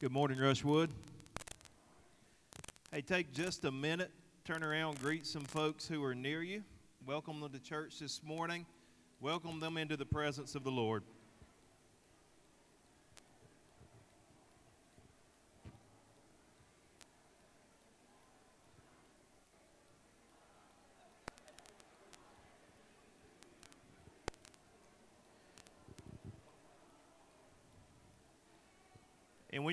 Good 0.00 0.12
morning, 0.12 0.38
Rushwood. 0.38 0.88
Hey, 2.90 3.02
take 3.02 3.34
just 3.34 3.66
a 3.66 3.70
minute, 3.70 4.10
turn 4.46 4.64
around, 4.64 4.98
greet 4.98 5.26
some 5.26 5.44
folks 5.44 5.86
who 5.86 6.02
are 6.02 6.14
near 6.14 6.42
you. 6.42 6.62
Welcome 7.04 7.38
them 7.40 7.52
to 7.52 7.58
church 7.58 7.98
this 7.98 8.22
morning. 8.24 8.64
Welcome 9.20 9.60
them 9.60 9.76
into 9.76 9.98
the 9.98 10.06
presence 10.06 10.54
of 10.54 10.64
the 10.64 10.70
Lord. 10.70 11.02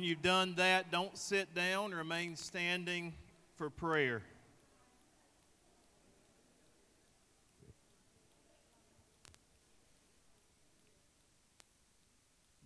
You've 0.07 0.21
done 0.21 0.53
that, 0.55 0.89
don't 0.89 1.17
sit 1.17 1.53
down, 1.53 1.91
remain 1.91 2.37
standing 2.37 3.13
for 3.57 3.69
prayer. 3.69 4.21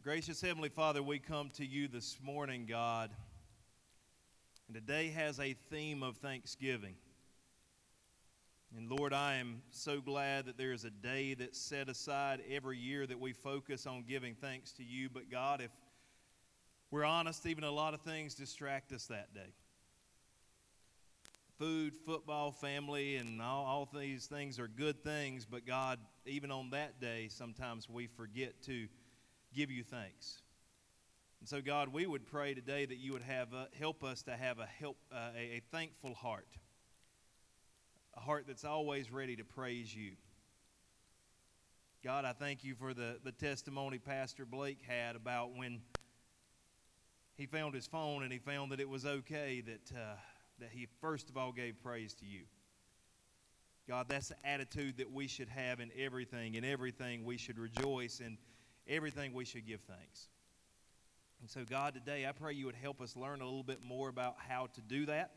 Gracious 0.04 0.40
Heavenly 0.40 0.70
Father, 0.70 1.02
we 1.02 1.18
come 1.18 1.50
to 1.56 1.66
you 1.66 1.88
this 1.88 2.20
morning, 2.24 2.68
God. 2.70 3.10
And 4.68 4.76
today 4.76 5.10
has 5.10 5.40
a 5.40 5.56
theme 5.72 6.04
of 6.04 6.18
thanksgiving. 6.18 6.94
And 8.78 8.88
Lord, 8.88 9.14
I 9.14 9.38
am 9.38 9.64
so 9.72 10.00
glad 10.00 10.46
that 10.46 10.60
there 10.60 10.74
is 10.74 10.86
a 10.86 10.92
day 10.92 11.34
that's 11.34 11.60
set 11.60 11.90
aside 11.90 12.42
every 12.52 12.78
year 12.78 13.08
that 13.08 13.20
we 13.20 13.34
focus 13.34 13.88
on 13.88 14.04
giving 14.08 14.36
thanks 14.36 14.72
to 14.74 14.84
you. 14.84 15.10
But 15.10 15.32
God, 15.32 15.60
if 15.60 15.72
we're 16.92 17.06
honest, 17.06 17.46
even 17.46 17.64
a 17.64 17.72
lot 17.72 17.94
of 17.94 18.02
things 18.02 18.36
distract 18.36 18.92
us 18.92 19.06
that 19.06 19.34
day. 19.34 19.54
Food, 21.58 21.94
football, 22.06 22.52
family, 22.52 23.16
and 23.16 23.42
all, 23.42 23.66
all 23.66 23.90
these 23.98 24.26
things 24.26 24.60
are 24.60 24.68
good 24.68 25.02
things, 25.02 25.46
but 25.46 25.66
God, 25.66 26.00
even 26.26 26.52
on 26.52 26.72
that 26.72 27.00
day, 27.00 27.30
sometimes 27.30 27.90
we 27.90 28.08
forget 28.08 28.62
to 28.64 28.88
give 29.56 29.72
you 29.72 29.84
thanks. 29.84 30.42
And 31.40 31.48
so, 31.48 31.62
God, 31.62 31.94
we 31.94 32.06
would 32.06 32.26
pray 32.26 32.54
today 32.54 32.86
that 32.86 32.98
you 32.98 33.14
would 33.14 33.22
have 33.22 33.54
uh, 33.54 33.66
help 33.80 34.04
us 34.04 34.22
to 34.24 34.32
have 34.32 34.60
a 34.60 34.66
help 34.66 34.98
uh, 35.14 35.30
a, 35.36 35.40
a 35.40 35.62
thankful 35.72 36.14
heart, 36.14 36.48
a 38.18 38.20
heart 38.20 38.46
that's 38.48 38.66
always 38.66 39.12
ready 39.12 39.38
to 39.38 39.46
praise 39.46 39.96
you. 39.96 40.12
God, 42.04 42.26
I 42.26 42.34
thank 42.34 42.64
you 42.64 42.76
for 42.76 42.94
the, 42.94 43.18
the 43.24 43.32
testimony 43.32 43.98
Pastor 43.98 44.46
Blake 44.46 44.80
had 44.88 45.16
about 45.16 45.56
when 45.56 45.82
he 47.42 47.48
found 47.48 47.74
his 47.74 47.88
phone 47.88 48.22
and 48.22 48.32
he 48.32 48.38
found 48.38 48.72
that 48.72 48.80
it 48.80 48.88
was 48.88 49.04
okay 49.04 49.62
that, 49.62 49.98
uh, 49.98 50.14
that 50.60 50.70
he 50.72 50.88
first 51.02 51.28
of 51.28 51.38
all 51.38 51.52
gave 51.52 51.74
praise 51.82 52.14
to 52.14 52.24
you. 52.24 52.42
God, 53.90 54.06
that's 54.08 54.28
the 54.28 54.36
attitude 54.46 54.98
that 54.98 55.12
we 55.12 55.28
should 55.28 55.50
have 55.50 55.80
in 55.80 55.90
everything. 55.98 56.54
In 56.54 56.64
everything, 56.64 57.26
we 57.26 57.38
should 57.38 57.58
rejoice. 57.58 58.20
In 58.20 58.38
everything, 58.88 59.34
we 59.34 59.44
should 59.44 59.66
give 59.66 59.82
thanks. 59.82 60.28
And 61.42 61.50
so, 61.50 61.62
God, 61.68 61.96
today 61.96 62.28
I 62.28 62.32
pray 62.32 62.54
you 62.54 62.68
would 62.68 62.76
help 62.76 63.02
us 63.02 63.16
learn 63.16 63.42
a 63.42 63.46
little 63.46 63.64
bit 63.64 63.82
more 63.84 64.08
about 64.08 64.36
how 64.48 64.68
to 64.76 64.82
do 64.82 65.08
that. 65.08 65.32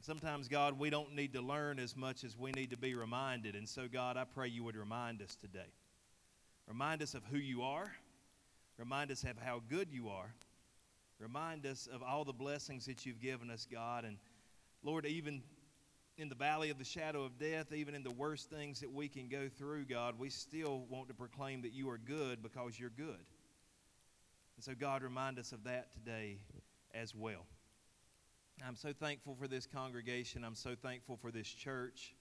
Sometimes, 0.00 0.48
God, 0.48 0.78
we 0.78 0.88
don't 0.88 1.14
need 1.14 1.34
to 1.34 1.42
learn 1.42 1.78
as 1.78 1.94
much 1.94 2.24
as 2.24 2.38
we 2.38 2.52
need 2.52 2.70
to 2.70 2.78
be 2.78 2.94
reminded. 2.94 3.54
And 3.54 3.68
so, 3.68 3.86
God, 3.86 4.16
I 4.16 4.24
pray 4.24 4.48
you 4.48 4.64
would 4.64 4.76
remind 4.76 5.20
us 5.20 5.36
today. 5.36 5.74
Remind 6.66 7.02
us 7.02 7.12
of 7.12 7.22
who 7.30 7.36
you 7.36 7.60
are, 7.64 7.92
remind 8.78 9.10
us 9.10 9.24
of 9.24 9.36
how 9.36 9.60
good 9.68 9.88
you 9.92 10.08
are. 10.08 10.32
Remind 11.20 11.66
us 11.66 11.86
of 11.86 12.02
all 12.02 12.24
the 12.24 12.32
blessings 12.32 12.86
that 12.86 13.04
you've 13.04 13.20
given 13.20 13.50
us, 13.50 13.66
God. 13.70 14.04
And 14.04 14.16
Lord, 14.82 15.04
even 15.04 15.42
in 16.16 16.30
the 16.30 16.34
valley 16.34 16.70
of 16.70 16.78
the 16.78 16.84
shadow 16.84 17.24
of 17.24 17.38
death, 17.38 17.72
even 17.72 17.94
in 17.94 18.02
the 18.02 18.10
worst 18.10 18.48
things 18.48 18.80
that 18.80 18.90
we 18.90 19.08
can 19.08 19.28
go 19.28 19.48
through, 19.58 19.84
God, 19.84 20.18
we 20.18 20.30
still 20.30 20.86
want 20.88 21.08
to 21.08 21.14
proclaim 21.14 21.62
that 21.62 21.72
you 21.72 21.90
are 21.90 21.98
good 21.98 22.42
because 22.42 22.78
you're 22.78 22.90
good. 22.90 23.24
And 24.56 24.64
so, 24.64 24.72
God, 24.74 25.02
remind 25.02 25.38
us 25.38 25.52
of 25.52 25.64
that 25.64 25.92
today 25.92 26.38
as 26.94 27.14
well. 27.14 27.46
I'm 28.66 28.76
so 28.76 28.92
thankful 28.92 29.36
for 29.40 29.48
this 29.48 29.66
congregation. 29.66 30.44
I'm 30.44 30.54
so 30.54 30.74
thankful 30.74 31.16
for 31.16 31.30
this 31.30 31.48
church. 31.48 32.14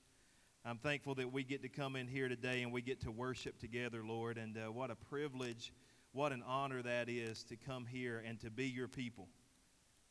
I'm 0.65 0.77
thankful 0.77 1.15
that 1.15 1.31
we 1.31 1.43
get 1.43 1.61
to 1.63 1.69
come 1.69 1.95
in 1.95 2.07
here 2.07 2.27
today 2.27 2.63
and 2.63 2.71
we 2.71 2.81
get 2.81 3.01
to 3.01 3.11
worship 3.11 3.59
together, 3.59 4.03
Lord. 4.05 4.37
And 4.37 4.57
uh, 4.57 4.71
what 4.71 4.91
a 4.91 4.95
privilege 4.95 5.73
what 6.11 6.31
an 6.31 6.43
honor 6.45 6.81
that 6.81 7.09
is 7.09 7.43
to 7.45 7.55
come 7.55 7.85
here 7.85 8.23
and 8.25 8.39
to 8.41 8.49
be 8.49 8.65
your 8.65 8.87
people 8.87 9.27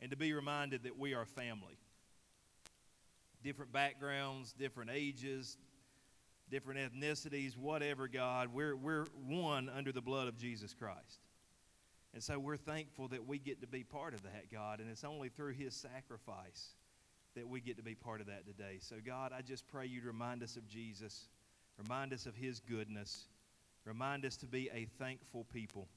and 0.00 0.10
to 0.10 0.16
be 0.16 0.32
reminded 0.32 0.84
that 0.84 0.98
we 0.98 1.14
are 1.14 1.24
family. 1.24 1.78
Different 3.42 3.72
backgrounds, 3.72 4.52
different 4.52 4.90
ages, 4.92 5.56
different 6.50 6.80
ethnicities, 6.80 7.56
whatever, 7.56 8.08
God, 8.08 8.48
we're, 8.52 8.76
we're 8.76 9.06
one 9.26 9.68
under 9.68 9.92
the 9.92 10.00
blood 10.00 10.28
of 10.28 10.36
Jesus 10.36 10.74
Christ. 10.74 11.20
And 12.14 12.22
so 12.22 12.38
we're 12.38 12.56
thankful 12.56 13.08
that 13.08 13.26
we 13.26 13.38
get 13.38 13.60
to 13.60 13.66
be 13.66 13.84
part 13.84 14.14
of 14.14 14.22
that, 14.22 14.50
God, 14.50 14.80
and 14.80 14.90
it's 14.90 15.04
only 15.04 15.28
through 15.28 15.52
His 15.52 15.74
sacrifice 15.74 16.70
that 17.36 17.46
we 17.46 17.60
get 17.60 17.76
to 17.76 17.82
be 17.82 17.94
part 17.94 18.20
of 18.20 18.26
that 18.28 18.46
today. 18.46 18.78
So, 18.80 18.96
God, 19.04 19.32
I 19.36 19.42
just 19.42 19.68
pray 19.68 19.86
you 19.86 20.00
to 20.00 20.06
remind 20.06 20.42
us 20.42 20.56
of 20.56 20.66
Jesus, 20.66 21.28
remind 21.76 22.12
us 22.12 22.26
of 22.26 22.34
His 22.34 22.60
goodness 22.60 23.26
Remind 23.88 24.26
us 24.26 24.36
to 24.36 24.46
be 24.46 24.68
a 24.74 24.86
thankful 24.98 25.44
people. 25.50 25.88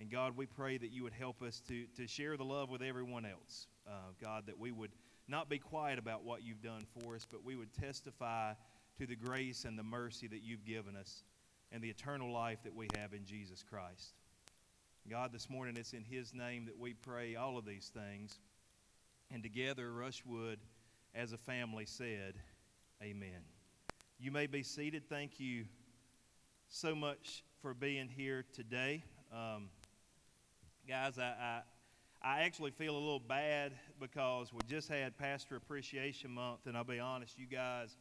And 0.00 0.10
God, 0.10 0.36
we 0.36 0.46
pray 0.46 0.78
that 0.78 0.90
you 0.90 1.04
would 1.04 1.12
help 1.12 1.42
us 1.42 1.62
to, 1.68 1.86
to 1.96 2.08
share 2.08 2.36
the 2.36 2.42
love 2.44 2.70
with 2.70 2.82
everyone 2.82 3.24
else. 3.24 3.68
Uh, 3.86 3.92
God, 4.20 4.46
that 4.46 4.58
we 4.58 4.72
would 4.72 4.90
not 5.28 5.48
be 5.48 5.56
quiet 5.56 5.96
about 5.96 6.24
what 6.24 6.42
you've 6.42 6.60
done 6.60 6.82
for 6.98 7.14
us, 7.14 7.28
but 7.30 7.44
we 7.44 7.54
would 7.54 7.72
testify 7.72 8.54
to 8.98 9.06
the 9.06 9.14
grace 9.14 9.64
and 9.64 9.78
the 9.78 9.84
mercy 9.84 10.26
that 10.26 10.42
you've 10.42 10.64
given 10.64 10.96
us 10.96 11.22
and 11.70 11.80
the 11.80 11.88
eternal 11.88 12.32
life 12.32 12.64
that 12.64 12.74
we 12.74 12.88
have 12.96 13.12
in 13.12 13.24
Jesus 13.24 13.62
Christ. 13.62 14.14
God, 15.08 15.32
this 15.32 15.48
morning 15.48 15.76
it's 15.76 15.92
in 15.92 16.02
His 16.02 16.34
name 16.34 16.64
that 16.64 16.76
we 16.76 16.94
pray 16.94 17.36
all 17.36 17.56
of 17.56 17.64
these 17.64 17.92
things. 17.94 18.40
And 19.30 19.40
together, 19.40 19.92
Rushwood, 19.92 20.56
as 21.14 21.32
a 21.32 21.38
family, 21.38 21.86
said, 21.86 22.34
Amen. 23.00 23.44
You 24.18 24.32
may 24.32 24.48
be 24.48 24.64
seated. 24.64 25.08
Thank 25.08 25.38
you 25.38 25.66
so 26.72 26.94
much 26.94 27.42
for 27.60 27.74
being 27.74 28.08
here 28.08 28.44
today. 28.52 29.02
Um, 29.32 29.70
guys, 30.88 31.18
I, 31.18 31.24
I, 31.24 31.62
I, 32.22 32.40
actually 32.42 32.70
feel 32.70 32.94
a 32.94 32.98
little 32.98 33.18
bad 33.18 33.72
because 33.98 34.52
we 34.52 34.60
just 34.68 34.88
had 34.88 35.18
Pastor 35.18 35.56
Appreciation 35.56 36.30
Month, 36.30 36.66
and 36.66 36.76
I'll 36.76 36.84
be 36.84 37.00
honest, 37.00 37.36
you 37.36 37.46
guys 37.46 37.96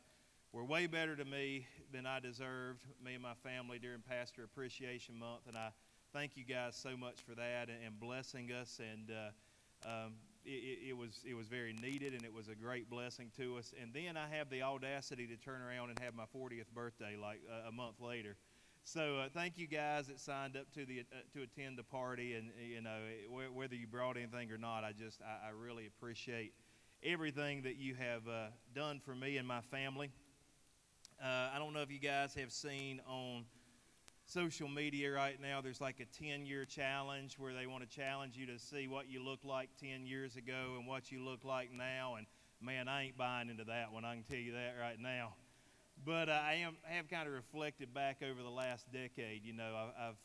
were 0.54 0.64
way 0.64 0.86
better 0.86 1.16
to 1.16 1.26
me 1.26 1.66
than 1.92 2.06
I 2.06 2.20
deserved, 2.20 2.86
me 3.04 3.16
and 3.16 3.24
my 3.24 3.34
family 3.44 3.80
during 3.80 4.02
Pastor 4.08 4.44
Appreciation 4.44 5.18
Month, 5.18 5.48
and 5.48 5.58
I 5.58 5.70
thank 6.14 6.38
you 6.38 6.44
guys 6.44 6.76
so 6.76 6.96
much 6.96 7.22
for 7.28 7.34
that 7.34 7.70
and, 7.70 7.84
and 7.84 8.00
blessing 8.00 8.52
us. 8.52 8.80
And 8.80 9.10
uh, 9.10 9.90
um, 9.90 10.14
it, 10.46 10.90
it, 10.90 10.98
was 10.98 11.22
it 11.28 11.34
was 11.34 11.48
very 11.48 11.74
needed, 11.74 12.14
and 12.14 12.24
it 12.24 12.34
was 12.34 12.50
a 12.50 12.56
great 12.56 12.88
blessing 12.88 13.32
to 13.38 13.58
us. 13.58 13.74
And 13.82 13.92
then 13.96 14.16
I 14.16 14.28
have 14.38 14.52
the 14.52 14.62
audacity 14.62 15.26
to 15.26 15.38
turn 15.38 15.60
around 15.64 15.90
and 15.90 16.00
have 16.00 16.14
my 16.14 16.26
40th 16.36 16.72
birthday 16.74 17.16
like 17.20 17.42
a 17.68 17.72
month 17.72 18.00
later. 18.00 18.38
So 18.92 19.18
uh, 19.18 19.30
thank 19.32 19.60
you 19.60 19.68
guys 19.68 20.08
that 20.08 20.20
signed 20.20 20.58
up 20.58 20.72
to 20.74 20.84
the 20.84 21.02
uh, 21.02 21.18
to 21.36 21.44
attend 21.44 21.78
the 21.78 21.84
party, 21.84 22.34
and 22.34 22.50
you 22.60 22.82
know 22.82 22.98
whether 23.54 23.76
you 23.76 23.86
brought 23.86 24.18
anything 24.18 24.52
or 24.52 24.58
not, 24.58 24.84
I 24.84 24.94
just 24.94 25.22
I, 25.22 25.50
I 25.50 25.52
really 25.52 25.86
appreciate 25.86 26.54
everything 27.04 27.62
that 27.62 27.76
you 27.76 27.94
have 27.94 28.28
uh, 28.28 28.48
done 28.74 29.00
for 29.00 29.14
me 29.14 29.38
and 29.38 29.48
my 29.48 29.62
family. 29.62 30.10
Uh, 31.24 31.52
I 31.54 31.60
don't 31.60 31.72
know 31.72 31.84
if 31.84 31.92
you 31.92 32.00
guys 32.00 32.34
have 32.34 32.52
seen 32.52 33.00
on 33.08 33.46
social 34.26 34.68
media 34.68 35.12
right 35.12 35.40
now. 35.40 35.62
There's 35.62 35.82
like 35.82 36.00
a 36.00 36.24
10 36.24 36.48
year 36.48 36.66
challenge 36.66 37.38
where 37.38 37.54
they 37.54 37.68
want 37.68 37.88
to 37.88 37.96
challenge 37.96 38.38
you 38.38 38.48
to 38.48 38.58
see 38.58 38.88
what 38.88 39.08
you 39.08 39.24
look 39.24 39.46
like 39.46 39.70
10 39.80 40.08
years 40.08 40.36
ago 40.36 40.78
and 40.80 40.88
what 40.88 41.12
you 41.12 41.24
look 41.24 41.46
like 41.46 41.72
now. 41.72 42.16
And 42.18 42.26
man, 42.60 42.88
I 42.88 43.04
ain't 43.04 43.18
buying 43.20 43.50
into 43.50 43.66
that 43.66 43.94
one. 43.94 44.04
I 44.04 44.16
can 44.16 44.24
tell 44.24 44.40
you 44.40 44.54
that 44.54 44.74
right 44.82 45.00
now. 45.00 45.34
But 46.06 46.30
uh, 46.30 46.40
I 46.44 46.54
am 46.56 46.78
I 46.90 46.94
have 46.94 47.10
kind 47.10 47.28
of 47.28 47.34
reflected 47.34 47.94
back 47.94 48.22
over 48.24 48.42
the 48.42 48.50
last 48.50 48.92
decade. 48.92 49.44
You 49.44 49.54
know, 49.54 49.74
I, 49.76 50.10
I've 50.10 50.16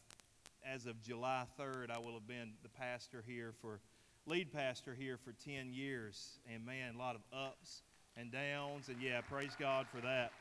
as 0.67 0.87
of 0.87 1.03
July 1.03 1.45
3rd, 1.61 1.91
I 1.91 1.99
will 1.99 2.15
have 2.15 2.27
been 2.27 2.53
the 2.63 2.71
pastor 2.71 3.23
here 3.27 3.53
for 3.61 3.81
lead 4.27 4.51
pastor 4.53 4.95
here 4.95 5.19
for 5.19 5.33
10 5.45 5.75
years, 5.75 6.39
and 6.51 6.65
man, 6.65 6.95
a 6.95 6.99
lot 6.99 7.17
of 7.17 7.21
ups 7.33 7.83
and 8.17 8.33
downs, 8.33 8.89
and 8.89 9.01
yeah, 9.03 9.21
praise 9.21 9.53
God 9.59 9.87
for 9.95 10.01
that. 10.01 10.33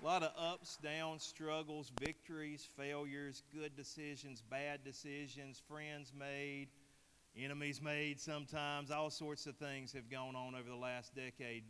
A 0.00 0.04
lot 0.04 0.22
of 0.22 0.30
ups, 0.38 0.78
downs, 0.82 1.24
struggles, 1.24 1.90
victories, 1.98 2.68
failures, 2.76 3.42
good 3.52 3.74
decisions, 3.74 4.42
bad 4.48 4.84
decisions, 4.84 5.60
friends 5.66 6.12
made 6.16 6.68
enemies 7.36 7.82
made 7.82 8.20
sometimes. 8.20 8.90
All 8.90 9.10
sorts 9.10 9.46
of 9.46 9.56
things 9.56 9.92
have 9.92 10.08
gone 10.08 10.36
on 10.36 10.54
over 10.54 10.68
the 10.68 10.76
last 10.76 11.14
decade. 11.14 11.64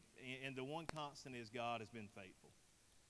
And 0.44 0.56
the 0.56 0.65
one 0.65 0.87
constant 0.87 1.37
is 1.37 1.50
God 1.50 1.81
has 1.81 1.91
been 1.91 2.09
faithful. 2.15 2.50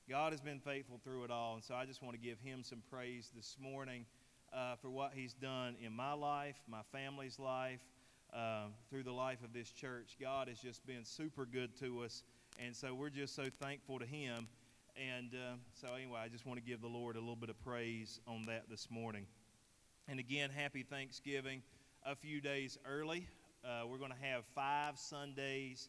God 0.08 0.32
has 0.32 0.40
been 0.40 0.60
faithful 0.60 1.00
through 1.04 1.24
it 1.24 1.30
all. 1.30 1.54
And 1.54 1.64
so 1.64 1.74
I 1.74 1.86
just 1.86 2.02
want 2.02 2.14
to 2.14 2.20
give 2.20 2.38
him 2.40 2.62
some 2.62 2.82
praise 2.90 3.30
this 3.34 3.56
morning. 3.60 4.06
uh, 4.52 4.76
for 4.80 4.90
what 4.90 5.12
He's 5.14 5.34
done 5.34 5.76
in 5.84 5.92
my 5.92 6.12
life, 6.12 6.56
my 6.68 6.82
family's 6.92 7.38
life, 7.38 7.80
uh, 8.32 8.66
through 8.90 9.02
the 9.02 9.12
life 9.12 9.42
of 9.44 9.52
this 9.52 9.70
church. 9.70 10.16
God 10.20 10.48
has 10.48 10.58
just 10.58 10.86
been 10.86 11.04
super 11.04 11.46
good 11.46 11.76
to 11.80 12.02
us, 12.02 12.22
and 12.64 12.74
so 12.74 12.94
we're 12.94 13.10
just 13.10 13.34
so 13.34 13.46
thankful 13.60 13.98
to 13.98 14.06
Him. 14.06 14.48
And 14.96 15.34
uh, 15.34 15.54
so, 15.72 15.88
anyway, 15.94 16.20
I 16.24 16.28
just 16.28 16.46
want 16.46 16.60
to 16.60 16.64
give 16.64 16.80
the 16.80 16.88
Lord 16.88 17.16
a 17.16 17.20
little 17.20 17.36
bit 17.36 17.50
of 17.50 17.60
praise 17.64 18.20
on 18.28 18.46
that 18.46 18.70
this 18.70 18.88
morning. 18.90 19.26
And 20.06 20.20
again, 20.20 20.50
happy 20.50 20.84
Thanksgiving 20.84 21.62
a 22.06 22.14
few 22.14 22.40
days 22.40 22.78
early. 22.86 23.26
Uh, 23.64 23.86
we're 23.88 23.98
going 23.98 24.12
to 24.12 24.26
have 24.26 24.44
five 24.54 24.98
Sundays 24.98 25.88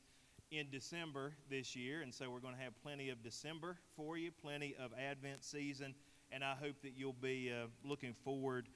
in 0.51 0.67
December 0.71 1.33
this 1.49 1.75
year, 1.75 2.01
and 2.01 2.13
so 2.13 2.29
we're 2.29 2.39
going 2.39 2.55
to 2.55 2.61
have 2.61 2.73
plenty 2.81 3.09
of 3.09 3.23
December 3.23 3.77
for 3.95 4.17
you, 4.17 4.31
plenty 4.31 4.75
of 4.79 4.91
Advent 4.99 5.43
season, 5.43 5.95
and 6.31 6.43
I 6.43 6.53
hope 6.53 6.75
that 6.83 6.93
you'll 6.95 7.13
be 7.13 7.51
uh, 7.51 7.67
looking 7.83 8.13
forward 8.23 8.67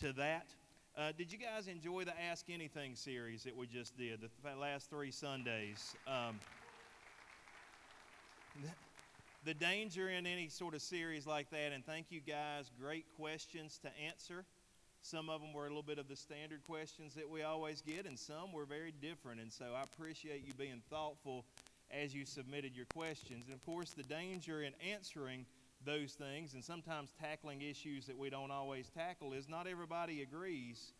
to 0.00 0.12
that. 0.14 0.46
Uh, 0.96 1.12
did 1.16 1.30
you 1.30 1.38
guys 1.38 1.68
enjoy 1.68 2.04
the 2.04 2.14
Ask 2.20 2.46
Anything 2.50 2.94
series 2.94 3.44
that 3.44 3.56
we 3.56 3.66
just 3.66 3.96
did, 3.96 4.20
the 4.20 4.56
last 4.56 4.90
three 4.90 5.10
Sundays? 5.10 5.94
Um, 6.06 6.40
the 9.44 9.54
danger 9.54 10.08
in 10.08 10.26
any 10.26 10.48
sort 10.48 10.74
of 10.74 10.82
series 10.82 11.26
like 11.26 11.50
that, 11.50 11.72
and 11.72 11.84
thank 11.86 12.06
you 12.10 12.20
guys, 12.20 12.70
great 12.80 13.06
questions 13.16 13.78
to 13.82 13.90
answer. 14.04 14.44
Some 15.10 15.30
of 15.30 15.40
them 15.40 15.54
were 15.54 15.64
a 15.64 15.68
little 15.68 15.82
bit 15.82 15.98
of 15.98 16.06
the 16.06 16.16
standard 16.16 16.62
questions 16.64 17.14
that 17.14 17.30
we 17.30 17.42
always 17.42 17.80
get, 17.80 18.04
and 18.04 18.18
some 18.18 18.52
were 18.52 18.66
very 18.66 18.92
different. 19.00 19.40
And 19.40 19.50
so 19.50 19.72
I 19.74 19.82
appreciate 19.82 20.46
you 20.46 20.52
being 20.52 20.82
thoughtful 20.90 21.46
as 21.90 22.14
you 22.14 22.26
submitted 22.26 22.76
your 22.76 22.84
questions. 22.92 23.46
And 23.46 23.54
of 23.54 23.64
course, 23.64 23.92
the 23.92 24.02
danger 24.02 24.60
in 24.60 24.74
answering 24.86 25.46
those 25.86 26.12
things 26.12 26.52
and 26.52 26.62
sometimes 26.62 27.14
tackling 27.18 27.62
issues 27.62 28.04
that 28.06 28.18
we 28.18 28.28
don't 28.28 28.50
always 28.50 28.90
tackle 28.90 29.32
is 29.32 29.48
not 29.48 29.66
everybody 29.66 30.20
agrees 30.20 30.92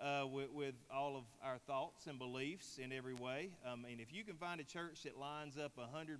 uh, 0.00 0.24
with, 0.30 0.52
with, 0.52 0.74
all 0.94 1.16
of 1.16 1.24
our 1.42 1.58
thoughts 1.66 2.06
and 2.06 2.20
beliefs 2.20 2.78
in 2.78 2.92
every 2.92 3.14
way. 3.14 3.50
I 3.66 3.74
mean, 3.74 3.98
if 3.98 4.12
you 4.12 4.22
can 4.22 4.36
find 4.36 4.60
a 4.60 4.64
church 4.64 5.02
that 5.02 5.18
lines 5.18 5.58
up 5.58 5.72
100% 5.76 6.18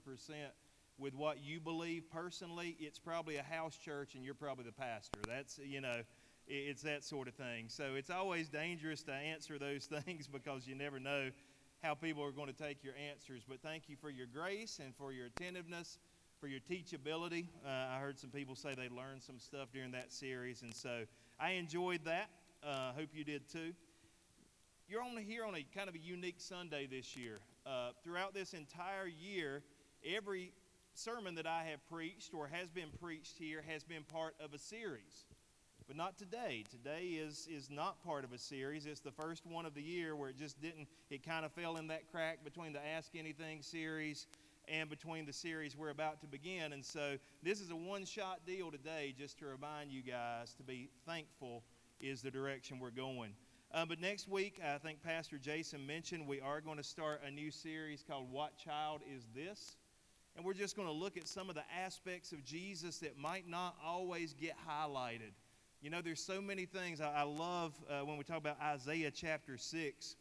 with 0.98 1.14
what 1.14 1.44
you 1.44 1.60
believe 1.60 2.10
personally, 2.10 2.76
it's 2.80 2.98
probably 2.98 3.36
a 3.36 3.42
house 3.44 3.76
church 3.76 4.16
and 4.16 4.24
you're 4.24 4.34
probably 4.34 4.64
the 4.64 4.72
pastor. 4.72 5.20
That's, 5.28 5.60
you 5.62 5.80
know, 5.80 6.00
it's 6.48 6.82
that 6.82 7.04
sort 7.04 7.28
of 7.28 7.34
thing. 7.34 7.66
So 7.68 7.94
it's 7.96 8.10
always 8.10 8.48
dangerous 8.48 9.02
to 9.04 9.12
answer 9.12 9.58
those 9.58 9.86
things 10.04 10.26
because 10.26 10.66
you 10.66 10.74
never 10.74 10.98
know 10.98 11.30
how 11.82 11.94
people 11.94 12.22
are 12.22 12.32
going 12.32 12.48
to 12.48 12.54
take 12.54 12.82
your 12.82 12.94
answers. 13.10 13.42
But 13.48 13.60
thank 13.62 13.88
you 13.88 13.96
for 13.96 14.10
your 14.10 14.26
grace 14.26 14.80
and 14.82 14.94
for 14.96 15.12
your 15.12 15.26
attentiveness, 15.26 15.98
for 16.40 16.48
your 16.48 16.60
teachability. 16.60 17.48
Uh, 17.64 17.68
I 17.68 17.98
heard 18.00 18.18
some 18.18 18.30
people 18.30 18.54
say 18.54 18.74
they 18.74 18.88
learned 18.88 19.22
some 19.22 19.38
stuff 19.38 19.68
during 19.72 19.92
that 19.92 20.12
series, 20.12 20.62
and 20.62 20.74
so 20.74 21.02
I 21.38 21.52
enjoyed 21.52 22.04
that. 22.04 22.30
Uh, 22.62 22.92
hope 22.92 23.08
you 23.12 23.24
did 23.24 23.48
too. 23.48 23.72
You're 24.88 25.02
only 25.02 25.24
here 25.24 25.44
on 25.44 25.54
a 25.54 25.64
kind 25.74 25.88
of 25.88 25.94
a 25.94 25.98
unique 25.98 26.36
Sunday 26.38 26.86
this 26.86 27.16
year. 27.16 27.40
Uh, 27.66 27.90
throughout 28.04 28.34
this 28.34 28.54
entire 28.54 29.06
year, 29.06 29.62
every 30.04 30.52
sermon 30.94 31.34
that 31.34 31.46
I 31.46 31.64
have 31.70 31.86
preached 31.90 32.32
or 32.32 32.46
has 32.46 32.68
been 32.70 32.88
preached 33.02 33.36
here 33.38 33.62
has 33.68 33.82
been 33.84 34.04
part 34.04 34.34
of 34.40 34.54
a 34.54 34.58
series. 34.58 35.25
But 35.86 35.96
not 35.96 36.18
today. 36.18 36.64
Today 36.68 37.04
is, 37.04 37.46
is 37.48 37.70
not 37.70 38.02
part 38.04 38.24
of 38.24 38.32
a 38.32 38.38
series. 38.38 38.86
It's 38.86 38.98
the 38.98 39.12
first 39.12 39.46
one 39.46 39.64
of 39.64 39.74
the 39.74 39.82
year 39.82 40.16
where 40.16 40.28
it 40.30 40.36
just 40.36 40.60
didn't, 40.60 40.88
it 41.10 41.24
kind 41.24 41.44
of 41.44 41.52
fell 41.52 41.76
in 41.76 41.86
that 41.88 42.10
crack 42.10 42.42
between 42.42 42.72
the 42.72 42.84
Ask 42.84 43.12
Anything 43.14 43.62
series 43.62 44.26
and 44.66 44.90
between 44.90 45.26
the 45.26 45.32
series 45.32 45.76
we're 45.76 45.90
about 45.90 46.20
to 46.22 46.26
begin. 46.26 46.72
And 46.72 46.84
so 46.84 47.18
this 47.40 47.60
is 47.60 47.70
a 47.70 47.76
one 47.76 48.04
shot 48.04 48.40
deal 48.44 48.72
today 48.72 49.14
just 49.16 49.38
to 49.38 49.46
remind 49.46 49.92
you 49.92 50.02
guys 50.02 50.54
to 50.54 50.64
be 50.64 50.90
thankful 51.06 51.62
is 52.00 52.20
the 52.20 52.32
direction 52.32 52.80
we're 52.80 52.90
going. 52.90 53.30
Uh, 53.72 53.84
but 53.84 54.00
next 54.00 54.28
week, 54.28 54.60
I 54.64 54.78
think 54.78 55.00
Pastor 55.04 55.38
Jason 55.38 55.86
mentioned 55.86 56.26
we 56.26 56.40
are 56.40 56.60
going 56.60 56.78
to 56.78 56.84
start 56.84 57.22
a 57.24 57.30
new 57.30 57.52
series 57.52 58.02
called 58.02 58.30
What 58.32 58.56
Child 58.56 59.02
Is 59.14 59.28
This? 59.36 59.76
And 60.34 60.44
we're 60.44 60.54
just 60.54 60.74
going 60.74 60.88
to 60.88 60.94
look 60.94 61.16
at 61.16 61.28
some 61.28 61.48
of 61.48 61.54
the 61.54 61.64
aspects 61.84 62.32
of 62.32 62.44
Jesus 62.44 62.98
that 62.98 63.16
might 63.16 63.48
not 63.48 63.76
always 63.84 64.34
get 64.34 64.56
highlighted. 64.68 65.30
You 65.82 65.90
know, 65.90 66.00
there's 66.00 66.24
so 66.24 66.40
many 66.40 66.64
things. 66.64 67.00
I, 67.00 67.12
I 67.12 67.22
love 67.22 67.74
uh, 67.88 68.04
when 68.04 68.16
we 68.16 68.24
talk 68.24 68.38
about 68.38 68.60
Isaiah 68.60 69.10
chapter 69.10 69.58
6. 69.58 70.16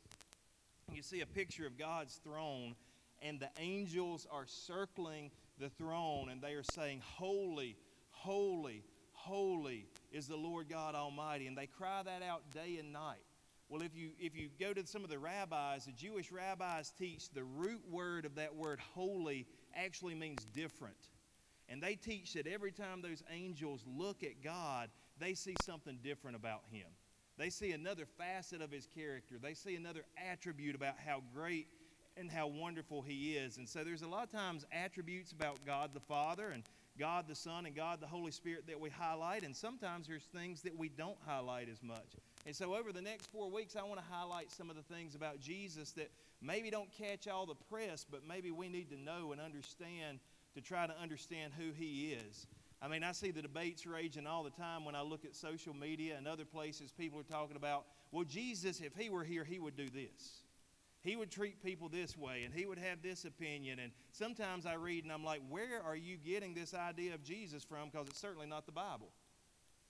You 0.94 1.02
see 1.02 1.22
a 1.22 1.26
picture 1.26 1.66
of 1.66 1.78
God's 1.78 2.16
throne, 2.24 2.76
and 3.22 3.40
the 3.40 3.50
angels 3.58 4.28
are 4.30 4.46
circling 4.46 5.32
the 5.60 5.70
throne, 5.70 6.30
and 6.30 6.42
they 6.42 6.54
are 6.54 6.64
saying, 6.64 7.02
Holy, 7.18 7.78
holy, 8.12 8.84
holy 9.14 9.88
is 10.12 10.28
the 10.28 10.36
Lord 10.36 10.70
God 10.70 10.94
Almighty. 10.94 11.48
And 11.48 11.58
they 11.58 11.68
cry 11.68 12.04
that 12.04 12.22
out 12.22 12.44
day 12.52 12.78
and 12.80 12.92
night. 12.92 13.24
Well, 13.70 13.82
if 13.82 13.96
you, 13.96 14.10
if 14.20 14.36
you 14.36 14.50
go 14.60 14.74
to 14.74 14.86
some 14.86 15.04
of 15.04 15.10
the 15.10 15.18
rabbis, 15.18 15.86
the 15.86 15.92
Jewish 15.94 16.32
rabbis 16.32 16.92
teach 17.00 17.30
the 17.30 17.44
root 17.44 17.82
word 17.90 18.26
of 18.26 18.36
that 18.36 18.54
word 18.54 18.80
holy 18.94 19.48
actually 19.76 20.14
means 20.14 20.46
different. 20.54 21.10
And 21.68 21.82
they 21.82 21.96
teach 21.96 22.34
that 22.34 22.46
every 22.46 22.72
time 22.72 23.02
those 23.02 23.24
angels 23.34 23.84
look 23.88 24.22
at 24.22 24.44
God, 24.44 24.90
they 25.20 25.34
see 25.34 25.56
something 25.56 26.00
different 26.04 26.36
about 26.36 26.62
him. 26.72 26.88
They 27.38 27.50
see 27.50 27.74
another 27.74 28.06
facet 28.06 28.62
of 28.62 28.72
his 28.72 28.88
character. 28.88 29.36
They 29.42 29.54
see 29.54 29.76
another 29.76 30.06
attribute 30.18 30.76
about 30.76 30.96
how 31.06 31.22
great 31.34 31.68
and 32.18 32.32
how 32.32 32.48
wonderful 32.48 33.02
he 33.02 33.36
is. 33.36 33.58
And 33.58 33.68
so 33.68 33.84
there's 33.84 34.04
a 34.04 34.08
lot 34.08 34.24
of 34.24 34.32
times 34.32 34.66
attributes 34.72 35.34
about 35.34 35.66
God 35.66 35.94
the 35.94 36.00
Father 36.00 36.50
and 36.50 36.64
God 36.98 37.28
the 37.28 37.36
Son 37.36 37.66
and 37.66 37.76
God 37.76 38.00
the 38.00 38.08
Holy 38.08 38.32
Spirit 38.32 38.68
that 38.68 38.80
we 38.80 38.90
highlight, 38.90 39.44
and 39.44 39.54
sometimes 39.54 40.08
there's 40.08 40.24
things 40.24 40.62
that 40.62 40.78
we 40.78 40.88
don't 40.88 41.18
highlight 41.26 41.68
as 41.70 41.84
much. 41.84 42.16
And 42.46 42.56
so 42.56 42.74
over 42.74 42.94
the 42.94 43.02
next 43.02 43.28
four 43.32 43.50
weeks, 43.50 43.76
I 43.76 43.84
want 43.84 44.00
to 44.00 44.06
highlight 44.10 44.50
some 44.50 44.70
of 44.70 44.78
the 44.78 44.82
things 44.84 45.14
about 45.14 45.42
Jesus 45.42 45.92
that 45.94 46.10
maybe 46.42 46.70
don't 46.70 46.92
catch 46.92 47.28
all 47.28 47.46
the 47.46 47.56
press, 47.56 48.06
but 48.10 48.22
maybe 48.26 48.52
we 48.52 48.70
need 48.70 48.90
to 48.92 48.98
know 48.98 49.34
and 49.34 49.42
understand 49.42 50.20
to 50.54 50.62
try 50.62 50.88
to 50.88 50.98
understand 50.98 51.52
who 51.58 51.72
he 51.74 52.14
is. 52.14 52.48
I 52.86 52.88
mean, 52.88 53.04
I 53.04 53.14
see 53.14 53.32
the 53.32 53.42
debates 53.42 53.88
raging 53.88 54.28
all 54.28 54.44
the 54.44 54.52
time 54.52 54.86
when 54.86 54.94
I 54.94 55.02
look 55.02 55.26
at 55.26 55.36
social 55.36 55.74
media 55.74 56.18
and 56.18 56.28
other 56.28 56.46
places. 56.46 56.92
People 56.92 57.20
are 57.20 57.24
talking 57.24 57.56
about, 57.56 57.86
well, 58.12 58.24
Jesus, 58.24 58.80
if 58.80 58.96
he 58.96 59.10
were 59.10 59.24
here, 59.24 59.44
he 59.44 59.58
would 59.58 59.76
do 59.76 59.90
this. 59.90 60.44
He 61.02 61.16
would 61.16 61.32
treat 61.32 61.64
people 61.64 61.90
this 61.90 62.16
way 62.16 62.44
and 62.44 62.54
he 62.54 62.68
would 62.68 62.78
have 62.78 63.02
this 63.02 63.26
opinion. 63.26 63.80
And 63.80 63.92
sometimes 64.12 64.68
I 64.68 64.76
read 64.76 65.04
and 65.04 65.12
I'm 65.12 65.24
like, 65.24 65.42
where 65.50 65.82
are 65.84 65.96
you 65.96 66.18
getting 66.18 66.54
this 66.54 66.76
idea 66.76 67.16
of 67.16 67.24
Jesus 67.24 67.64
from? 67.64 67.90
Because 67.90 68.08
it's 68.08 68.20
certainly 68.20 68.46
not 68.46 68.68
the 68.68 68.72
Bible. 68.72 69.10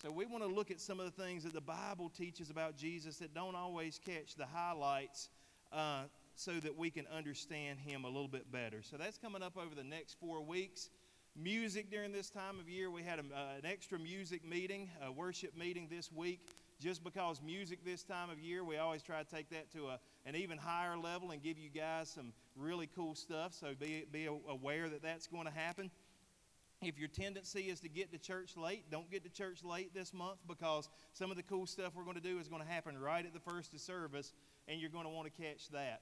So 0.01 0.09
we 0.09 0.25
want 0.25 0.45
to 0.45 0.49
look 0.49 0.71
at 0.71 0.79
some 0.79 1.01
of 1.01 1.05
the 1.05 1.21
things 1.21 1.43
that 1.43 1.53
the 1.53 1.59
Bible 1.59 2.07
teaches 2.07 2.49
about 2.49 2.77
Jesus 2.77 3.17
that 3.17 3.33
don't 3.33 3.55
always 3.55 3.99
catch 4.05 4.35
the 4.35 4.45
highlights 4.45 5.27
uh, 5.73 6.03
so 6.35 6.53
that 6.61 6.77
we 6.77 6.89
can 6.91 7.05
understand 7.13 7.77
him 7.79 8.05
a 8.05 8.07
little 8.07 8.29
bit 8.29 8.53
better. 8.53 8.81
So 8.81 8.95
that's 8.95 9.17
coming 9.17 9.43
up 9.43 9.57
over 9.57 9.75
the 9.75 9.83
next 9.83 10.17
four 10.17 10.41
weeks 10.41 10.89
music 11.35 11.91
during 11.91 12.11
this 12.11 12.29
time 12.29 12.59
of 12.59 12.69
year. 12.69 12.89
We 12.89 13.03
had 13.03 13.19
a, 13.19 13.23
uh, 13.23 13.57
an 13.57 13.65
extra 13.65 13.99
music 13.99 14.45
meeting, 14.45 14.89
a 15.05 15.11
worship 15.11 15.57
meeting 15.57 15.87
this 15.89 16.11
week. 16.11 16.39
Just 16.79 17.03
because 17.03 17.41
music 17.41 17.85
this 17.85 18.03
time 18.03 18.29
of 18.29 18.39
year, 18.39 18.63
we 18.63 18.77
always 18.77 19.01
try 19.01 19.23
to 19.23 19.29
take 19.29 19.49
that 19.49 19.71
to 19.71 19.87
a, 19.87 19.99
an 20.25 20.35
even 20.35 20.57
higher 20.57 20.97
level 20.97 21.31
and 21.31 21.41
give 21.41 21.57
you 21.57 21.69
guys 21.69 22.09
some 22.09 22.33
really 22.55 22.89
cool 22.95 23.15
stuff. 23.15 23.53
So 23.53 23.73
be, 23.79 24.05
be 24.11 24.25
aware 24.25 24.89
that 24.89 25.01
that's 25.01 25.27
going 25.27 25.45
to 25.45 25.53
happen. 25.53 25.89
If 26.81 26.99
your 26.99 27.07
tendency 27.07 27.61
is 27.63 27.79
to 27.81 27.89
get 27.89 28.11
to 28.11 28.17
church 28.17 28.57
late, 28.57 28.91
don't 28.91 29.09
get 29.09 29.23
to 29.23 29.29
church 29.29 29.63
late 29.63 29.93
this 29.93 30.13
month 30.13 30.39
because 30.47 30.89
some 31.13 31.31
of 31.31 31.37
the 31.37 31.43
cool 31.43 31.65
stuff 31.65 31.93
we're 31.95 32.03
going 32.03 32.17
to 32.17 32.21
do 32.21 32.39
is 32.39 32.49
going 32.49 32.61
to 32.61 32.67
happen 32.67 32.97
right 32.97 33.25
at 33.25 33.33
the 33.33 33.39
first 33.39 33.73
of 33.73 33.79
service, 33.79 34.33
and 34.67 34.79
you're 34.79 34.89
going 34.89 35.05
to 35.05 35.09
want 35.09 35.33
to 35.33 35.41
catch 35.41 35.69
that. 35.69 36.01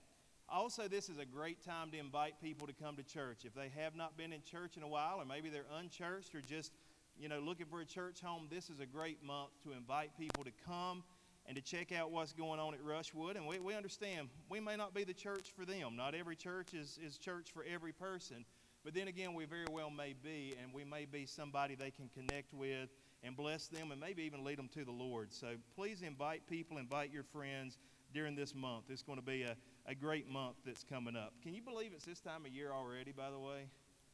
Also, 0.54 0.88
this 0.88 1.10
is 1.10 1.18
a 1.18 1.26
great 1.26 1.66
time 1.66 1.90
to 1.90 1.98
invite 1.98 2.40
people 2.40 2.68
to 2.68 2.74
come 2.74 2.96
to 2.96 3.02
church. 3.02 3.40
If 3.44 3.56
they 3.56 3.72
have 3.76 3.96
not 3.96 4.16
been 4.16 4.32
in 4.32 4.44
church 4.44 4.78
in 4.78 4.84
a 4.84 4.88
while, 4.88 5.20
or 5.20 5.26
maybe 5.26 5.50
they're 5.50 5.66
unchurched 5.80 6.36
or 6.36 6.42
just, 6.42 6.72
you 7.18 7.28
know, 7.28 7.40
looking 7.40 7.66
for 7.66 7.82
a 7.82 7.86
church 7.86 8.22
home, 8.22 8.48
this 8.52 8.70
is 8.70 8.80
a 8.80 8.86
great 8.86 9.24
month 9.24 9.50
to 9.64 9.72
invite 9.72 10.16
people 10.16 10.44
to 10.44 10.52
come 10.68 11.04
and 11.48 11.56
to 11.56 11.62
check 11.64 11.92
out 11.92 12.12
what's 12.12 12.34
going 12.34 12.60
on 12.60 12.76
at 12.76 12.82
Rushwood. 12.86 13.36
And 13.36 13.48
we, 13.48 13.58
we 13.58 13.74
understand 13.74 14.30
we 14.48 14.60
may 14.60 14.76
not 14.76 14.94
be 14.94 15.04
the 15.04 15.14
church 15.14 15.52
for 15.56 15.66
them. 15.66 15.96
Not 15.96 16.14
every 16.14 16.36
church 16.36 16.76
is, 16.76 17.00
is 17.04 17.18
church 17.18 17.50
for 17.52 17.66
every 17.68 17.92
person. 17.92 18.46
But 18.86 18.94
then 18.94 19.08
again, 19.08 19.34
we 19.34 19.46
very 19.46 19.66
well 19.66 19.90
may 19.90 20.14
be, 20.14 20.56
and 20.62 20.72
we 20.72 20.84
may 20.84 21.06
be 21.06 21.26
somebody 21.26 21.74
they 21.74 21.90
can 21.90 22.12
connect 22.14 22.54
with 22.54 22.90
and 23.24 23.36
bless 23.36 23.70
them 23.70 23.92
and 23.92 24.00
maybe 24.00 24.22
even 24.22 24.44
lead 24.44 24.60
them 24.60 24.70
to 24.76 24.86
the 24.86 24.92
Lord. 24.92 25.34
So 25.34 25.56
please 25.76 26.04
invite 26.04 26.46
people, 26.48 26.78
invite 26.78 27.12
your 27.12 27.24
friends 27.24 27.80
during 28.14 28.36
this 28.36 28.54
month. 28.54 28.84
It's 28.90 29.02
going 29.02 29.18
to 29.18 29.26
be 29.26 29.42
a, 29.42 29.56
a 29.86 29.96
great 29.96 30.30
month 30.30 30.56
that's 30.66 30.84
coming 30.84 31.16
up. 31.16 31.34
Can 31.44 31.54
you 31.54 31.62
believe 31.62 31.92
it's 31.94 32.06
this 32.06 32.20
time 32.20 32.46
of 32.46 32.52
year 32.52 32.72
already, 32.72 33.12
by 33.12 33.30
the 33.30 33.40
way? 33.40 33.68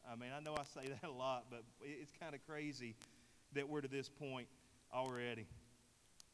I 0.10 0.16
mean, 0.16 0.30
I 0.36 0.40
know 0.40 0.56
I 0.56 0.64
say 0.64 0.88
that 1.02 1.08
a 1.08 1.12
lot, 1.12 1.46
but 1.50 1.64
it's 1.82 2.12
kind 2.20 2.34
of 2.34 2.46
crazy 2.48 2.96
that 3.54 3.68
we're 3.68 3.82
to 3.82 3.88
this 3.88 4.10
point 4.10 4.48
already. 4.94 5.48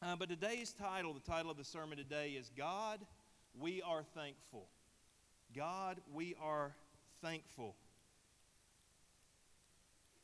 Uh, 0.02 0.16
but 0.16 0.28
today's 0.28 0.72
title, 0.72 1.14
the 1.14 1.20
title 1.20 1.50
of 1.50 1.56
the 1.56 1.64
sermon 1.64 1.96
today 1.96 2.30
is 2.30 2.50
God, 2.56 3.00
We 3.58 3.82
Are 3.82 4.02
Thankful. 4.14 4.68
God, 5.54 6.00
we 6.12 6.34
are 6.42 6.74
thankful. 7.22 7.76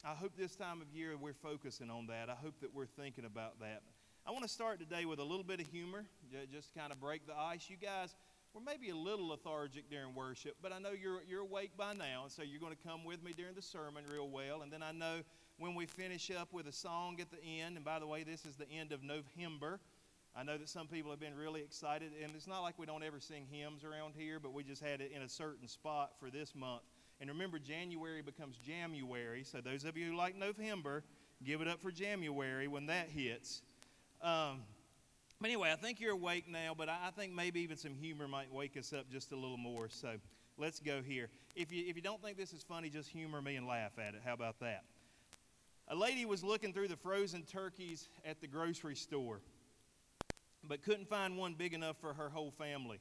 I 0.04 0.14
hope 0.14 0.32
this 0.36 0.56
time 0.56 0.82
of 0.82 0.88
year 0.92 1.16
we're 1.16 1.32
focusing 1.32 1.90
on 1.90 2.08
that. 2.08 2.28
I 2.28 2.34
hope 2.34 2.60
that 2.60 2.74
we're 2.74 2.86
thinking 2.86 3.24
about 3.24 3.60
that. 3.60 3.82
I 4.26 4.30
want 4.30 4.42
to 4.42 4.48
start 4.48 4.78
today 4.78 5.04
with 5.04 5.20
a 5.20 5.24
little 5.24 5.44
bit 5.44 5.60
of 5.60 5.68
humor, 5.68 6.04
just 6.52 6.74
to 6.74 6.78
kind 6.78 6.92
of 6.92 7.00
break 7.00 7.26
the 7.26 7.36
ice. 7.36 7.70
You 7.70 7.76
guys 7.76 8.14
were 8.54 8.60
maybe 8.60 8.90
a 8.90 8.96
little 8.96 9.28
lethargic 9.28 9.88
during 9.88 10.14
worship, 10.14 10.56
but 10.62 10.72
I 10.72 10.78
know 10.78 10.90
you're, 10.90 11.22
you're 11.28 11.40
awake 11.40 11.70
by 11.76 11.94
now, 11.94 12.24
and 12.24 12.32
so 12.32 12.42
you're 12.42 12.60
going 12.60 12.74
to 12.74 12.88
come 12.88 13.04
with 13.04 13.22
me 13.22 13.32
during 13.36 13.54
the 13.54 13.62
sermon 13.62 14.04
real 14.12 14.28
well. 14.28 14.62
And 14.62 14.72
then 14.72 14.82
I 14.82 14.92
know 14.92 15.20
when 15.58 15.74
we 15.74 15.86
finish 15.86 16.30
up 16.30 16.52
with 16.52 16.66
a 16.66 16.72
song 16.72 17.18
at 17.20 17.30
the 17.30 17.42
end, 17.42 17.76
and 17.76 17.84
by 17.84 17.98
the 17.98 18.06
way, 18.06 18.24
this 18.24 18.44
is 18.44 18.56
the 18.56 18.68
end 18.68 18.92
of 18.92 19.02
November. 19.02 19.80
I 20.36 20.42
know 20.42 20.58
that 20.58 20.68
some 20.68 20.86
people 20.86 21.10
have 21.10 21.20
been 21.20 21.36
really 21.36 21.60
excited, 21.60 22.12
and 22.22 22.34
it's 22.34 22.46
not 22.46 22.60
like 22.60 22.78
we 22.78 22.86
don't 22.86 23.02
ever 23.02 23.20
sing 23.20 23.46
hymns 23.50 23.84
around 23.84 24.14
here, 24.16 24.38
but 24.38 24.52
we 24.52 24.64
just 24.64 24.82
had 24.82 25.00
it 25.00 25.12
in 25.14 25.22
a 25.22 25.28
certain 25.28 25.68
spot 25.68 26.12
for 26.18 26.30
this 26.30 26.54
month. 26.54 26.82
And 27.20 27.30
remember, 27.30 27.58
January 27.58 28.22
becomes 28.22 28.56
January, 28.58 29.44
so 29.44 29.60
those 29.60 29.84
of 29.84 29.96
you 29.96 30.10
who 30.10 30.16
like 30.16 30.36
November, 30.36 31.04
give 31.44 31.60
it 31.60 31.68
up 31.68 31.80
for 31.80 31.90
January 31.90 32.68
when 32.68 32.86
that 32.86 33.08
hits. 33.08 33.62
Um, 34.22 34.60
but 35.42 35.48
anyway, 35.48 35.72
I 35.72 35.74
think 35.74 35.98
you're 35.98 36.12
awake 36.12 36.48
now, 36.48 36.72
but 36.76 36.88
I 36.88 37.10
think 37.16 37.34
maybe 37.34 37.62
even 37.62 37.76
some 37.76 37.96
humor 37.96 38.28
might 38.28 38.52
wake 38.52 38.76
us 38.76 38.92
up 38.92 39.10
just 39.10 39.32
a 39.32 39.34
little 39.34 39.56
more. 39.56 39.88
So 39.88 40.14
let's 40.56 40.78
go 40.78 41.02
here. 41.02 41.30
If 41.56 41.72
you, 41.72 41.84
if 41.88 41.96
you 41.96 42.02
don't 42.02 42.22
think 42.22 42.36
this 42.36 42.52
is 42.52 42.62
funny, 42.62 42.88
just 42.88 43.08
humor 43.08 43.42
me 43.42 43.56
and 43.56 43.66
laugh 43.66 43.98
at 43.98 44.14
it. 44.14 44.22
How 44.24 44.34
about 44.34 44.60
that? 44.60 44.84
A 45.88 45.96
lady 45.96 46.24
was 46.26 46.44
looking 46.44 46.72
through 46.72 46.86
the 46.86 46.96
frozen 46.96 47.42
turkeys 47.42 48.08
at 48.24 48.40
the 48.40 48.46
grocery 48.46 48.94
store, 48.94 49.40
but 50.62 50.80
couldn't 50.80 51.08
find 51.08 51.36
one 51.36 51.54
big 51.54 51.74
enough 51.74 51.96
for 52.00 52.14
her 52.14 52.30
whole 52.30 52.52
family. 52.52 53.00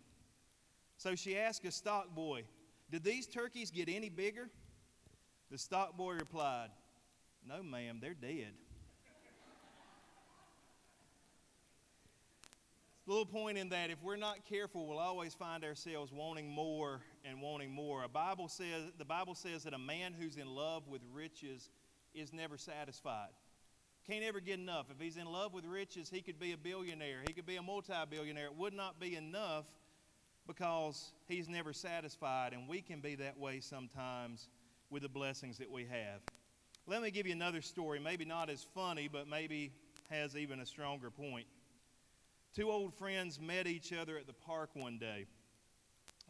So 0.97 1.13
she 1.13 1.37
asked 1.37 1.63
a 1.65 1.71
stock 1.71 2.15
boy, 2.15 2.45
Did 2.89 3.03
these 3.03 3.27
turkeys 3.27 3.69
get 3.69 3.87
any 3.87 4.09
bigger? 4.09 4.49
The 5.51 5.59
stock 5.59 5.95
boy 5.95 6.13
replied, 6.13 6.69
No, 7.47 7.61
ma'am, 7.61 7.99
they're 8.01 8.15
dead. 8.15 8.53
Little 13.07 13.25
point 13.25 13.57
in 13.57 13.69
that 13.69 13.89
if 13.89 14.01
we're 14.03 14.15
not 14.15 14.45
careful, 14.47 14.85
we'll 14.85 14.99
always 14.99 15.33
find 15.33 15.63
ourselves 15.63 16.11
wanting 16.11 16.49
more 16.49 17.01
and 17.25 17.41
wanting 17.41 17.71
more. 17.71 18.03
A 18.03 18.09
Bible 18.09 18.47
says, 18.47 18.91
the 18.97 19.05
Bible 19.05 19.35
says 19.35 19.63
that 19.63 19.73
a 19.73 19.79
man 19.79 20.13
who's 20.13 20.37
in 20.37 20.47
love 20.47 20.87
with 20.87 21.01
riches 21.11 21.69
is 22.13 22.31
never 22.31 22.57
satisfied. 22.57 23.29
Can't 24.07 24.23
ever 24.23 24.39
get 24.39 24.59
enough. 24.59 24.87
If 24.89 24.99
he's 24.99 25.17
in 25.17 25.25
love 25.25 25.53
with 25.53 25.65
riches, 25.65 26.09
he 26.09 26.21
could 26.21 26.39
be 26.39 26.53
a 26.53 26.57
billionaire. 26.57 27.19
He 27.23 27.33
could 27.33 27.45
be 27.45 27.55
a 27.55 27.61
multi 27.61 27.93
billionaire. 28.09 28.45
It 28.45 28.55
would 28.57 28.73
not 28.73 28.99
be 28.99 29.15
enough 29.15 29.65
because 30.47 31.11
he's 31.27 31.47
never 31.47 31.71
satisfied. 31.71 32.53
And 32.53 32.67
we 32.67 32.81
can 32.81 32.99
be 32.99 33.15
that 33.15 33.37
way 33.37 33.59
sometimes 33.59 34.49
with 34.89 35.03
the 35.03 35.09
blessings 35.09 35.57
that 35.59 35.69
we 35.69 35.83
have. 35.83 36.21
Let 36.87 37.01
me 37.01 37.11
give 37.11 37.27
you 37.27 37.33
another 37.33 37.61
story, 37.61 37.99
maybe 37.99 38.25
not 38.25 38.49
as 38.49 38.65
funny, 38.73 39.07
but 39.07 39.27
maybe 39.27 39.71
has 40.09 40.35
even 40.35 40.59
a 40.59 40.65
stronger 40.65 41.11
point. 41.11 41.45
Two 42.53 42.69
old 42.69 42.93
friends 42.93 43.39
met 43.39 43.65
each 43.65 43.93
other 43.93 44.17
at 44.17 44.27
the 44.27 44.33
park 44.33 44.71
one 44.73 44.97
day. 44.97 45.25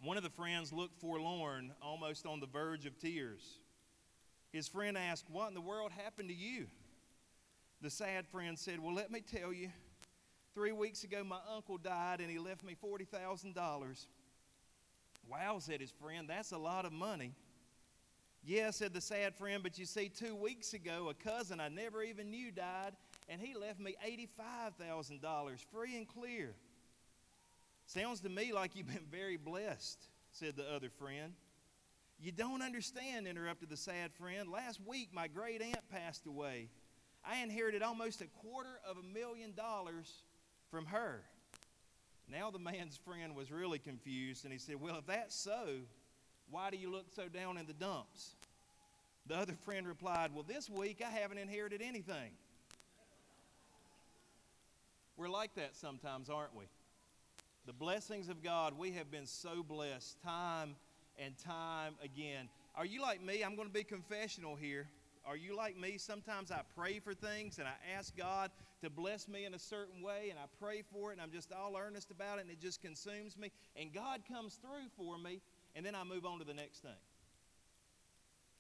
One 0.04 0.18
of 0.18 0.24
the 0.24 0.30
friends 0.30 0.72
looked 0.72 1.00
forlorn, 1.00 1.72
almost 1.82 2.28
on 2.28 2.40
the 2.40 2.46
verge 2.46 2.86
of 2.86 3.00
tears. 3.00 3.58
His 4.52 4.68
friend 4.68 4.98
asked, 4.98 5.26
What 5.32 5.48
in 5.48 5.56
the 5.56 5.62
world 5.62 5.92
happened 5.92 6.30
to 6.30 6.36
you? 6.36 6.68
The 7.82 7.90
sad 7.90 8.28
friend 8.28 8.58
said, 8.58 8.80
Well, 8.80 8.94
let 8.94 9.12
me 9.12 9.22
tell 9.22 9.52
you. 9.52 9.70
Three 10.54 10.74
weeks 10.74 11.04
ago, 11.04 11.24
my 11.24 11.40
uncle 11.56 11.78
died 11.78 12.20
and 12.20 12.30
he 12.30 12.38
left 12.38 12.64
me 12.64 12.76
$40,000. 12.84 14.06
Wow, 15.28 15.60
said 15.60 15.80
his 15.80 15.92
friend, 15.92 16.30
that's 16.30 16.52
a 16.52 16.58
lot 16.58 16.86
of 16.86 16.92
money. 16.92 17.32
Yeah, 18.44 18.72
said 18.72 18.94
the 18.94 19.02
sad 19.02 19.36
friend, 19.36 19.64
but 19.64 19.80
you 19.80 19.86
see, 19.86 20.10
two 20.10 20.36
weeks 20.36 20.74
ago, 20.74 21.10
a 21.10 21.14
cousin 21.14 21.60
I 21.60 21.70
never 21.70 22.04
even 22.04 22.30
knew 22.30 22.52
died 22.52 22.94
and 23.32 23.40
he 23.40 23.56
left 23.56 23.80
me 23.80 23.96
$85,000 24.38 25.60
free 25.72 25.96
and 25.96 26.06
clear. 26.06 26.54
Sounds 27.86 28.20
to 28.22 28.30
me 28.30 28.52
like 28.52 28.76
you've 28.76 28.88
been 28.88 29.08
very 29.10 29.38
blessed, 29.38 30.04
said 30.34 30.58
the 30.58 30.70
other 30.70 30.90
friend. 30.90 31.34
You 32.20 32.34
don't 32.34 32.62
understand, 32.62 33.28
interrupted 33.28 33.70
the 33.70 33.78
sad 33.78 34.12
friend. 34.14 34.52
Last 34.52 34.82
week, 34.86 35.10
my 35.14 35.30
great 35.30 35.62
aunt 35.62 35.90
passed 35.90 36.28
away. 36.28 36.68
I 37.26 37.38
inherited 37.42 37.82
almost 37.82 38.22
a 38.22 38.28
quarter 38.28 38.80
of 38.86 38.98
a 38.98 39.14
million 39.18 39.54
dollars 39.56 40.24
from 40.70 40.86
her. 40.88 41.22
Now 42.30 42.52
the 42.52 42.60
man's 42.60 42.98
friend 42.98 43.34
was 43.34 43.50
really 43.50 43.80
confused 43.80 44.44
and 44.44 44.52
he 44.52 44.60
said, 44.60 44.80
Well, 44.80 44.98
if 44.98 45.06
that's 45.06 45.36
so, 45.36 45.80
why 46.50 46.70
do 46.70 46.78
you 46.78 46.92
look 46.92 47.06
so 47.16 47.30
down 47.30 47.58
in 47.58 47.66
the 47.66 47.74
dumps? 47.74 48.36
The 49.28 49.38
other 49.38 49.54
friend 49.64 49.88
replied, 49.88 50.32
Well, 50.34 50.46
this 50.46 50.70
week 50.70 51.02
I 51.06 51.10
haven't 51.10 51.38
inherited 51.38 51.82
anything. 51.82 52.32
We're 55.22 55.30
like 55.30 55.54
that 55.54 55.76
sometimes, 55.76 56.32
aren't 56.32 56.56
we? 56.56 56.64
The 57.68 57.74
blessings 57.74 58.28
of 58.28 58.42
God, 58.42 58.76
we 58.76 58.94
have 58.94 59.12
been 59.12 59.28
so 59.28 59.62
blessed 59.62 60.20
time 60.24 60.76
and 61.20 61.38
time 61.38 61.94
again. 62.04 62.50
Are 62.74 62.88
you 62.88 63.04
like 63.04 63.24
me? 63.24 63.44
I'm 63.44 63.56
going 63.56 63.68
to 63.68 63.74
be 63.74 63.84
confessional 63.84 64.56
here. 64.56 64.88
Are 65.24 65.38
you 65.38 65.56
like 65.56 65.80
me? 65.80 66.00
Sometimes 66.00 66.50
I 66.50 66.62
pray 66.76 66.98
for 66.98 67.14
things 67.14 67.60
and 67.60 67.68
I 67.68 67.74
ask 67.96 68.18
God 68.18 68.50
to 68.82 68.90
bless 68.90 69.28
me 69.28 69.46
in 69.46 69.54
a 69.54 69.60
certain 69.60 70.02
way 70.02 70.32
and 70.32 70.40
I 70.40 70.46
pray 70.60 70.82
for 70.92 71.12
it 71.12 71.14
and 71.14 71.22
I'm 71.22 71.32
just 71.32 71.54
all 71.54 71.78
earnest 71.78 72.10
about 72.10 72.40
it 72.40 72.42
and 72.42 72.50
it 72.50 72.60
just 72.60 72.82
consumes 72.82 73.38
me. 73.38 73.52
And 73.76 73.94
God 73.94 74.22
comes 74.28 74.56
through 74.56 74.90
for 74.98 75.20
me 75.20 75.40
and 75.76 75.86
then 75.86 75.94
I 75.94 76.04
move 76.04 76.26
on 76.26 76.40
to 76.40 76.46
the 76.46 76.56
next 76.56 76.80
thing. 76.80 76.98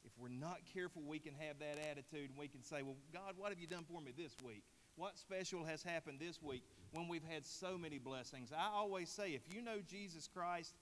If 0.05 0.11
we're 0.19 0.29
not 0.29 0.59
careful, 0.75 1.01
we 1.07 1.17
can 1.17 1.33
have 1.39 1.57
that 1.57 1.79
attitude 1.89 2.29
and 2.29 2.37
we 2.37 2.49
can 2.49 2.61
say, 2.61 2.83
Well, 2.83 2.97
God, 3.11 3.33
what 3.35 3.49
have 3.49 3.59
you 3.59 3.65
done 3.65 3.85
for 3.91 3.99
me 3.99 4.11
this 4.15 4.35
week? 4.45 4.61
What 4.95 5.17
special 5.17 5.63
has 5.65 5.81
happened 5.81 6.19
this 6.19 6.41
week 6.41 6.63
when 6.91 7.07
we've 7.07 7.23
had 7.23 7.45
so 7.45 7.77
many 7.77 7.97
blessings? 7.97 8.51
I 8.55 8.69
always 8.75 9.09
say 9.09 9.31
if 9.31 9.41
you 9.53 9.61
know 9.61 9.77
Jesus 9.87 10.27
Christ 10.27 10.75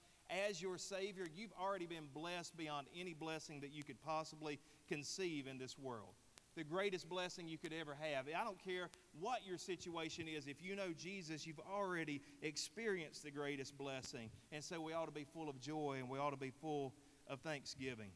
as 0.48 0.62
your 0.62 0.78
Savior, 0.78 1.28
you've 1.36 1.54
already 1.60 1.86
been 1.86 2.08
blessed 2.14 2.56
beyond 2.58 2.88
any 2.98 3.14
blessing 3.14 3.62
that 3.62 3.72
you 3.72 3.84
could 3.84 4.02
possibly 4.02 4.60
conceive 4.88 5.48
in 5.48 5.58
this 5.58 5.78
world. 5.78 6.14
The 6.56 6.64
greatest 6.64 7.08
blessing 7.08 7.48
you 7.48 7.58
could 7.58 7.74
ever 7.74 7.96
have. 8.00 8.26
I 8.28 8.44
don't 8.44 8.62
care 8.62 8.90
what 9.20 9.46
your 9.48 9.58
situation 9.58 10.28
is. 10.28 10.48
If 10.48 10.62
you 10.62 10.76
know 10.76 10.92
Jesus, 10.98 11.48
you've 11.48 11.62
already 11.72 12.22
experienced 12.42 13.24
the 13.24 13.32
greatest 13.32 13.78
blessing. 13.78 14.30
And 14.52 14.64
so 14.64 14.82
we 14.82 14.94
ought 14.94 15.06
to 15.06 15.12
be 15.12 15.24
full 15.24 15.50
of 15.50 15.62
joy 15.62 15.98
and 16.00 16.10
we 16.10 16.20
ought 16.20 16.32
to 16.32 16.38
be 16.38 16.52
full 16.52 16.94
of 17.28 17.40
thanksgiving. 17.40 18.10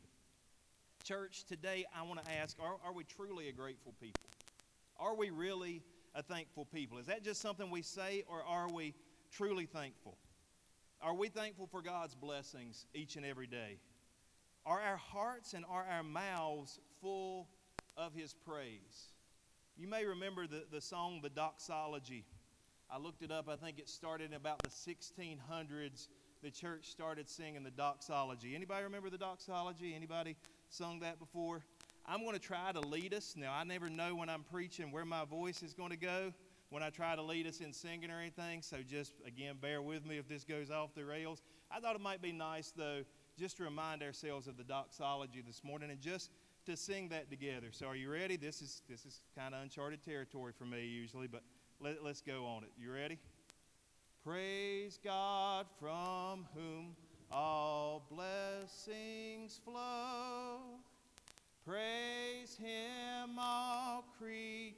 Church, 1.04 1.46
today 1.46 1.86
I 1.98 2.02
want 2.04 2.24
to 2.24 2.32
ask 2.32 2.58
are, 2.62 2.76
are 2.86 2.94
we 2.94 3.04
truly 3.04 3.50
a 3.50 3.52
grateful 3.52 3.94
people? 4.02 4.33
Are 5.00 5.16
we 5.16 5.30
really 5.30 5.84
a 6.16 6.24
thankful 6.24 6.66
people? 6.66 6.98
Is 6.98 7.08
that 7.08 7.24
just 7.24 7.42
something 7.42 7.70
we 7.70 7.82
say, 7.82 8.24
or 8.28 8.44
are 8.44 8.72
we 8.72 8.94
truly 9.32 9.66
thankful? 9.66 10.18
Are 11.02 11.14
we 11.14 11.28
thankful 11.28 11.68
for 11.68 11.82
God's 11.82 12.16
blessings 12.16 12.86
each 12.94 13.16
and 13.16 13.26
every 13.26 13.48
day? 13.48 13.80
Are 14.66 14.80
our 14.80 14.98
hearts 14.98 15.54
and 15.54 15.66
are 15.70 15.86
our 15.90 16.04
mouths 16.04 16.80
full 17.02 17.50
of 17.98 18.14
His 18.14 18.34
praise? 18.34 19.10
You 19.76 19.88
may 19.88 20.06
remember 20.06 20.48
the, 20.48 20.66
the 20.72 20.80
song, 20.80 21.20
The 21.22 21.30
Doxology. 21.30 22.26
I 22.90 23.00
looked 23.00 23.24
it 23.24 23.32
up. 23.32 23.50
I 23.50 23.56
think 23.56 23.80
it 23.80 23.90
started 23.90 24.30
in 24.30 24.34
about 24.36 24.62
the 24.62 24.70
1600s. 24.70 26.08
The 26.44 26.52
church 26.52 26.86
started 26.86 27.28
singing 27.28 27.64
the 27.64 27.72
doxology. 27.72 28.54
Anybody 28.54 28.84
remember 28.84 29.10
the 29.10 29.18
doxology? 29.18 29.96
Anybody 29.96 30.36
sung 30.70 31.00
that 31.00 31.18
before? 31.18 31.64
I'm 32.05 32.22
going 32.22 32.33
to 32.33 32.39
try 32.39 32.72
to 32.72 32.81
lead 32.81 33.13
us. 33.13 33.36
Now, 33.38 33.53
I 33.53 33.63
never 33.63 33.89
know 33.89 34.15
when 34.15 34.29
I'm 34.29 34.43
preaching 34.43 34.91
where 34.91 35.05
my 35.05 35.25
voice 35.25 35.63
is 35.63 35.74
going 35.74 35.91
to 35.91 35.98
go 35.98 36.33
when 36.69 36.83
I 36.83 36.89
try 36.89 37.15
to 37.15 37.22
lead 37.22 37.48
us 37.48 37.60
in 37.60 37.72
singing 37.72 38.10
or 38.10 38.19
anything. 38.19 38.62
So 38.62 38.77
just, 38.86 39.13
again, 39.25 39.55
bear 39.62 39.81
with 39.81 40.05
me 40.05 40.17
if 40.17 40.27
this 40.27 40.43
goes 40.43 40.72
off 40.72 40.95
the 40.95 41.05
rails. 41.05 41.41
I 41.72 41.79
thought 41.79 41.95
it 41.95 42.01
might 42.01 42.22
be 42.22 42.31
nice, 42.31 42.74
though, 42.75 43.03
just 43.38 43.57
to 43.57 43.63
remind 43.63 44.03
ourselves 44.03 44.48
of 44.48 44.57
the 44.57 44.63
doxology 44.63 45.41
this 45.45 45.63
morning 45.63 45.91
and 45.91 46.01
just 46.01 46.31
to 46.65 46.75
sing 46.75 47.10
that 47.10 47.29
together. 47.29 47.67
So 47.72 47.88
are 47.88 47.95
you 47.95 48.12
ready? 48.12 48.38
This 48.38 48.62
is, 48.62 48.81
this 48.89 49.05
is 49.05 49.22
kind 49.38 49.53
of 49.53 49.62
uncharted 49.62 50.03
territory 50.03 50.51
for 50.57 50.65
me 50.65 50.86
usually, 50.86 51.27
but 51.27 51.43
let, 51.79 52.03
let's 52.03 52.22
go 52.22 52.45
on 52.45 52.63
it. 52.63 52.69
You 52.77 52.91
ready? 52.91 53.19
Praise 54.24 54.98
God 55.03 55.67
from 55.79 56.48
whom 56.55 56.95
all 57.31 58.07
blessings 58.10 59.60
flow. 59.63 60.79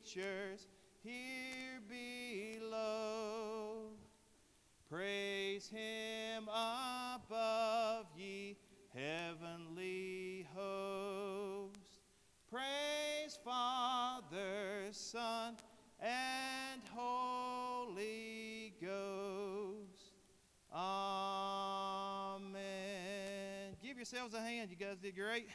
Creatures 0.06 0.68
here 1.04 1.82
below. 1.90 3.90
Praise 4.90 5.68
him 5.68 6.48
above, 6.48 8.06
ye 8.18 8.56
heavenly 8.94 10.48
hosts. 10.56 12.00
Praise 12.52 13.40
Father, 13.44 14.88
Son, 14.92 15.58
and 16.00 16.82
Holy 16.94 18.74
Ghost. 18.82 20.14
Amen. 20.72 22.54
Give 23.82 23.98
yourselves 23.98 24.36
a 24.36 24.42
hand. 24.42 24.70
You 24.70 24.78
guys 24.78 24.98
did 25.02 25.16
great. 25.16 25.48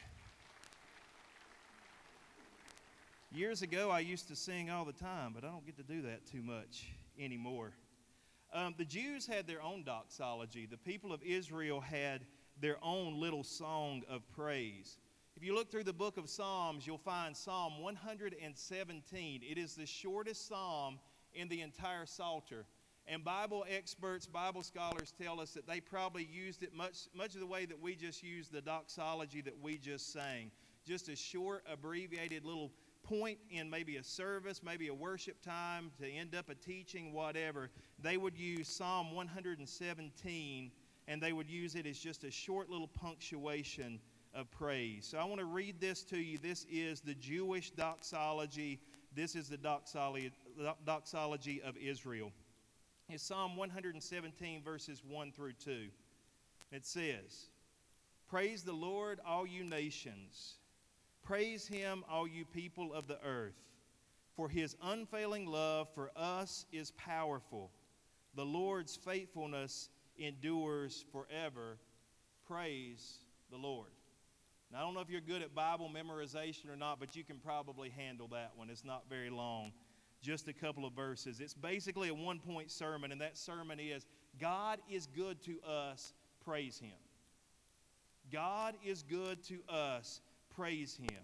Years 3.33 3.61
ago, 3.61 3.89
I 3.89 4.01
used 4.01 4.27
to 4.27 4.35
sing 4.35 4.69
all 4.69 4.83
the 4.83 4.91
time, 4.91 5.31
but 5.33 5.45
I 5.45 5.47
don't 5.47 5.65
get 5.65 5.77
to 5.77 5.83
do 5.83 6.01
that 6.01 6.25
too 6.25 6.41
much 6.41 6.87
anymore. 7.17 7.71
Um, 8.53 8.75
the 8.77 8.83
Jews 8.83 9.25
had 9.25 9.47
their 9.47 9.61
own 9.61 9.85
doxology. 9.85 10.65
The 10.65 10.75
people 10.75 11.13
of 11.13 11.23
Israel 11.23 11.79
had 11.79 12.25
their 12.59 12.75
own 12.83 13.21
little 13.21 13.45
song 13.45 14.01
of 14.09 14.29
praise. 14.35 14.97
If 15.37 15.45
you 15.45 15.55
look 15.55 15.71
through 15.71 15.85
the 15.85 15.93
book 15.93 16.17
of 16.17 16.29
Psalms, 16.29 16.85
you'll 16.85 16.97
find 16.97 17.35
Psalm 17.35 17.81
117. 17.81 19.41
It 19.49 19.57
is 19.57 19.75
the 19.75 19.85
shortest 19.85 20.49
psalm 20.49 20.99
in 21.33 21.47
the 21.47 21.61
entire 21.61 22.05
Psalter. 22.05 22.65
And 23.07 23.23
Bible 23.23 23.65
experts, 23.69 24.27
Bible 24.27 24.61
scholars 24.61 25.13
tell 25.17 25.39
us 25.39 25.51
that 25.51 25.65
they 25.65 25.79
probably 25.79 26.25
used 26.25 26.63
it 26.63 26.73
much, 26.75 27.07
much 27.15 27.33
of 27.35 27.39
the 27.39 27.47
way 27.47 27.65
that 27.65 27.79
we 27.79 27.95
just 27.95 28.23
used 28.23 28.51
the 28.51 28.61
doxology 28.61 29.39
that 29.39 29.57
we 29.57 29.77
just 29.77 30.11
sang. 30.11 30.51
Just 30.85 31.07
a 31.07 31.15
short, 31.15 31.63
abbreviated 31.71 32.43
little 32.43 32.73
point 33.11 33.37
in 33.49 33.69
maybe 33.69 33.97
a 33.97 34.03
service, 34.03 34.61
maybe 34.63 34.87
a 34.87 34.93
worship 34.93 35.41
time, 35.41 35.91
to 35.99 36.09
end 36.09 36.33
up 36.33 36.49
a 36.49 36.55
teaching, 36.55 37.11
whatever, 37.11 37.69
they 37.99 38.15
would 38.15 38.37
use 38.37 38.69
Psalm 38.69 39.13
117 39.13 40.71
and 41.07 41.21
they 41.21 41.33
would 41.33 41.49
use 41.49 41.75
it 41.75 41.85
as 41.85 41.99
just 41.99 42.23
a 42.23 42.31
short 42.31 42.69
little 42.69 42.87
punctuation 42.87 43.99
of 44.33 44.49
praise. 44.49 45.05
So 45.05 45.17
I 45.17 45.25
want 45.25 45.39
to 45.39 45.45
read 45.45 45.81
this 45.81 46.03
to 46.05 46.17
you. 46.17 46.37
This 46.37 46.65
is 46.71 47.01
the 47.01 47.15
Jewish 47.15 47.71
doxology. 47.71 48.79
This 49.13 49.35
is 49.35 49.49
the 49.49 49.57
doxology, 49.57 50.31
doxology 50.85 51.61
of 51.63 51.75
Israel. 51.75 52.31
It's 53.09 53.23
Psalm 53.23 53.57
117, 53.57 54.63
verses 54.63 55.01
1 55.05 55.33
through 55.33 55.53
2. 55.53 55.87
It 56.71 56.85
says, 56.85 57.49
Praise 58.29 58.63
the 58.63 58.71
Lord, 58.71 59.19
all 59.27 59.45
you 59.45 59.65
nations. 59.65 60.55
Praise 61.23 61.67
him, 61.67 62.03
all 62.09 62.27
you 62.27 62.45
people 62.45 62.93
of 62.93 63.07
the 63.07 63.19
earth, 63.23 63.55
for 64.35 64.49
his 64.49 64.75
unfailing 64.81 65.45
love 65.45 65.87
for 65.93 66.11
us 66.15 66.65
is 66.71 66.91
powerful. 66.91 67.71
The 68.35 68.45
Lord's 68.45 68.95
faithfulness 68.95 69.89
endures 70.17 71.05
forever. 71.11 71.77
Praise 72.47 73.19
the 73.51 73.57
Lord. 73.57 73.89
Now, 74.71 74.79
I 74.79 74.81
don't 74.81 74.93
know 74.93 75.01
if 75.01 75.09
you're 75.09 75.19
good 75.19 75.41
at 75.41 75.53
Bible 75.53 75.91
memorization 75.93 76.69
or 76.71 76.77
not, 76.77 76.99
but 76.99 77.15
you 77.15 77.23
can 77.23 77.37
probably 77.37 77.89
handle 77.89 78.27
that 78.29 78.51
one. 78.55 78.69
It's 78.69 78.85
not 78.85 79.03
very 79.09 79.29
long, 79.29 79.73
just 80.21 80.47
a 80.47 80.53
couple 80.53 80.85
of 80.85 80.93
verses. 80.93 81.41
It's 81.41 81.53
basically 81.53 82.07
a 82.07 82.13
one 82.13 82.39
point 82.39 82.71
sermon, 82.71 83.11
and 83.11 83.19
that 83.19 83.37
sermon 83.37 83.79
is 83.79 84.05
God 84.39 84.79
is 84.89 85.07
good 85.07 85.41
to 85.43 85.59
us, 85.67 86.13
praise 86.45 86.79
Him. 86.79 86.97
God 88.31 88.75
is 88.85 89.03
good 89.03 89.43
to 89.45 89.59
us, 89.67 90.21
praise 90.55 90.95
Him. 90.95 91.23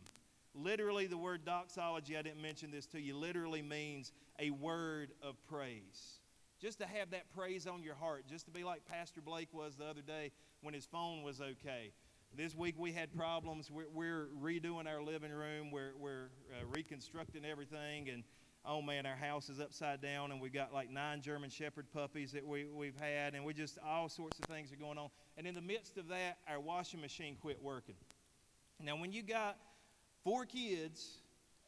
Literally, 0.55 1.05
the 1.05 1.17
word 1.17 1.46
doxology, 1.46 2.17
I 2.17 2.22
didn't 2.24 2.41
mention 2.41 2.72
this 2.72 2.88
to 2.88 3.00
you, 3.00 3.15
literally 3.15 3.62
means 3.62 4.12
a 4.39 4.50
word 4.50 5.12
of 5.22 5.36
praise. 5.48 6.19
Just 6.60 6.79
to 6.79 6.88
have 6.88 7.12
that 7.12 7.31
praise 7.36 7.67
on 7.67 7.84
your 7.84 7.93
heart, 7.93 8.25
just 8.27 8.46
to 8.46 8.51
be 8.51 8.63
like 8.63 8.84
Pastor 8.86 9.22
Blake 9.22 9.53
was 9.53 9.75
the 9.75 9.86
other 9.86 10.01
day 10.01 10.31
when 10.62 10.74
his 10.74 10.86
phone 10.86 11.22
was 11.22 11.39
okay. 11.39 11.91
This 12.36 12.55
week 12.55 12.75
we 12.77 12.91
had 12.91 13.15
problems. 13.15 13.69
We're, 13.69 13.89
we're 13.93 14.27
redoing 14.41 14.88
our 14.88 15.01
living 15.01 15.31
room, 15.31 15.69
we're, 15.72 15.93
we're 16.00 16.29
uh, 16.51 16.65
reconstructing 16.65 17.46
everything, 17.46 18.10
and 18.10 18.24
oh 18.65 18.81
man, 18.81 19.05
our 19.05 19.15
house 19.15 19.50
is 19.50 19.60
upside 19.60 20.01
down, 20.01 20.31
and 20.31 20.41
we've 20.41 20.53
got 20.53 20.74
like 20.74 20.89
nine 20.89 21.22
German 21.22 21.50
Shepherd 21.50 21.86
puppies 21.93 22.31
that 22.31 22.46
we, 22.46 22.65
we've 22.65 22.98
had, 22.98 23.36
and 23.36 23.46
we 23.46 23.53
just, 23.53 23.77
all 23.86 24.10
sorts 24.10 24.39
of 24.39 24.46
things 24.46 24.74
are 24.74 24.77
going 24.77 24.98
on. 24.98 25.10
And 25.38 25.46
in 25.46 25.55
the 25.55 25.62
midst 25.62 25.98
of 25.98 26.07
that, 26.10 26.39
our 26.50 26.60
washing 26.60 27.00
machine 27.00 27.38
quit 27.39 27.62
working. 27.62 27.96
Now, 28.79 28.96
when 28.96 29.12
you 29.12 29.24
got 29.24 29.57
four 30.24 30.46
kids 30.46 31.19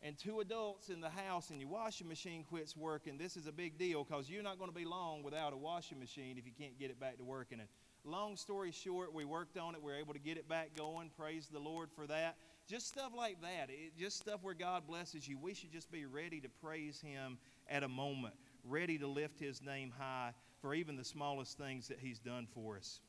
and 0.02 0.18
two 0.18 0.40
adults 0.40 0.90
in 0.90 1.02
the 1.02 1.10
house 1.10 1.50
and 1.50 1.60
your 1.60 1.70
washing 1.70 2.08
machine 2.08 2.44
quits 2.44 2.78
working, 2.78 3.18
this 3.18 3.36
is 3.36 3.48
a 3.48 3.52
big 3.52 3.78
deal 3.78 4.04
because 4.04 4.30
you're 4.30 4.44
not 4.44 4.60
going 4.60 4.70
to 4.70 4.76
be 4.76 4.86
long 4.86 5.24
without 5.24 5.52
a 5.54 5.58
washing 5.58 6.00
machine 6.00 6.38
if 6.38 6.46
you 6.46 6.52
can't 6.58 6.78
get 6.78 6.92
it 6.92 7.00
back 7.00 7.18
to 7.18 7.24
working. 7.24 7.60
And 7.60 7.68
long 8.04 8.36
story 8.36 8.72
short, 8.72 9.14
we 9.14 9.26
worked 9.26 9.58
on 9.58 9.74
it. 9.74 9.82
We 9.82 9.92
are 9.92 9.96
able 9.96 10.14
to 10.14 10.20
get 10.20 10.38
it 10.38 10.48
back 10.48 10.70
going. 10.78 11.10
Praise 11.18 11.48
the 11.52 11.60
Lord 11.60 11.90
for 11.96 12.06
that. 12.08 12.36
Just 12.68 12.88
stuff 12.88 13.12
like 13.18 13.42
that. 13.42 13.70
It, 13.70 13.98
just 13.98 14.18
stuff 14.18 14.44
where 14.44 14.54
God 14.54 14.86
blesses 14.86 15.28
you. 15.28 15.40
We 15.40 15.56
should 15.56 15.72
just 15.72 15.92
be 15.92 16.06
ready 16.06 16.40
to 16.42 16.50
praise 16.62 17.02
Him 17.02 17.40
at 17.68 17.82
a 17.82 17.88
moment, 17.88 18.36
ready 18.64 19.00
to 19.00 19.08
lift 19.08 19.40
His 19.40 19.64
name 19.64 19.92
high 19.98 20.34
for 20.62 20.76
even 20.76 20.96
the 20.96 21.04
smallest 21.04 21.58
things 21.58 21.88
that 21.88 21.98
He's 22.00 22.20
done 22.20 22.48
for 22.54 22.78
us. 22.78 23.00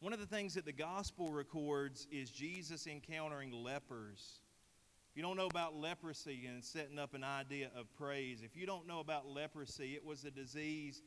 One 0.00 0.14
of 0.14 0.18
the 0.18 0.26
things 0.26 0.54
that 0.54 0.64
the 0.64 0.72
gospel 0.72 1.30
records 1.30 2.06
is 2.10 2.30
Jesus 2.30 2.86
encountering 2.86 3.52
lepers. 3.52 4.40
If 5.10 5.16
you 5.16 5.22
don't 5.22 5.36
know 5.36 5.48
about 5.48 5.76
leprosy 5.76 6.46
and 6.46 6.64
setting 6.64 6.98
up 6.98 7.12
an 7.12 7.22
idea 7.22 7.70
of 7.76 7.92
praise, 7.98 8.40
if 8.42 8.56
you 8.56 8.64
don't 8.64 8.88
know 8.88 9.00
about 9.00 9.28
leprosy, 9.28 9.94
it 9.94 10.02
was 10.02 10.24
a 10.24 10.30
disease. 10.30 11.02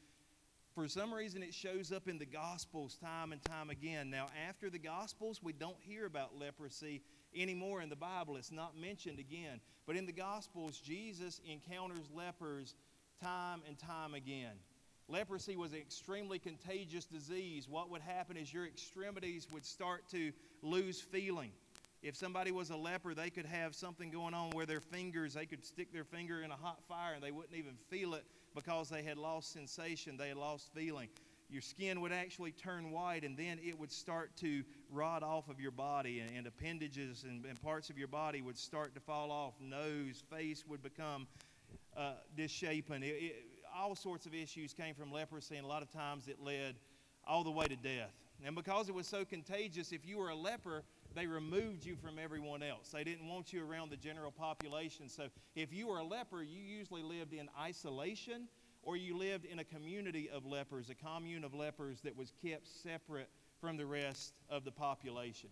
For 0.76 0.88
some 0.88 1.12
reason, 1.12 1.42
it 1.42 1.56
shows 1.56 1.92
up 1.92 2.08
in 2.08 2.20
the 2.20 2.26
Gospels 2.28 2.96
time 2.96 3.32
and 3.32 3.44
time 3.44 3.72
again. 3.72 4.12
Now, 4.12 4.28
after 4.48 4.70
the 4.70 4.78
Gospels, 4.78 5.42
we 5.42 5.54
don't 5.54 5.78
hear 5.80 6.06
about 6.06 6.38
leprosy 6.38 7.02
anymore 7.36 7.82
in 7.82 7.90
the 7.90 7.96
Bible. 7.96 8.36
It's 8.36 8.52
not 8.52 8.78
mentioned 8.78 9.18
again. 9.18 9.60
But 9.88 9.96
in 9.96 10.06
the 10.06 10.12
Gospels, 10.12 10.78
Jesus 10.78 11.42
encounters 11.50 12.12
lepers 12.14 12.76
time 13.20 13.64
and 13.68 13.80
time 13.80 14.14
again. 14.14 14.54
Leprosy 15.08 15.56
was 15.56 15.74
an 15.74 15.80
extremely 15.80 16.40
contagious 16.40 17.06
disease. 17.06 17.68
What 17.68 17.90
would 17.92 18.02
happen 18.02 18.38
is 18.38 18.54
your 18.54 18.66
extremities 18.66 19.48
would 19.52 19.66
start 19.66 20.08
to 20.12 20.32
lose 20.62 21.02
feeling. 21.02 21.52
If 22.02 22.16
somebody 22.16 22.52
was 22.52 22.70
a 22.70 22.76
leper, 22.76 23.14
they 23.14 23.30
could 23.30 23.46
have 23.46 23.76
something 23.76 24.10
going 24.10 24.34
on 24.34 24.52
where 24.52 24.66
their 24.66 24.82
fingers, 24.82 25.34
they 25.34 25.46
could 25.46 25.66
stick 25.66 25.94
their 25.94 26.04
finger 26.04 26.42
in 26.42 26.52
a 26.52 26.56
hot 26.56 26.84
fire 26.88 27.14
and 27.14 27.24
they 27.24 27.32
wouldn't 27.32 27.56
even 27.56 27.76
feel 27.90 28.14
it 28.14 28.26
because 28.54 28.90
they 28.90 29.04
had 29.04 29.18
lost 29.18 29.54
sensation, 29.54 30.18
they 30.18 30.28
had 30.28 30.38
lost 30.38 30.70
feeling. 30.74 31.08
Your 31.50 31.62
skin 31.62 32.02
would 32.02 32.12
actually 32.12 32.52
turn 32.52 32.92
white 32.92 33.24
and 33.24 33.38
then 33.38 33.60
it 33.64 33.80
would 33.80 33.92
start 33.92 34.36
to 34.38 34.64
rot 34.90 35.24
off 35.24 35.50
of 35.50 35.60
your 35.60 35.72
body 35.72 36.20
and, 36.20 36.36
and 36.36 36.48
appendages 36.48 37.24
and, 37.24 37.46
and, 37.46 37.62
parts 37.62 37.90
of 37.90 37.98
your 37.98 38.08
body 38.08 38.42
would 38.42 38.58
start 38.58 38.96
to 38.96 39.00
fall 39.00 39.32
off. 39.32 39.54
Nose, 39.62 40.24
face 40.30 40.66
would 40.68 40.82
become 40.82 41.28
uh, 41.96 42.14
disshapen. 42.36 43.04
It, 43.04 43.08
it, 43.08 43.46
all 43.76 43.96
sorts 43.96 44.26
of 44.26 44.34
issues 44.34 44.74
came 44.74 44.96
from 44.96 45.12
leprosy, 45.12 45.56
and 45.56 45.66
a 45.66 45.68
lot 45.68 45.82
of 45.82 45.92
times 45.92 46.28
it 46.28 46.40
led 46.42 46.76
all 47.26 47.44
the 47.44 47.52
way 47.52 47.66
to 47.66 47.76
death. 47.76 48.12
And 48.46 48.56
because 48.56 48.90
it 48.90 48.96
was 48.96 49.08
so 49.08 49.24
contagious, 49.24 49.92
if 49.92 50.06
you 50.06 50.18
were 50.18 50.30
a 50.30 50.36
leper, 50.36 50.84
they 51.16 51.28
removed 51.28 51.86
you 51.86 51.96
from 51.96 52.18
everyone 52.20 52.64
else. 52.64 52.90
They 52.90 53.04
didn't 53.04 53.28
want 53.28 53.54
you 53.54 53.66
around 53.66 53.92
the 53.92 53.98
general 53.98 54.32
population. 54.32 55.08
So 55.08 55.28
if 55.56 55.72
you 55.72 55.88
were 55.88 56.00
a 56.00 56.04
leper, 56.04 56.42
you 56.44 56.60
usually 56.60 57.04
lived 57.04 57.34
in 57.34 57.48
isolation 57.60 58.48
or 58.82 58.98
you 58.98 59.16
lived 59.18 59.46
in 59.46 59.60
a 59.60 59.64
community 59.64 60.30
of 60.30 60.46
lepers, 60.46 60.90
a 60.90 60.96
commune 60.96 61.44
of 61.44 61.54
lepers 61.54 62.02
that 62.02 62.18
was 62.18 62.34
kept 62.44 62.68
separate 62.68 63.30
from 63.62 63.78
the 63.78 63.86
rest 63.86 64.34
of 64.50 64.66
the 64.66 64.72
population. 64.72 65.50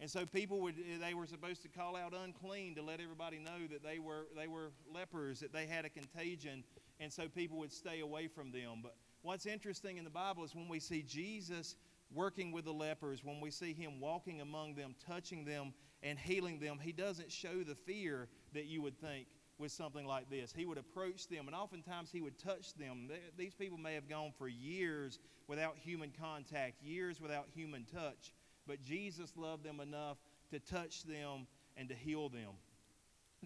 And 0.00 0.10
so 0.10 0.26
people 0.26 0.60
would 0.60 0.74
they 1.00 1.14
were 1.14 1.26
supposed 1.26 1.62
to 1.62 1.68
call 1.68 1.94
out 1.94 2.14
unclean 2.14 2.74
to 2.74 2.82
let 2.82 3.00
everybody 3.00 3.38
know 3.38 3.66
that 3.70 3.84
they 3.84 4.00
were 4.00 4.26
they 4.36 4.48
were 4.48 4.72
lepers, 4.92 5.38
that 5.40 5.52
they 5.52 5.66
had 5.66 5.84
a 5.84 5.88
contagion 5.88 6.64
and 7.00 7.12
so 7.12 7.28
people 7.28 7.58
would 7.58 7.72
stay 7.72 8.00
away 8.00 8.28
from 8.28 8.50
them. 8.50 8.80
But 8.82 8.96
what's 9.22 9.46
interesting 9.46 9.98
in 9.98 10.04
the 10.04 10.10
Bible 10.10 10.44
is 10.44 10.54
when 10.54 10.68
we 10.68 10.80
see 10.80 11.02
Jesus 11.02 11.76
working 12.12 12.52
with 12.52 12.64
the 12.64 12.72
lepers, 12.72 13.24
when 13.24 13.40
we 13.40 13.50
see 13.50 13.72
him 13.72 14.00
walking 14.00 14.40
among 14.40 14.74
them, 14.74 14.94
touching 15.06 15.44
them, 15.44 15.72
and 16.02 16.18
healing 16.18 16.58
them, 16.60 16.78
he 16.80 16.92
doesn't 16.92 17.32
show 17.32 17.62
the 17.62 17.74
fear 17.74 18.28
that 18.52 18.66
you 18.66 18.82
would 18.82 18.98
think 19.00 19.26
with 19.58 19.72
something 19.72 20.06
like 20.06 20.28
this. 20.28 20.52
He 20.54 20.66
would 20.66 20.78
approach 20.78 21.28
them, 21.28 21.46
and 21.46 21.56
oftentimes 21.56 22.10
he 22.12 22.20
would 22.20 22.38
touch 22.38 22.74
them. 22.74 23.08
These 23.36 23.54
people 23.54 23.78
may 23.78 23.94
have 23.94 24.08
gone 24.08 24.32
for 24.36 24.48
years 24.48 25.18
without 25.48 25.76
human 25.78 26.12
contact, 26.20 26.82
years 26.82 27.20
without 27.20 27.46
human 27.54 27.84
touch, 27.84 28.34
but 28.66 28.82
Jesus 28.82 29.32
loved 29.36 29.64
them 29.64 29.80
enough 29.80 30.18
to 30.50 30.58
touch 30.58 31.04
them 31.04 31.46
and 31.76 31.88
to 31.88 31.94
heal 31.94 32.28
them 32.28 32.50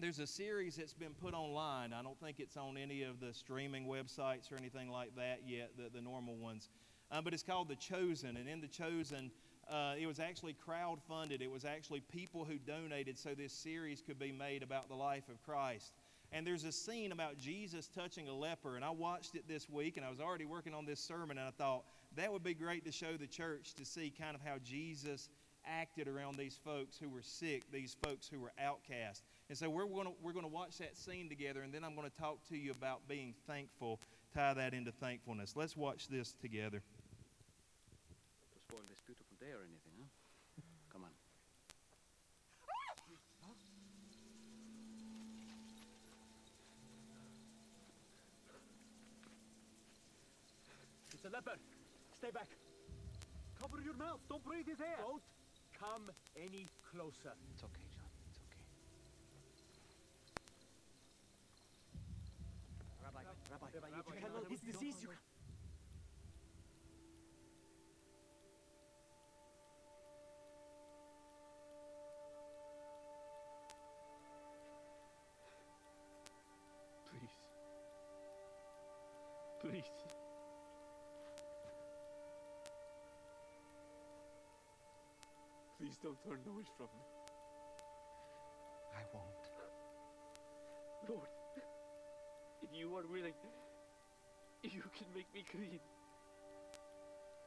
there's 0.01 0.19
a 0.19 0.27
series 0.27 0.75
that's 0.75 0.93
been 0.93 1.13
put 1.13 1.33
online. 1.33 1.93
I 1.93 2.01
don't 2.01 2.19
think 2.19 2.39
it's 2.39 2.57
on 2.57 2.77
any 2.77 3.03
of 3.03 3.19
the 3.19 3.33
streaming 3.33 3.85
websites 3.85 4.51
or 4.51 4.57
anything 4.57 4.89
like 4.89 5.15
that 5.15 5.41
yet, 5.45 5.71
the, 5.77 5.89
the 5.93 6.01
normal 6.01 6.35
ones. 6.35 6.69
Uh, 7.11 7.21
but 7.21 7.33
it's 7.33 7.43
called 7.43 7.67
The 7.67 7.75
Chosen. 7.75 8.37
And 8.37 8.47
in 8.47 8.61
The 8.61 8.67
Chosen, 8.67 9.31
uh, 9.69 9.95
it 9.99 10.05
was 10.05 10.19
actually 10.19 10.53
crowd-funded. 10.53 11.41
It 11.41 11.51
was 11.51 11.65
actually 11.65 12.01
people 12.01 12.45
who 12.45 12.57
donated 12.57 13.17
so 13.17 13.29
this 13.35 13.53
series 13.53 14.01
could 14.01 14.19
be 14.19 14.31
made 14.31 14.63
about 14.63 14.89
the 14.89 14.95
life 14.95 15.27
of 15.29 15.41
Christ. 15.43 15.93
And 16.31 16.45
there's 16.45 16.63
a 16.63 16.71
scene 16.71 17.11
about 17.11 17.37
Jesus 17.37 17.87
touching 17.87 18.27
a 18.27 18.33
leper. 18.33 18.75
And 18.75 18.85
I 18.85 18.91
watched 18.91 19.35
it 19.35 19.47
this 19.47 19.69
week, 19.69 19.97
and 19.97 20.05
I 20.05 20.09
was 20.09 20.19
already 20.19 20.45
working 20.45 20.73
on 20.73 20.85
this 20.85 20.99
sermon, 20.99 21.37
and 21.37 21.47
I 21.47 21.51
thought 21.51 21.83
that 22.15 22.31
would 22.31 22.43
be 22.43 22.53
great 22.53 22.85
to 22.85 22.91
show 22.91 23.17
the 23.17 23.27
church 23.27 23.73
to 23.75 23.85
see 23.85 24.13
kind 24.17 24.35
of 24.35 24.41
how 24.41 24.57
Jesus 24.63 25.29
acted 25.65 26.07
around 26.07 26.37
these 26.37 26.57
folks 26.63 26.97
who 26.97 27.09
were 27.09 27.21
sick, 27.21 27.63
these 27.71 27.95
folks 28.03 28.27
who 28.27 28.39
were 28.39 28.53
outcast. 28.63 29.23
And 29.49 29.57
so 29.57 29.67
we're 29.67 29.87
going 29.87 30.13
we're 30.21 30.31
to 30.33 30.47
watch 30.47 30.77
that 30.77 30.95
scene 30.95 31.27
together, 31.27 31.61
and 31.61 31.73
then 31.73 31.83
I'm 31.83 31.95
going 31.95 32.07
to 32.09 32.15
talk 32.15 32.37
to 32.49 32.55
you 32.55 32.69
about 32.71 33.07
being 33.07 33.33
thankful, 33.47 33.99
tie 34.31 34.53
that 34.53 34.75
into 34.75 34.91
thankfulness. 34.91 35.55
Let's 35.55 35.75
watch 35.75 36.07
this 36.07 36.35
together. 36.39 36.83
Don't 38.53 38.61
spoil 38.61 38.81
this 38.87 39.01
beautiful 39.07 39.35
day 39.39 39.51
or 39.51 39.65
anything, 39.65 39.93
huh? 39.97 40.05
Come 40.93 41.03
on. 41.03 41.09
It's 51.11 51.25
a 51.25 51.29
leopard. 51.29 51.59
Stay 52.15 52.29
back. 52.29 52.47
Cover 53.59 53.81
your 53.83 53.95
mouth. 53.95 54.19
Don't 54.29 54.43
breathe 54.45 54.67
his 54.67 54.79
air. 54.79 54.95
Don't 55.01 55.23
come 55.77 56.11
any 56.37 56.67
closer. 56.93 57.33
It's 57.55 57.63
okay. 57.63 57.88
Rabbi, 63.49 63.65
Rabbi, 63.73 63.87
Rabbi, 63.87 63.97
you 63.97 64.15
you 64.15 64.21
cannot. 64.21 64.35
cannot- 64.35 64.51
his 64.51 64.61
disease, 64.61 65.01
you 65.01 65.09
Please. 77.09 77.33
Please. 79.59 79.89
Please 85.79 85.97
don't 86.03 86.21
turn 86.23 86.39
away 86.47 86.63
from 86.77 86.87
me. 86.93 87.03
I 88.93 89.03
won't. 89.13 89.49
Lord, 91.09 91.38
if 92.69 92.77
you 92.77 92.95
are 92.97 93.07
willing, 93.09 93.33
you 94.63 94.83
can 94.93 95.07
make 95.15 95.27
me 95.33 95.43
clean. 95.49 95.79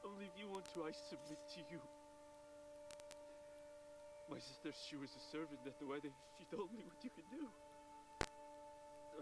Only 0.04 0.26
if 0.26 0.34
you 0.34 0.48
want 0.50 0.66
to, 0.74 0.82
I 0.82 0.90
submit 0.90 1.38
to 1.54 1.60
you. 1.70 1.78
My 4.30 4.38
sister, 4.38 4.74
she 4.88 4.96
was 4.96 5.10
a 5.14 5.22
servant 5.30 5.60
at 5.66 5.78
the 5.78 5.86
wedding. 5.86 6.14
She 6.38 6.44
told 6.50 6.72
me 6.72 6.82
what 6.82 6.98
you 7.04 7.10
can 7.10 7.24
do. 7.30 7.46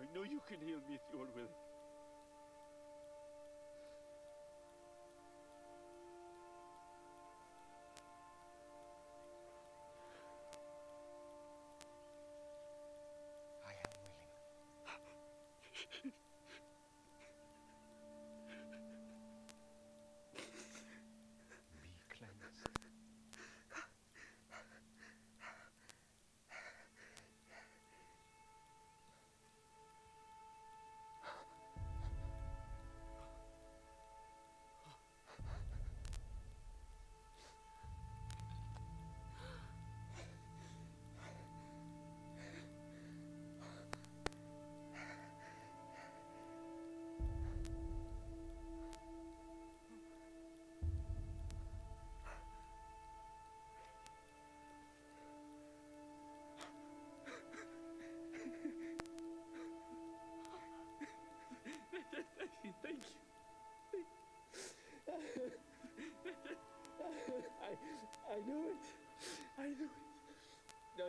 I 0.00 0.06
know 0.14 0.22
you 0.22 0.40
can 0.48 0.60
heal 0.64 0.80
me 0.88 0.94
if 0.96 1.04
you 1.12 1.20
are 1.20 1.28
willing. 1.34 1.69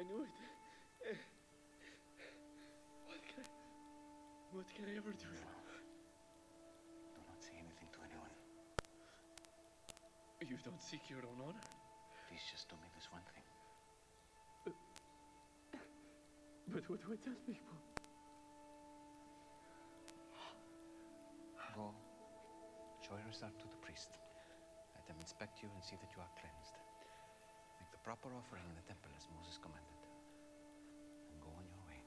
I 0.02 0.04
knew 0.04 0.26
it. 0.26 0.34
What 3.06 3.22
can 3.22 3.46
I, 3.46 3.54
what 4.50 4.66
can 4.74 4.86
I 4.90 4.98
ever 4.98 5.14
do? 5.14 5.30
Do 7.14 7.22
not 7.30 7.38
say 7.38 7.54
anything 7.54 7.86
to 7.94 8.00
anyone. 8.10 8.34
You 10.42 10.58
don't 10.66 10.82
seek 10.82 11.06
your 11.06 11.22
own 11.22 11.38
honor. 11.46 11.70
Please 12.26 12.42
just 12.50 12.66
do 12.66 12.74
me 12.82 12.90
this 12.98 13.14
one 13.14 13.22
thing. 13.30 13.46
But 16.74 16.90
what 16.90 16.98
do 17.06 17.14
I 17.14 17.18
tell 17.22 17.38
people? 17.46 17.78
Go, 21.78 21.94
show 23.06 23.22
yourself 23.22 23.54
to 23.62 23.70
the 23.70 23.78
priest. 23.86 24.18
Let 24.98 25.06
them 25.06 25.18
inspect 25.22 25.62
you 25.62 25.70
and 25.70 25.84
see 25.86 25.98
that 26.02 26.10
you 26.10 26.26
are 26.26 26.34
cleansed. 26.42 26.81
Make 28.02 28.18
the 28.18 28.18
proper 28.18 28.30
offering 28.36 28.64
in 28.70 28.76
the 28.76 28.82
temple 28.88 29.12
as 29.18 29.28
Moses 29.36 29.58
commanded. 29.62 29.86
And 31.32 31.42
go 31.42 31.50
on 31.58 31.66
your 31.70 31.82
way. 31.88 32.02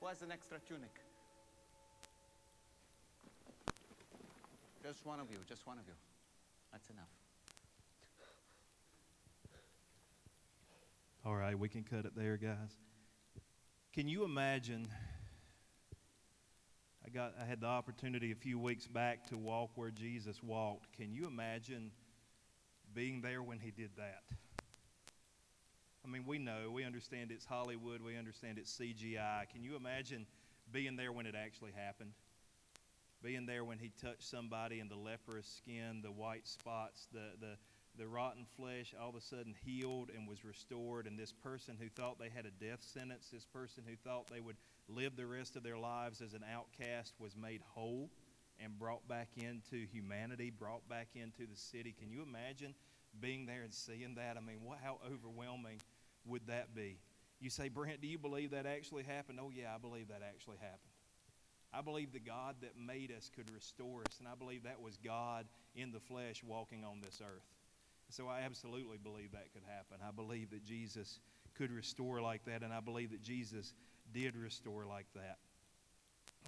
Who 0.00 0.06
has 0.06 0.22
an 0.22 0.32
extra 0.32 0.58
tunic? 0.66 1.00
Just 4.82 5.04
one 5.04 5.20
of 5.20 5.30
you, 5.30 5.38
just 5.48 5.66
one 5.66 5.78
of 5.78 5.86
you. 5.86 5.94
That's 6.72 6.90
enough. 6.90 7.08
All 11.24 11.34
right, 11.34 11.58
we 11.58 11.68
can 11.68 11.84
cut 11.84 12.04
it 12.06 12.14
there, 12.16 12.36
guys. 12.36 12.78
Can 13.92 14.08
you 14.08 14.24
imagine? 14.24 14.88
I 17.08 17.10
got 17.10 17.32
I 17.40 17.46
had 17.46 17.62
the 17.62 17.66
opportunity 17.66 18.32
a 18.32 18.34
few 18.34 18.58
weeks 18.58 18.86
back 18.86 19.28
to 19.28 19.38
walk 19.38 19.70
where 19.76 19.90
Jesus 19.90 20.42
walked. 20.42 20.92
Can 20.94 21.10
you 21.10 21.26
imagine 21.26 21.90
being 22.92 23.22
there 23.22 23.42
when 23.42 23.58
he 23.58 23.70
did 23.70 23.92
that? 23.96 24.24
I 26.04 26.08
mean, 26.10 26.24
we 26.26 26.36
know, 26.38 26.70
we 26.70 26.84
understand 26.84 27.30
it's 27.30 27.46
Hollywood, 27.46 28.02
we 28.02 28.18
understand 28.18 28.58
it's 28.58 28.78
CGI. 28.78 29.48
Can 29.48 29.64
you 29.64 29.74
imagine 29.74 30.26
being 30.70 30.96
there 30.96 31.10
when 31.10 31.24
it 31.24 31.34
actually 31.34 31.72
happened? 31.74 32.10
Being 33.22 33.46
there 33.46 33.64
when 33.64 33.78
he 33.78 33.90
touched 34.02 34.28
somebody 34.28 34.78
and 34.78 34.90
the 34.90 34.96
leprous 34.96 35.46
skin, 35.46 36.02
the 36.02 36.12
white 36.12 36.46
spots, 36.46 37.08
the, 37.10 37.30
the, 37.40 37.56
the 37.98 38.06
rotten 38.06 38.46
flesh 38.56 38.94
all 39.00 39.10
of 39.10 39.16
a 39.16 39.20
sudden 39.20 39.54
healed 39.64 40.10
and 40.16 40.28
was 40.28 40.44
restored. 40.44 41.06
And 41.06 41.18
this 41.18 41.32
person 41.32 41.76
who 41.78 41.88
thought 41.88 42.18
they 42.18 42.30
had 42.34 42.46
a 42.46 42.64
death 42.64 42.82
sentence, 42.82 43.28
this 43.32 43.44
person 43.44 43.84
who 43.86 43.96
thought 43.96 44.30
they 44.30 44.40
would 44.40 44.56
live 44.88 45.16
the 45.16 45.26
rest 45.26 45.56
of 45.56 45.62
their 45.62 45.78
lives 45.78 46.20
as 46.20 46.34
an 46.34 46.44
outcast, 46.54 47.14
was 47.18 47.36
made 47.36 47.60
whole 47.74 48.10
and 48.62 48.78
brought 48.78 49.06
back 49.08 49.28
into 49.36 49.86
humanity, 49.92 50.50
brought 50.50 50.88
back 50.88 51.08
into 51.14 51.46
the 51.46 51.56
city. 51.56 51.94
Can 51.98 52.10
you 52.10 52.22
imagine 52.22 52.74
being 53.20 53.46
there 53.46 53.62
and 53.62 53.74
seeing 53.74 54.14
that? 54.14 54.36
I 54.36 54.40
mean, 54.40 54.58
what, 54.64 54.78
how 54.82 54.98
overwhelming 55.06 55.80
would 56.24 56.46
that 56.46 56.74
be? 56.74 56.98
You 57.40 57.50
say, 57.50 57.68
Brent, 57.68 58.00
do 58.00 58.08
you 58.08 58.18
believe 58.18 58.50
that 58.50 58.66
actually 58.66 59.04
happened? 59.04 59.38
Oh, 59.40 59.50
yeah, 59.54 59.74
I 59.74 59.78
believe 59.78 60.08
that 60.08 60.22
actually 60.26 60.56
happened. 60.56 60.92
I 61.72 61.82
believe 61.82 62.12
the 62.12 62.18
God 62.18 62.56
that 62.62 62.78
made 62.78 63.12
us 63.12 63.30
could 63.34 63.52
restore 63.52 64.00
us, 64.00 64.18
and 64.18 64.26
I 64.26 64.34
believe 64.34 64.64
that 64.64 64.80
was 64.80 64.96
God 64.96 65.46
in 65.76 65.92
the 65.92 66.00
flesh 66.00 66.42
walking 66.42 66.82
on 66.82 67.00
this 67.02 67.20
earth. 67.22 67.44
So 68.10 68.26
I 68.26 68.40
absolutely 68.40 68.96
believe 68.96 69.32
that 69.32 69.52
could 69.52 69.62
happen. 69.66 69.98
I 70.06 70.10
believe 70.10 70.50
that 70.50 70.64
Jesus 70.64 71.20
could 71.54 71.70
restore 71.70 72.20
like 72.20 72.44
that, 72.46 72.62
and 72.62 72.72
I 72.72 72.80
believe 72.80 73.10
that 73.10 73.22
Jesus 73.22 73.74
did 74.12 74.34
restore 74.34 74.86
like 74.86 75.06
that. 75.14 75.38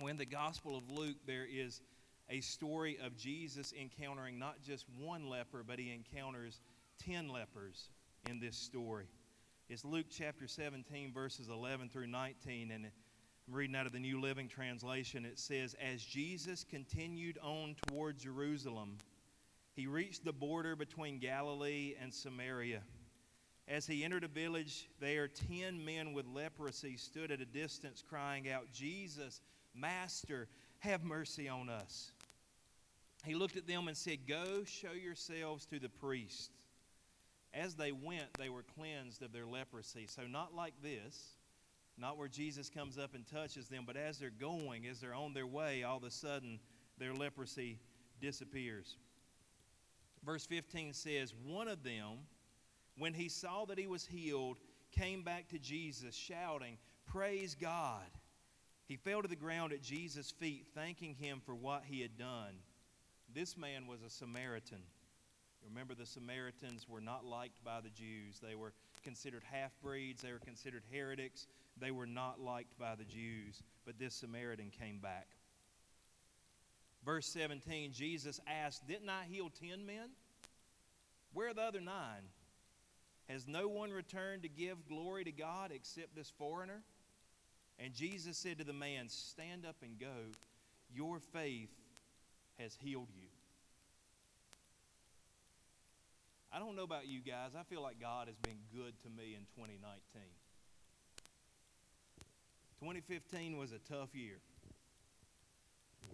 In 0.08 0.16
the 0.16 0.24
Gospel 0.24 0.76
of 0.76 0.88
Luke, 0.88 1.16
there 1.26 1.46
is 1.50 1.82
a 2.30 2.40
story 2.40 2.98
of 3.04 3.16
Jesus 3.16 3.74
encountering 3.78 4.38
not 4.38 4.62
just 4.62 4.86
one 4.98 5.28
leper, 5.28 5.62
but 5.66 5.78
he 5.78 5.92
encounters 5.92 6.60
10 7.04 7.28
lepers 7.28 7.88
in 8.24 8.40
this 8.40 8.56
story. 8.56 9.06
It's 9.68 9.84
Luke 9.84 10.06
chapter 10.10 10.46
17, 10.46 11.12
verses 11.12 11.48
11 11.48 11.90
through 11.90 12.06
19, 12.06 12.70
and 12.70 12.86
I'm 12.86 13.54
reading 13.54 13.76
out 13.76 13.86
of 13.86 13.92
the 13.92 13.98
New 13.98 14.20
Living 14.20 14.48
Translation. 14.48 15.26
It 15.26 15.38
says, 15.38 15.74
As 15.80 16.02
Jesus 16.02 16.64
continued 16.64 17.38
on 17.42 17.74
toward 17.74 18.18
Jerusalem, 18.18 18.98
he 19.74 19.86
reached 19.86 20.24
the 20.24 20.32
border 20.32 20.76
between 20.76 21.18
Galilee 21.18 21.94
and 22.00 22.12
Samaria. 22.12 22.82
As 23.68 23.86
he 23.86 24.04
entered 24.04 24.24
a 24.24 24.28
village, 24.28 24.88
there 25.00 25.28
ten 25.28 25.84
men 25.84 26.12
with 26.12 26.26
leprosy 26.26 26.96
stood 26.96 27.30
at 27.30 27.40
a 27.40 27.46
distance, 27.46 28.02
crying 28.06 28.50
out, 28.50 28.72
Jesus, 28.72 29.40
Master, 29.74 30.48
have 30.80 31.04
mercy 31.04 31.48
on 31.48 31.68
us. 31.68 32.10
He 33.24 33.34
looked 33.34 33.56
at 33.56 33.66
them 33.66 33.86
and 33.86 33.96
said, 33.96 34.26
Go 34.26 34.64
show 34.64 34.92
yourselves 34.92 35.66
to 35.66 35.78
the 35.78 35.88
priest. 35.88 36.50
As 37.52 37.74
they 37.74 37.92
went, 37.92 38.32
they 38.38 38.48
were 38.48 38.64
cleansed 38.76 39.22
of 39.22 39.32
their 39.32 39.46
leprosy. 39.46 40.06
So, 40.08 40.22
not 40.26 40.54
like 40.54 40.74
this, 40.82 41.36
not 41.98 42.16
where 42.16 42.28
Jesus 42.28 42.70
comes 42.70 42.96
up 42.96 43.14
and 43.14 43.26
touches 43.26 43.68
them, 43.68 43.84
but 43.86 43.96
as 43.96 44.18
they're 44.18 44.30
going, 44.30 44.86
as 44.86 45.00
they're 45.00 45.14
on 45.14 45.34
their 45.34 45.46
way, 45.46 45.82
all 45.82 45.98
of 45.98 46.04
a 46.04 46.10
sudden 46.10 46.58
their 46.98 47.12
leprosy 47.12 47.78
disappears. 48.20 48.96
Verse 50.24 50.46
15 50.46 50.92
says, 50.92 51.32
One 51.46 51.68
of 51.68 51.82
them, 51.82 52.26
when 52.98 53.14
he 53.14 53.28
saw 53.28 53.64
that 53.66 53.78
he 53.78 53.86
was 53.86 54.04
healed, 54.04 54.58
came 54.90 55.22
back 55.22 55.48
to 55.48 55.58
Jesus, 55.58 56.14
shouting, 56.14 56.76
Praise 57.06 57.56
God. 57.58 58.06
He 58.86 58.96
fell 58.96 59.22
to 59.22 59.28
the 59.28 59.36
ground 59.36 59.72
at 59.72 59.82
Jesus' 59.82 60.30
feet, 60.30 60.66
thanking 60.74 61.14
him 61.14 61.40
for 61.44 61.54
what 61.54 61.84
he 61.84 62.00
had 62.00 62.18
done. 62.18 62.54
This 63.32 63.56
man 63.56 63.86
was 63.86 64.02
a 64.02 64.10
Samaritan. 64.10 64.82
Remember, 65.64 65.94
the 65.94 66.06
Samaritans 66.06 66.88
were 66.88 67.00
not 67.00 67.24
liked 67.24 67.62
by 67.64 67.80
the 67.80 67.90
Jews. 67.90 68.40
They 68.42 68.54
were 68.54 68.72
considered 69.04 69.44
half 69.44 69.70
breeds, 69.82 70.22
they 70.22 70.32
were 70.32 70.38
considered 70.38 70.82
heretics, 70.90 71.46
they 71.78 71.90
were 71.90 72.06
not 72.06 72.40
liked 72.40 72.78
by 72.78 72.94
the 72.96 73.04
Jews. 73.04 73.62
But 73.86 73.98
this 73.98 74.14
Samaritan 74.14 74.70
came 74.70 74.98
back. 74.98 75.28
Verse 77.04 77.26
17 77.26 77.92
Jesus 77.92 78.40
asked, 78.46 78.86
Didn't 78.86 79.08
I 79.08 79.24
heal 79.28 79.50
ten 79.50 79.86
men? 79.86 80.10
Where 81.32 81.48
are 81.48 81.54
the 81.54 81.62
other 81.62 81.80
nine? 81.80 82.28
Has 83.28 83.46
no 83.46 83.68
one 83.68 83.90
returned 83.90 84.42
to 84.42 84.48
give 84.48 84.88
glory 84.88 85.24
to 85.24 85.32
God 85.32 85.70
except 85.72 86.16
this 86.16 86.32
foreigner? 86.36 86.82
And 87.78 87.94
Jesus 87.94 88.36
said 88.36 88.58
to 88.58 88.64
the 88.64 88.72
man, 88.72 89.08
Stand 89.08 89.64
up 89.64 89.76
and 89.82 89.98
go. 89.98 90.32
Your 90.92 91.20
faith 91.20 91.70
has 92.58 92.76
healed 92.80 93.08
you. 93.14 93.28
I 96.52 96.58
don't 96.58 96.74
know 96.74 96.82
about 96.82 97.06
you 97.06 97.20
guys. 97.20 97.52
I 97.58 97.62
feel 97.62 97.80
like 97.80 98.00
God 98.00 98.26
has 98.26 98.36
been 98.38 98.58
good 98.74 98.94
to 99.04 99.08
me 99.08 99.36
in 99.36 99.46
2019. 99.54 100.00
2015 102.80 103.56
was 103.56 103.72
a 103.72 103.78
tough 103.78 104.14
year. 104.14 104.40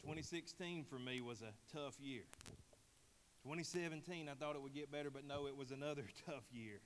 2016 0.03 0.85
for 0.85 0.99
me 0.99 1.21
was 1.21 1.43
a 1.43 1.53
tough 1.77 1.95
year. 2.01 2.23
2017, 3.45 4.29
I 4.29 4.35
thought 4.35 4.57
it 4.57 4.63
would 4.63 4.75
get 4.75 4.91
better, 4.91 5.11
but 5.11 5.25
no, 5.27 5.47
it 5.47 5.57
was 5.57 5.71
another 5.71 6.05
tough 6.27 6.45
year. 6.53 6.81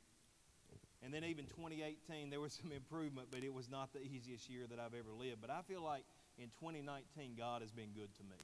And 1.02 1.14
then 1.14 1.24
even 1.24 1.46
2018, 1.46 2.28
there 2.28 2.40
was 2.40 2.52
some 2.52 2.72
improvement, 2.72 3.28
but 3.30 3.42
it 3.42 3.52
was 3.52 3.70
not 3.70 3.92
the 3.92 4.02
easiest 4.02 4.50
year 4.50 4.66
that 4.68 4.78
I've 4.78 4.94
ever 4.94 5.12
lived. 5.18 5.40
But 5.40 5.50
I 5.50 5.62
feel 5.62 5.82
like 5.82 6.04
in 6.38 6.50
2019, 6.60 7.34
God 7.38 7.62
has 7.62 7.70
been 7.70 7.92
good 7.94 8.14
to 8.18 8.22
me. 8.24 8.36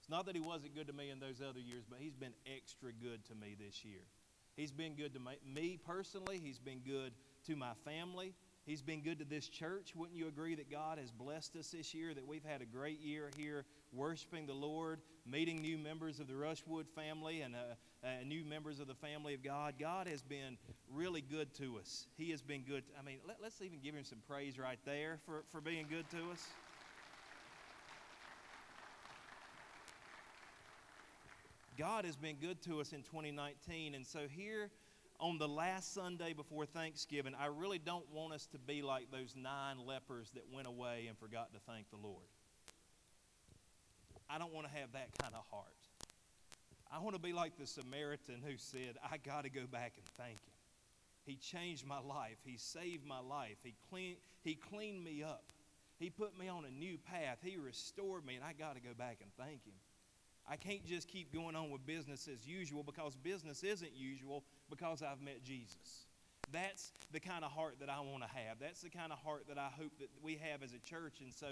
It's 0.00 0.08
not 0.08 0.24
that 0.26 0.34
He 0.34 0.40
wasn't 0.40 0.74
good 0.74 0.86
to 0.86 0.94
me 0.94 1.10
in 1.10 1.20
those 1.20 1.42
other 1.46 1.60
years, 1.60 1.84
but 1.88 1.98
He's 1.98 2.14
been 2.14 2.32
extra 2.46 2.92
good 2.92 3.24
to 3.26 3.34
me 3.34 3.54
this 3.58 3.84
year. 3.84 4.00
He's 4.56 4.72
been 4.72 4.94
good 4.94 5.12
to 5.12 5.20
me 5.20 5.78
personally, 5.84 6.40
He's 6.42 6.58
been 6.58 6.80
good 6.80 7.12
to 7.46 7.56
my 7.56 7.72
family, 7.84 8.32
He's 8.64 8.80
been 8.80 9.02
good 9.02 9.18
to 9.18 9.26
this 9.26 9.48
church. 9.48 9.92
Wouldn't 9.94 10.16
you 10.16 10.28
agree 10.28 10.54
that 10.54 10.70
God 10.70 10.98
has 10.98 11.10
blessed 11.10 11.56
us 11.56 11.68
this 11.68 11.92
year, 11.92 12.14
that 12.14 12.26
we've 12.26 12.44
had 12.44 12.62
a 12.62 12.66
great 12.66 13.00
year 13.00 13.30
here 13.36 13.66
worshiping 13.96 14.46
the 14.46 14.54
Lord, 14.54 15.00
meeting 15.26 15.60
new 15.60 15.78
members 15.78 16.20
of 16.20 16.28
the 16.28 16.34
Rushwood 16.34 16.86
family 16.94 17.40
and 17.40 17.54
uh, 17.54 17.58
uh, 18.04 18.08
new 18.24 18.44
members 18.44 18.78
of 18.78 18.86
the 18.86 18.94
family 18.94 19.34
of 19.34 19.42
God? 19.42 19.74
God 19.78 20.06
has 20.08 20.22
been 20.22 20.58
really 20.92 21.20
good 21.20 21.54
to 21.54 21.78
us. 21.78 22.06
He 22.16 22.30
has 22.30 22.42
been 22.42 22.62
good. 22.62 22.84
I 22.98 23.02
mean, 23.02 23.18
let, 23.26 23.38
let's 23.42 23.60
even 23.62 23.78
give 23.82 23.94
Him 23.94 24.04
some 24.04 24.18
praise 24.28 24.58
right 24.58 24.78
there 24.84 25.18
for, 25.24 25.44
for 25.50 25.60
being 25.60 25.86
good 25.88 26.08
to 26.10 26.30
us. 26.30 26.46
God 31.76 32.06
has 32.06 32.16
been 32.16 32.36
good 32.36 32.62
to 32.62 32.80
us 32.80 32.92
in 32.92 33.02
2019. 33.02 33.94
And 33.94 34.06
so 34.06 34.20
here 34.30 34.70
on 35.20 35.38
the 35.38 35.48
last 35.48 35.92
Sunday 35.92 36.32
before 36.32 36.64
Thanksgiving, 36.64 37.34
I 37.38 37.46
really 37.46 37.78
don't 37.78 38.10
want 38.12 38.32
us 38.32 38.46
to 38.52 38.58
be 38.58 38.82
like 38.82 39.10
those 39.10 39.34
nine 39.36 39.78
lepers 39.84 40.30
that 40.34 40.44
went 40.50 40.66
away 40.66 41.06
and 41.08 41.18
forgot 41.18 41.52
to 41.52 41.60
thank 41.66 41.90
the 41.90 41.96
Lord. 41.96 42.24
I 44.28 44.38
don't 44.38 44.52
want 44.52 44.66
to 44.66 44.72
have 44.78 44.92
that 44.92 45.08
kind 45.20 45.34
of 45.34 45.44
heart. 45.50 45.66
I 46.92 47.00
want 47.00 47.14
to 47.16 47.20
be 47.20 47.32
like 47.32 47.58
the 47.58 47.66
Samaritan 47.66 48.36
who 48.44 48.56
said, 48.56 48.96
I 49.10 49.16
got 49.18 49.44
to 49.44 49.50
go 49.50 49.66
back 49.70 49.94
and 49.96 50.06
thank 50.16 50.38
him. 50.38 50.56
He 51.24 51.36
changed 51.36 51.84
my 51.84 51.98
life. 51.98 52.36
He 52.44 52.56
saved 52.56 53.04
my 53.04 53.18
life. 53.18 53.56
He, 53.64 53.74
clean, 53.90 54.16
he 54.42 54.54
cleaned 54.54 55.02
me 55.02 55.22
up. 55.24 55.52
He 55.98 56.10
put 56.10 56.38
me 56.38 56.46
on 56.46 56.64
a 56.64 56.70
new 56.70 56.98
path. 56.98 57.38
He 57.42 57.56
restored 57.56 58.24
me, 58.24 58.36
and 58.36 58.44
I 58.44 58.52
got 58.52 58.74
to 58.74 58.80
go 58.80 58.94
back 58.96 59.18
and 59.22 59.30
thank 59.36 59.64
him. 59.64 59.74
I 60.48 60.54
can't 60.54 60.86
just 60.86 61.08
keep 61.08 61.34
going 61.34 61.56
on 61.56 61.70
with 61.70 61.84
business 61.84 62.28
as 62.32 62.46
usual 62.46 62.84
because 62.84 63.16
business 63.16 63.64
isn't 63.64 63.96
usual 63.96 64.44
because 64.70 65.02
I've 65.02 65.20
met 65.20 65.42
Jesus. 65.42 66.06
That's 66.52 66.92
the 67.10 67.18
kind 67.18 67.44
of 67.44 67.50
heart 67.50 67.76
that 67.80 67.90
I 67.90 67.98
want 68.00 68.22
to 68.22 68.28
have. 68.28 68.60
That's 68.60 68.82
the 68.82 68.90
kind 68.90 69.10
of 69.10 69.18
heart 69.18 69.46
that 69.48 69.58
I 69.58 69.68
hope 69.76 69.98
that 69.98 70.08
we 70.22 70.38
have 70.48 70.62
as 70.62 70.72
a 70.72 70.78
church. 70.78 71.14
And 71.20 71.34
so 71.34 71.48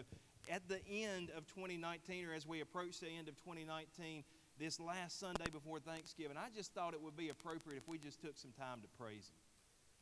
at 0.51 0.69
the 0.69 0.81
end 0.89 1.31
of 1.37 1.47
2019, 1.49 2.27
or 2.27 2.35
as 2.35 2.47
we 2.47 2.61
approach 2.61 3.01
the 3.01 3.09
end 3.09 3.29
of 3.29 3.37
2019, 3.37 4.25
this 4.59 4.79
last 4.79 5.19
Sunday 5.19 5.51
before 5.51 5.81
Thanksgiving, 5.81 6.37
I 6.37 6.49
just 6.55 6.73
thought 6.75 6.95
it 6.95 7.03
would 7.03 7.17
be 7.17 7.29
appropriate 7.29 7.79
if 7.79 7.89
we 7.89 7.99
just 7.99 8.21
took 8.21 8.37
some 8.39 8.53
time 8.53 8.81
to 8.83 8.89
praise 8.99 9.29
Him 9.29 9.45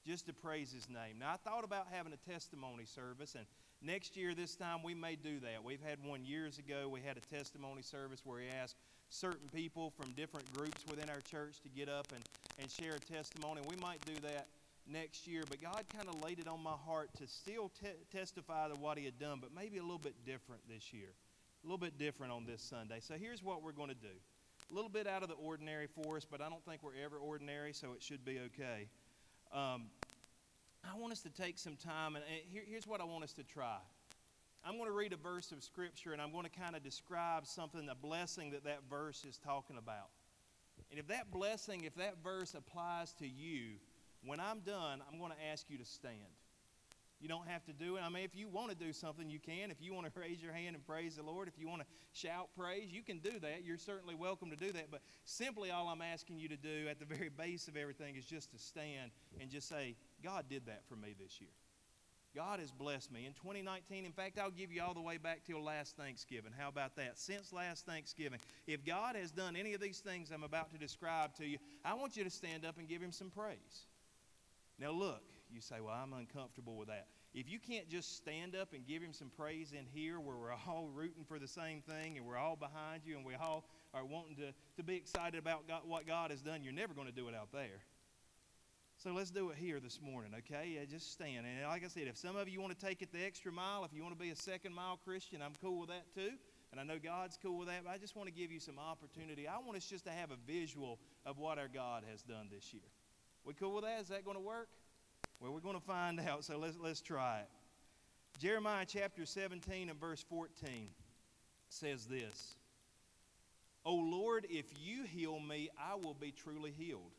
just 0.07 0.27
to 0.27 0.33
praise 0.33 0.73
his 0.73 0.89
name. 0.89 1.19
Now, 1.21 1.33
I 1.33 1.37
thought 1.37 1.65
about 1.65 1.87
having 1.91 2.13
a 2.13 2.31
testimony 2.31 2.85
service, 2.85 3.35
and 3.37 3.47
next 3.81 4.17
year, 4.17 4.35
this 4.35 4.57
time, 4.57 4.83
we 4.83 4.95
may 4.95 5.17
do 5.17 5.39
that. 5.41 5.63
We've 5.63 5.83
had 5.83 5.99
one 6.05 6.25
years 6.25 6.59
ago. 6.59 6.89
We 6.89 7.01
had 7.01 7.17
a 7.17 7.35
testimony 7.35 7.83
service 7.83 8.23
where 8.25 8.39
we 8.39 8.49
asked 8.49 8.77
certain 9.11 9.49
people 9.55 9.91
from 9.91 10.13
different 10.13 10.53
groups 10.53 10.85
within 10.89 11.09
our 11.09 11.21
church 11.21 11.61
to 11.61 11.69
get 11.69 11.89
up 11.89 12.09
and, 12.15 12.25
and 12.59 12.71
share 12.71 12.95
a 12.95 13.01
testimony. 13.01 13.61
We 13.69 13.77
might 13.77 14.05
do 14.05 14.15
that 14.23 14.47
next 14.93 15.27
year, 15.27 15.43
but 15.49 15.61
God 15.61 15.85
kind 15.97 16.09
of 16.09 16.23
laid 16.23 16.39
it 16.39 16.47
on 16.47 16.63
my 16.63 16.77
heart 16.87 17.11
to 17.19 17.27
still 17.27 17.71
te- 17.81 18.17
testify 18.17 18.69
to 18.69 18.75
what 18.75 18.99
he 18.99 19.05
had 19.05 19.19
done, 19.19 19.39
but 19.41 19.51
maybe 19.55 19.79
a 19.79 19.83
little 19.83 19.99
bit 19.99 20.15
different 20.27 20.63
this 20.69 20.93
year. 20.93 21.09
A 21.65 21.67
little 21.67 21.79
bit 21.79 21.99
different 21.99 22.33
on 22.33 22.45
this 22.45 22.61
Sunday. 22.63 22.99
So 23.01 23.15
here's 23.15 23.43
what 23.43 23.63
we're 23.63 23.73
going 23.73 23.89
to 23.89 23.95
do. 23.95 24.15
A 24.71 24.75
little 24.75 24.91
bit 24.91 25.07
out 25.07 25.23
of 25.23 25.29
the 25.29 25.35
ordinary 25.35 25.87
for 25.87 26.17
us, 26.17 26.27
but 26.29 26.41
I 26.41 26.49
don't 26.49 26.65
think 26.65 26.83
we're 26.83 27.03
ever 27.05 27.17
ordinary, 27.17 27.73
so 27.73 27.93
it 27.93 28.03
should 28.03 28.25
be 28.25 28.41
okay. 28.47 28.89
Um, 29.53 29.85
I 30.85 30.99
want 30.99 31.13
us 31.13 31.21
to 31.23 31.31
take 31.31 31.59
some 31.59 31.77
time, 31.77 32.17
and 32.17 32.25
here, 32.51 32.63
here's 32.67 32.87
what 32.87 33.01
I 33.01 33.05
want 33.05 33.25
us 33.25 33.33
to 33.35 33.45
try. 33.45 33.77
I'm 34.65 34.77
going 34.77 34.89
to 34.89 34.95
read 34.97 35.13
a 35.13 35.17
verse 35.17 35.53
of 35.53 35.63
Scripture, 35.63 36.13
and 36.13 36.23
I'm 36.23 36.33
going 36.33 36.45
to 36.45 36.51
kind 36.51 36.77
of 36.77 36.83
describe 36.83 37.47
something, 37.47 37.89
a 37.89 37.95
blessing 37.95 38.51
that 38.53 38.65
that 38.65 38.81
verse 38.89 39.25
is 39.29 39.39
talking 39.39 39.77
about. 39.77 40.09
And 40.91 40.99
if 40.99 41.09
that 41.09 41.31
blessing, 41.31 41.85
if 41.85 41.95
that 41.97 42.23
verse 42.23 42.55
applies 42.55 43.13
to 43.15 43.27
you, 43.27 43.77
when 44.25 44.41
I'm 44.41 44.61
done, 44.61 45.03
I'm 45.11 45.19
going 45.19 45.33
to 45.33 45.51
ask 45.53 45.69
you 45.69 45.79
to 45.79 45.85
stand. 45.85 46.17
You 47.23 47.29
don't 47.29 47.47
have 47.47 47.65
to 47.67 47.73
do 47.73 47.97
it. 47.97 48.03
I 48.03 48.09
mean, 48.09 48.25
if 48.25 48.35
you 48.35 48.49
want 48.49 48.71
to 48.71 48.77
do 48.77 48.93
something, 48.93 49.31
you 49.31 49.39
can. 49.39 49.71
If 49.71 49.81
you 49.81 49.95
want 49.95 50.13
to 50.13 50.21
raise 50.21 50.43
your 50.43 50.53
hand 50.53 50.75
and 50.75 50.85
praise 50.85 51.15
the 51.15 51.23
Lord, 51.23 51.47
if 51.47 51.57
you 51.57 51.69
want 51.69 51.83
to 51.83 51.87
shout 52.13 52.49
praise, 52.59 52.91
you 52.91 53.03
can 53.03 53.21
do 53.21 53.39
that. 53.39 53.63
You're 53.65 53.79
certainly 53.79 54.17
welcome 54.17 54.51
to 54.51 54.57
do 54.57 54.73
that. 54.73 54.91
But 54.91 55.03
simply 55.25 55.71
all 55.71 55.87
I'm 55.87 56.03
asking 56.03 56.41
you 56.41 56.49
to 56.49 56.57
do 56.57 56.89
at 56.91 56.99
the 56.99 57.05
very 57.15 57.29
base 57.29 57.69
of 57.69 57.77
everything 57.77 58.17
is 58.17 58.25
just 58.25 58.51
to 58.51 58.59
stand 58.59 59.13
and 59.41 59.51
just 59.51 59.69
say, 59.69 59.95
God 60.23 60.47
did 60.51 60.67
that 60.67 60.83
for 60.89 60.97
me 60.97 61.15
this 61.19 61.41
year. 61.41 61.51
God 62.35 62.61
has 62.61 62.73
blessed 62.73 63.13
me. 63.13 63.27
In 63.27 63.35
2019, 63.35 64.05
in 64.05 64.13
fact, 64.13 64.39
I'll 64.39 64.51
give 64.51 64.73
you 64.73 64.83
all 64.83 64.95
the 64.95 65.03
way 65.03 65.19
back 65.19 65.43
till 65.47 65.63
last 65.63 65.97
Thanksgiving. 65.97 66.51
How 66.59 66.69
about 66.69 66.97
that? 66.97 67.19
Since 67.19 67.53
last 67.53 67.85
Thanksgiving, 67.85 68.41
if 68.67 68.85
God 68.85 69.17
has 69.17 69.31
done 69.31 69.55
any 69.55 69.75
of 69.75 69.81
these 69.81 69.99
things 69.99 70.31
I'm 70.33 70.43
about 70.43 70.73
to 70.73 70.79
describe 70.79 71.35
to 71.37 71.47
you, 71.47 71.59
I 71.85 71.95
want 71.95 72.17
you 72.17 72.25
to 72.25 72.31
stand 72.31 72.65
up 72.65 72.79
and 72.79 72.89
give 72.89 73.03
Him 73.03 73.13
some 73.13 73.31
praise. 73.31 73.87
Now, 74.83 74.91
look, 74.91 75.23
you 75.49 75.61
say, 75.61 75.77
Well, 75.81 75.95
I'm 75.95 76.13
uncomfortable 76.13 76.77
with 76.77 76.89
that. 76.89 77.07
If 77.35 77.49
you 77.49 77.61
can't 77.61 77.89
just 77.89 78.17
stand 78.17 78.57
up 78.57 78.73
and 78.75 78.85
give 78.85 79.01
him 79.01 79.13
some 79.13 79.31
praise 79.31 79.71
in 79.71 79.87
here 79.95 80.19
where 80.19 80.37
we're 80.37 80.53
all 80.69 80.91
rooting 80.93 81.25
for 81.25 81.39
the 81.39 81.47
same 81.47 81.81
thing 81.81 82.17
and 82.17 82.27
we're 82.27 82.37
all 82.37 82.57
behind 82.57 83.03
you 83.05 83.17
and 83.17 83.25
we 83.25 83.35
all 83.37 83.65
are 83.95 84.05
wanting 84.05 84.35
to, 84.37 84.53
to 84.77 84.83
be 84.83 84.97
excited 84.97 85.39
about 85.39 85.69
God, 85.69 85.83
what 85.87 86.05
God 86.05 86.33
has 86.33 86.43
done, 86.43 86.65
you're 86.65 86.73
never 86.73 86.95
going 86.95 87.07
to 87.07 87.13
do 87.13 87.29
it 87.29 87.35
out 87.35 87.53
there. 87.53 87.85
So 88.99 89.13
let's 89.13 89.31
do 89.31 89.51
it 89.51 89.57
here 89.57 89.79
this 89.79 90.01
morning, 90.01 90.33
okay? 90.39 90.75
Yeah, 90.75 90.85
just 90.85 91.13
stand. 91.13 91.47
And 91.47 91.67
like 91.69 91.85
I 91.85 91.89
said, 91.89 92.09
if 92.09 92.17
some 92.17 92.37
of 92.37 92.49
you 92.49 92.61
want 92.61 92.77
to 92.79 92.87
take 92.87 93.03
it 93.03 93.13
the 93.13 93.25
extra 93.25 93.53
mile, 93.53 93.85
if 93.85 93.93
you 93.95 94.03
want 94.03 94.17
to 94.17 94.21
be 94.23 94.31
a 94.31 94.37
second 94.37 94.75
mile 94.75 94.99
Christian, 95.05 95.43
I'm 95.43 95.55
cool 95.61 95.81
with 95.81 95.91
that 95.91 96.13
too. 96.13 96.31
And 96.73 96.81
I 96.81 96.85
know 96.85 96.99
God's 97.03 97.39
cool 97.41 97.59
with 97.59 97.69
that, 97.69 97.85
but 97.85 97.91
I 97.91 97.99
just 97.99 98.17
want 98.17 98.29
to 98.29 98.35
give 98.35 98.51
you 98.51 98.59
some 98.61 98.79
opportunity. 98.79 99.47
I 99.47 99.59
want 99.59 99.77
us 99.77 99.87
just 99.87 100.05
to 100.07 100.11
have 100.11 100.31
a 100.31 100.37
visual 100.47 100.99
of 101.25 101.39
what 101.39 101.59
our 101.59 101.69
God 101.69 102.03
has 102.11 102.23
done 102.23 102.49
this 102.51 102.73
year. 102.73 102.83
We 103.45 103.55
cool 103.55 103.75
with 103.75 103.85
that? 103.85 104.01
Is 104.01 104.09
that 104.09 104.25
going 104.25 104.37
to 104.37 104.43
work? 104.43 104.69
Well, 105.41 105.53
we're 105.53 105.61
going 105.61 105.79
to 105.79 105.85
find 105.85 106.21
out, 106.29 106.45
so 106.45 106.59
let's, 106.59 106.77
let's 106.81 107.01
try 107.01 107.41
it. 107.41 107.49
Jeremiah 108.39 108.87
chapter 108.87 109.27
17 109.27 109.91
and 109.91 110.01
verse 110.01 110.25
14 110.29 110.89
says 111.69 112.07
this 112.07 112.57
O 113.85 113.95
Lord, 113.95 114.47
if 114.49 114.67
you 114.81 115.05
heal 115.05 115.41
me, 115.41 115.69
I 115.79 115.95
will 115.97 116.15
be 116.15 116.33
truly 116.33 116.71
healed. 116.71 117.13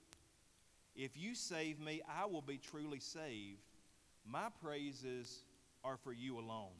If 0.95 1.17
you 1.17 1.35
save 1.35 1.79
me, 1.79 2.01
I 2.07 2.25
will 2.25 2.41
be 2.41 2.57
truly 2.57 2.99
saved. 2.99 3.59
My 4.25 4.47
praises 4.63 5.43
are 5.83 5.97
for 5.97 6.13
you 6.13 6.37
alone. 6.37 6.71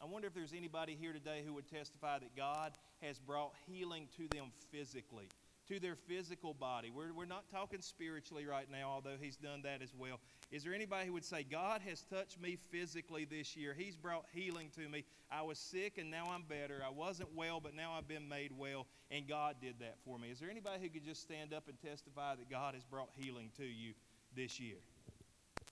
I 0.00 0.04
wonder 0.04 0.28
if 0.28 0.34
there's 0.34 0.52
anybody 0.52 0.96
here 1.00 1.12
today 1.12 1.42
who 1.46 1.54
would 1.54 1.68
testify 1.68 2.18
that 2.18 2.36
God 2.36 2.72
has 3.00 3.18
brought 3.18 3.52
healing 3.66 4.08
to 4.16 4.28
them 4.36 4.46
physically 4.70 5.28
to 5.68 5.78
their 5.78 5.94
physical 5.94 6.54
body. 6.54 6.90
We're, 6.90 7.12
we're 7.12 7.24
not 7.24 7.44
talking 7.50 7.80
spiritually 7.80 8.46
right 8.46 8.68
now, 8.70 8.90
although 8.90 9.16
He's 9.20 9.36
done 9.36 9.62
that 9.62 9.82
as 9.82 9.92
well. 9.96 10.18
Is 10.50 10.64
there 10.64 10.74
anybody 10.74 11.06
who 11.06 11.12
would 11.14 11.24
say, 11.24 11.44
God 11.44 11.80
has 11.88 12.02
touched 12.02 12.40
me 12.40 12.58
physically 12.70 13.24
this 13.24 13.56
year? 13.56 13.74
He's 13.76 13.96
brought 13.96 14.24
healing 14.32 14.70
to 14.76 14.88
me. 14.88 15.04
I 15.30 15.42
was 15.42 15.58
sick 15.58 15.98
and 15.98 16.10
now 16.10 16.26
I'm 16.30 16.42
better. 16.42 16.82
I 16.86 16.90
wasn't 16.90 17.34
well, 17.34 17.60
but 17.60 17.74
now 17.74 17.92
I've 17.96 18.08
been 18.08 18.28
made 18.28 18.52
well, 18.58 18.86
and 19.10 19.26
God 19.28 19.56
did 19.60 19.76
that 19.80 19.96
for 20.04 20.18
me. 20.18 20.28
Is 20.28 20.40
there 20.40 20.50
anybody 20.50 20.82
who 20.82 20.88
could 20.88 21.04
just 21.04 21.22
stand 21.22 21.54
up 21.54 21.68
and 21.68 21.80
testify 21.80 22.34
that 22.34 22.50
God 22.50 22.74
has 22.74 22.84
brought 22.84 23.10
healing 23.16 23.50
to 23.56 23.64
you 23.64 23.92
this 24.36 24.60
year? 24.60 24.76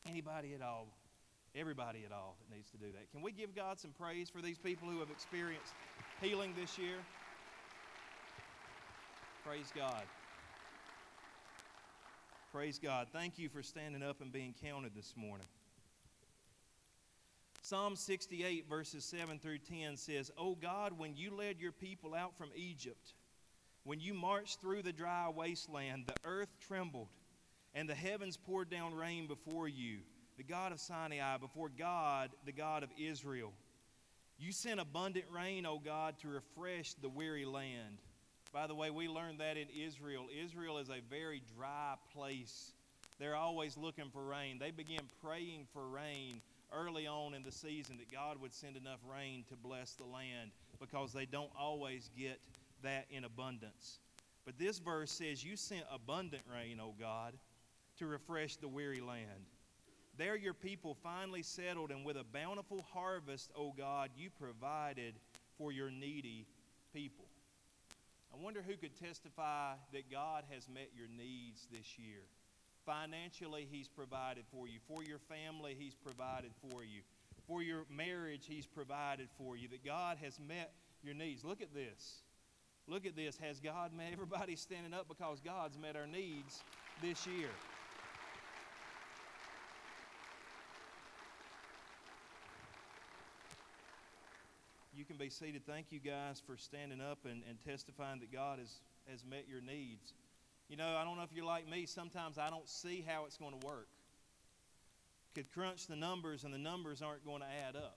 Anybody 0.09 0.55
at 0.55 0.63
all? 0.63 0.89
Everybody 1.55 2.05
at 2.07 2.13
all 2.13 2.37
that 2.39 2.55
needs 2.55 2.71
to 2.71 2.77
do 2.77 2.87
that. 2.93 3.11
Can 3.11 3.23
we 3.23 3.33
give 3.33 3.57
God 3.57 3.81
some 3.81 3.91
praise 3.91 4.31
for 4.31 4.41
these 4.41 4.59
people 4.59 4.89
who 4.89 5.01
have 5.01 5.11
experienced 5.11 5.75
healing 6.23 6.55
this 6.59 6.79
year? 6.79 6.97
Praise 9.45 9.73
God. 9.75 10.03
Praise 12.53 12.79
God. 12.79 13.07
Thank 13.11 13.39
you 13.39 13.49
for 13.49 13.63
standing 13.63 14.03
up 14.03 14.21
and 14.21 14.31
being 14.31 14.55
counted 14.63 14.95
this 14.95 15.15
morning. 15.17 15.47
Psalm 17.63 17.97
68, 17.97 18.69
verses 18.69 19.03
7 19.05 19.39
through 19.39 19.59
10 19.59 19.97
says, 19.97 20.31
O 20.37 20.55
God, 20.55 20.99
when 20.99 21.17
you 21.17 21.35
led 21.35 21.59
your 21.59 21.73
people 21.73 22.15
out 22.15 22.37
from 22.37 22.51
Egypt, 22.55 23.15
when 23.85 23.99
you 23.99 24.13
marched 24.13 24.61
through 24.61 24.83
the 24.83 24.93
dry 24.93 25.31
wasteland, 25.35 26.05
the 26.07 26.29
earth 26.29 26.55
trembled, 26.67 27.09
and 27.75 27.89
the 27.89 27.95
heavens 27.95 28.37
poured 28.37 28.69
down 28.69 28.95
rain 28.95 29.27
before 29.27 29.69
you, 29.69 29.99
the 30.37 30.43
God 30.43 30.73
of 30.73 30.81
Sinai, 30.81 31.39
before 31.39 31.71
God, 31.71 32.31
the 32.45 32.53
God 32.53 32.83
of 32.83 32.91
Israel. 32.99 33.53
You 34.39 34.53
sent 34.53 34.81
abundant 34.81 35.27
rain, 35.35 35.65
O 35.65 35.79
God, 35.79 36.19
to 36.19 36.29
refresh 36.29 36.95
the 36.95 37.09
weary 37.09 37.47
land. 37.47 38.01
By 38.53 38.67
the 38.67 38.75
way, 38.75 38.91
we 38.91 39.09
learned 39.09 39.41
that 39.41 39.57
in 39.57 39.69
Israel. 39.69 40.27
Israel 40.45 40.79
is 40.79 40.89
a 40.89 41.01
very 41.09 41.43
dry 41.57 41.95
place. 42.13 42.73
They're 43.19 43.37
always 43.37 43.77
looking 43.77 44.11
for 44.13 44.25
rain. 44.25 44.59
They 44.59 44.73
began 44.73 45.01
praying 45.23 45.67
for 45.73 45.87
rain 45.89 46.41
early 46.73 47.07
on 47.07 47.35
in 47.35 47.43
the 47.43 47.53
season 47.53 47.97
that 47.99 48.11
God 48.11 48.41
would 48.41 48.53
send 48.53 48.77
enough 48.77 49.01
rain 49.09 49.45
to 49.49 49.57
bless 49.57 49.93
the 49.93 50.05
land 50.05 50.51
because 50.81 51.13
they 51.13 51.27
don't 51.27 51.51
always 51.59 52.11
get 52.19 52.41
that 52.83 53.07
in 53.11 53.25
abundance. 53.25 54.01
But 54.45 54.59
this 54.59 54.79
verse 54.79 55.11
says, 55.13 55.45
You 55.45 55.57
sent 55.57 55.85
abundant 55.93 56.43
rain, 56.53 56.81
O 56.81 56.95
God, 56.99 57.35
to 57.99 58.07
refresh 58.07 58.57
the 58.57 58.69
weary 58.69 59.01
land. 59.01 59.47
There 60.17 60.37
your 60.37 60.55
people 60.55 60.97
finally 61.03 61.43
settled, 61.43 61.91
and 61.91 62.05
with 62.05 62.17
a 62.17 62.25
bountiful 62.25 62.85
harvest, 62.93 63.51
O 63.57 63.73
God, 63.73 64.11
you 64.17 64.29
provided 64.31 65.15
for 65.57 65.73
your 65.73 65.91
needy 65.91 66.47
people. 66.93 67.30
I 68.33 68.43
wonder 68.43 68.63
who 68.67 68.77
could 68.77 68.95
testify 68.97 69.75
that 69.93 70.11
God 70.11 70.45
has 70.51 70.69
met 70.69 70.91
your 70.97 71.09
needs 71.09 71.67
this 71.71 71.99
year. 71.99 72.23
Financially, 72.87 73.69
He's 73.71 73.89
provided 73.89 74.45
for 74.51 74.69
you. 74.69 74.79
For 74.87 75.03
your 75.03 75.19
family, 75.19 75.77
He's 75.79 75.95
provided 75.95 76.53
for 76.61 76.83
you. 76.85 77.03
For 77.47 77.63
your 77.63 77.85
marriage, 77.95 78.47
He's 78.49 78.67
provided 78.67 79.29
for 79.37 79.57
you. 79.57 79.69
That 79.69 79.85
God 79.85 80.19
has 80.23 80.39
met 80.39 80.73
your 81.03 81.15
needs. 81.15 81.45
Look 81.45 81.61
at 81.61 81.75
this. 81.75 82.23
Look 82.87 83.07
at 83.07 83.17
this. 83.17 83.37
Has 83.39 83.61
God 83.61 83.93
met 83.93 84.09
everybody 84.13 84.57
standing 84.57 84.95
up 84.95 85.09
because 85.09 85.41
God's 85.41 85.79
met 85.79 85.97
our 85.97 86.07
needs 86.07 86.63
this 87.03 87.27
year? 87.27 87.51
You 95.01 95.07
can 95.07 95.17
be 95.17 95.31
seated. 95.31 95.65
Thank 95.65 95.93
you 95.93 95.99
guys 95.99 96.43
for 96.47 96.59
standing 96.59 97.01
up 97.01 97.21
and, 97.25 97.43
and 97.49 97.59
testifying 97.65 98.21
that 98.21 98.31
God 98.31 98.59
has, 98.59 98.83
has 99.09 99.25
met 99.25 99.49
your 99.49 99.63
needs. 99.63 100.13
You 100.69 100.77
know, 100.77 100.95
I 100.95 101.05
don't 101.05 101.17
know 101.17 101.23
if 101.23 101.33
you're 101.33 101.47
like 101.47 101.67
me, 101.67 101.87
sometimes 101.87 102.37
I 102.37 102.51
don't 102.51 102.69
see 102.69 103.03
how 103.09 103.25
it's 103.25 103.39
going 103.39 103.59
to 103.59 103.67
work. 103.67 103.89
Could 105.35 105.51
crunch 105.55 105.87
the 105.87 105.97
numbers 105.97 106.45
and 106.45 106.53
the 106.53 106.59
numbers 106.59 107.01
aren't 107.01 107.25
going 107.25 107.41
to 107.41 107.47
add 107.47 107.77
up. 107.77 107.97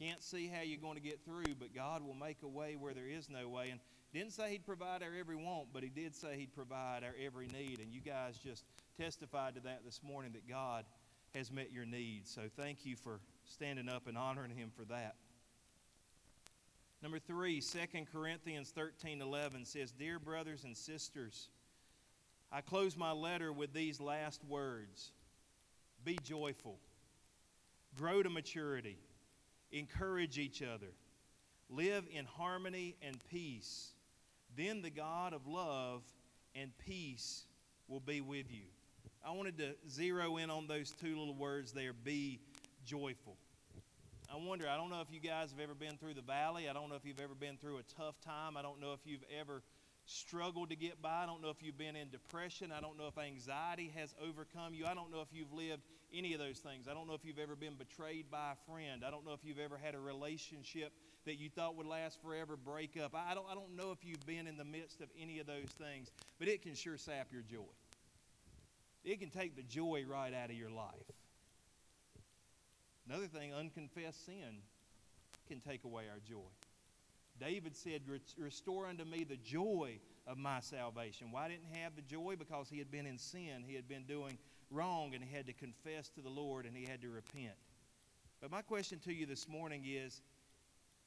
Can't 0.00 0.20
see 0.20 0.48
how 0.48 0.62
you're 0.62 0.80
going 0.80 0.96
to 0.96 1.00
get 1.00 1.24
through, 1.24 1.54
but 1.60 1.72
God 1.72 2.04
will 2.04 2.14
make 2.14 2.38
a 2.42 2.48
way 2.48 2.74
where 2.74 2.92
there 2.92 3.06
is 3.06 3.30
no 3.30 3.48
way. 3.48 3.70
And 3.70 3.78
didn't 4.12 4.32
say 4.32 4.50
He'd 4.50 4.66
provide 4.66 5.04
our 5.04 5.14
every 5.16 5.36
want, 5.36 5.68
but 5.72 5.84
He 5.84 5.90
did 5.90 6.16
say 6.16 6.36
He'd 6.36 6.56
provide 6.56 7.04
our 7.04 7.14
every 7.24 7.46
need. 7.46 7.78
And 7.78 7.92
you 7.92 8.00
guys 8.00 8.36
just 8.36 8.64
testified 8.98 9.54
to 9.54 9.60
that 9.60 9.84
this 9.84 10.00
morning 10.02 10.32
that 10.32 10.48
God 10.48 10.86
has 11.36 11.52
met 11.52 11.70
your 11.70 11.86
needs. 11.86 12.32
So 12.32 12.50
thank 12.56 12.84
you 12.84 12.96
for 12.96 13.20
standing 13.44 13.88
up 13.88 14.08
and 14.08 14.18
honoring 14.18 14.50
Him 14.50 14.72
for 14.76 14.84
that. 14.86 15.14
Number 17.04 17.18
three, 17.18 17.60
2 17.60 17.78
Corinthians 18.10 18.70
13 18.70 19.20
11 19.20 19.66
says, 19.66 19.92
Dear 19.92 20.18
brothers 20.18 20.64
and 20.64 20.74
sisters, 20.74 21.50
I 22.50 22.62
close 22.62 22.96
my 22.96 23.12
letter 23.12 23.52
with 23.52 23.74
these 23.74 24.00
last 24.00 24.42
words 24.48 25.12
Be 26.02 26.18
joyful, 26.24 26.78
grow 27.94 28.22
to 28.22 28.30
maturity, 28.30 28.96
encourage 29.70 30.38
each 30.38 30.62
other, 30.62 30.94
live 31.68 32.06
in 32.10 32.24
harmony 32.24 32.96
and 33.02 33.18
peace. 33.30 33.90
Then 34.56 34.80
the 34.80 34.88
God 34.88 35.34
of 35.34 35.46
love 35.46 36.00
and 36.54 36.70
peace 36.86 37.44
will 37.86 38.00
be 38.00 38.22
with 38.22 38.50
you. 38.50 38.64
I 39.22 39.32
wanted 39.32 39.58
to 39.58 39.74
zero 39.90 40.38
in 40.38 40.48
on 40.48 40.68
those 40.68 40.94
two 40.98 41.18
little 41.18 41.34
words 41.34 41.72
there 41.72 41.92
be 41.92 42.40
joyful. 42.86 43.36
I 44.34 44.36
wonder, 44.36 44.68
I 44.68 44.76
don't 44.76 44.90
know 44.90 45.00
if 45.00 45.12
you 45.12 45.20
guys 45.20 45.52
have 45.52 45.60
ever 45.60 45.74
been 45.74 45.96
through 45.96 46.14
the 46.14 46.22
valley. 46.22 46.68
I 46.68 46.72
don't 46.72 46.88
know 46.88 46.96
if 46.96 47.04
you've 47.04 47.20
ever 47.20 47.34
been 47.34 47.56
through 47.56 47.78
a 47.78 47.84
tough 47.96 48.20
time. 48.20 48.56
I 48.56 48.62
don't 48.62 48.80
know 48.80 48.92
if 48.92 48.98
you've 49.04 49.22
ever 49.38 49.62
struggled 50.06 50.70
to 50.70 50.76
get 50.76 51.00
by. 51.00 51.22
I 51.22 51.26
don't 51.26 51.40
know 51.40 51.50
if 51.50 51.62
you've 51.62 51.78
been 51.78 51.94
in 51.94 52.10
depression. 52.10 52.72
I 52.76 52.80
don't 52.80 52.98
know 52.98 53.06
if 53.06 53.16
anxiety 53.16 53.92
has 53.94 54.12
overcome 54.20 54.74
you. 54.74 54.86
I 54.86 54.94
don't 54.94 55.12
know 55.12 55.20
if 55.20 55.28
you've 55.32 55.52
lived 55.52 55.82
any 56.12 56.32
of 56.32 56.40
those 56.40 56.58
things. 56.58 56.88
I 56.90 56.94
don't 56.94 57.06
know 57.06 57.14
if 57.14 57.24
you've 57.24 57.38
ever 57.38 57.54
been 57.54 57.74
betrayed 57.74 58.28
by 58.28 58.54
a 58.54 58.70
friend. 58.72 59.04
I 59.06 59.10
don't 59.10 59.24
know 59.24 59.34
if 59.34 59.44
you've 59.44 59.60
ever 59.60 59.78
had 59.78 59.94
a 59.94 60.00
relationship 60.00 60.92
that 61.26 61.38
you 61.38 61.48
thought 61.48 61.76
would 61.76 61.86
last 61.86 62.20
forever 62.20 62.56
break 62.56 62.98
up. 63.00 63.14
I 63.14 63.34
don't, 63.34 63.46
I 63.48 63.54
don't 63.54 63.76
know 63.76 63.92
if 63.92 64.04
you've 64.04 64.26
been 64.26 64.48
in 64.48 64.56
the 64.56 64.64
midst 64.64 65.00
of 65.00 65.08
any 65.16 65.38
of 65.38 65.46
those 65.46 65.70
things, 65.78 66.10
but 66.40 66.48
it 66.48 66.62
can 66.62 66.74
sure 66.74 66.98
sap 66.98 67.28
your 67.32 67.42
joy. 67.42 67.70
It 69.04 69.20
can 69.20 69.30
take 69.30 69.54
the 69.54 69.62
joy 69.62 70.02
right 70.10 70.34
out 70.34 70.50
of 70.50 70.56
your 70.56 70.70
life. 70.70 71.13
Another 73.08 73.26
thing, 73.26 73.52
unconfessed 73.52 74.24
sin 74.24 74.62
can 75.46 75.60
take 75.60 75.84
away 75.84 76.04
our 76.10 76.20
joy. 76.26 76.48
David 77.38 77.76
said, 77.76 78.02
Restore 78.38 78.86
unto 78.86 79.04
me 79.04 79.24
the 79.24 79.36
joy 79.36 79.98
of 80.26 80.38
my 80.38 80.60
salvation. 80.60 81.30
Why 81.30 81.48
didn't 81.48 81.64
he 81.70 81.80
have 81.80 81.96
the 81.96 82.02
joy? 82.02 82.36
Because 82.38 82.68
he 82.68 82.78
had 82.78 82.90
been 82.90 83.06
in 83.06 83.18
sin. 83.18 83.64
He 83.66 83.74
had 83.74 83.88
been 83.88 84.04
doing 84.04 84.38
wrong 84.70 85.14
and 85.14 85.22
he 85.22 85.34
had 85.34 85.46
to 85.46 85.52
confess 85.52 86.08
to 86.10 86.22
the 86.22 86.30
Lord 86.30 86.64
and 86.64 86.76
he 86.76 86.86
had 86.86 87.02
to 87.02 87.10
repent. 87.10 87.54
But 88.40 88.50
my 88.50 88.62
question 88.62 88.98
to 89.00 89.12
you 89.12 89.26
this 89.26 89.48
morning 89.48 89.84
is 89.86 90.22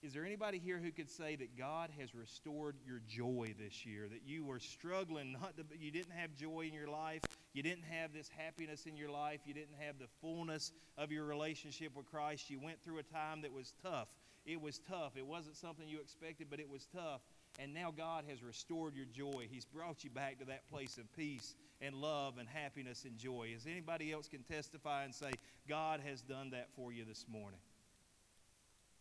Is 0.04 0.14
there 0.14 0.26
anybody 0.26 0.60
here 0.60 0.80
who 0.80 0.92
could 0.92 1.10
say 1.10 1.36
that 1.36 1.58
God 1.58 1.90
has 2.00 2.14
restored 2.14 2.76
your 2.86 3.02
joy 3.08 3.56
this 3.60 3.86
year? 3.86 4.08
That 4.10 4.22
you 4.26 4.46
were 4.46 4.60
struggling, 4.60 5.34
not 5.34 5.58
to, 5.58 5.64
you 5.80 5.92
didn't 5.92 6.14
have 6.14 6.36
joy 6.36 6.66
in 6.68 6.74
your 6.74 6.88
life, 6.88 7.24
you 7.58 7.64
didn't 7.64 7.86
have 7.90 8.14
this 8.14 8.30
happiness 8.38 8.86
in 8.86 8.96
your 8.96 9.10
life. 9.10 9.40
You 9.48 9.54
didn't 9.56 9.78
have 9.80 9.98
the 9.98 10.06
fullness 10.22 10.72
of 10.96 11.12
your 11.12 11.26
relationship 11.26 11.96
with 11.96 12.06
Christ. 12.06 12.52
You 12.52 12.60
went 12.60 12.84
through 12.84 13.00
a 13.00 13.04
time 13.04 13.42
that 13.42 13.52
was 13.52 13.74
tough. 13.82 14.10
It 14.46 14.62
was 14.62 14.78
tough. 14.88 15.14
It 15.18 15.26
wasn't 15.26 15.58
something 15.58 15.90
you 15.90 16.00
expected, 16.00 16.48
but 16.52 16.60
it 16.60 16.70
was 16.70 16.86
tough. 16.94 17.22
And 17.60 17.74
now 17.74 17.92
God 17.96 18.26
has 18.30 18.44
restored 18.44 18.94
your 18.96 19.08
joy. 19.08 19.48
He's 19.50 19.66
brought 19.66 20.04
you 20.04 20.12
back 20.12 20.38
to 20.38 20.46
that 20.46 20.70
place 20.70 21.00
of 21.00 21.12
peace 21.16 21.56
and 21.82 21.96
love 21.96 22.38
and 22.38 22.48
happiness 22.48 23.06
and 23.06 23.18
joy. 23.18 23.52
As 23.56 23.66
anybody 23.66 24.12
else 24.12 24.28
can 24.28 24.44
testify 24.44 25.04
and 25.04 25.16
say, 25.16 25.32
God 25.68 26.00
has 26.06 26.22
done 26.22 26.52
that 26.52 26.68
for 26.76 26.94
you 26.94 27.06
this 27.06 27.26
morning? 27.28 27.60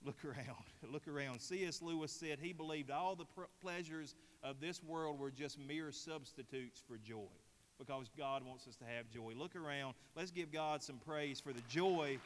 Look 0.07 0.25
around. 0.25 0.65
Look 0.93 1.09
around. 1.09 1.41
C.S. 1.41 1.83
Lewis 1.83 2.13
said 2.13 2.39
he 2.41 2.53
believed 2.53 2.93
all 2.93 3.17
the 3.17 3.27
pleasures 3.61 4.15
of 4.45 4.61
this 4.61 4.81
world 4.85 5.19
were 5.19 5.33
just 5.33 5.59
mere 5.59 5.91
substitutes 5.91 6.81
for 6.87 6.97
joy 6.97 7.27
because 7.77 8.09
God 8.17 8.47
wants 8.47 8.69
us 8.69 8.77
to 8.77 8.85
have 8.85 9.11
joy. 9.11 9.33
Look 9.37 9.57
around. 9.57 9.95
Let's 10.15 10.31
give 10.31 10.53
God 10.53 10.81
some 10.81 11.01
praise 11.05 11.41
for 11.41 11.53
the 11.53 11.61
joy 11.69 12.19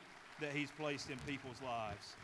that 0.43 0.53
He's 0.53 0.71
placed 0.79 1.09
in 1.09 1.19
people's 1.27 1.61
lives. 1.65 2.17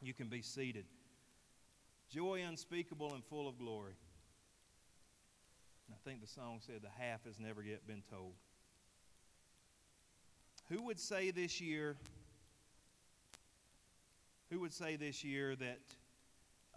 You 0.00 0.14
can 0.14 0.28
be 0.28 0.40
seated. 0.40 0.84
Joy 2.10 2.42
unspeakable 2.46 3.12
and 3.12 3.24
full 3.24 3.48
of 3.48 3.58
glory. 3.58 3.94
I 5.90 5.96
think 6.08 6.20
the 6.20 6.28
song 6.28 6.60
said 6.60 6.76
the 6.82 7.02
half 7.02 7.24
has 7.24 7.40
never 7.40 7.60
yet 7.60 7.86
been 7.88 8.02
told. 8.08 8.34
Who 10.70 10.82
would 10.82 10.98
say 10.98 11.30
this 11.30 11.60
year, 11.60 11.96
who 14.50 14.60
would 14.60 14.72
say 14.72 14.96
this 14.96 15.22
year 15.22 15.54
that 15.56 15.78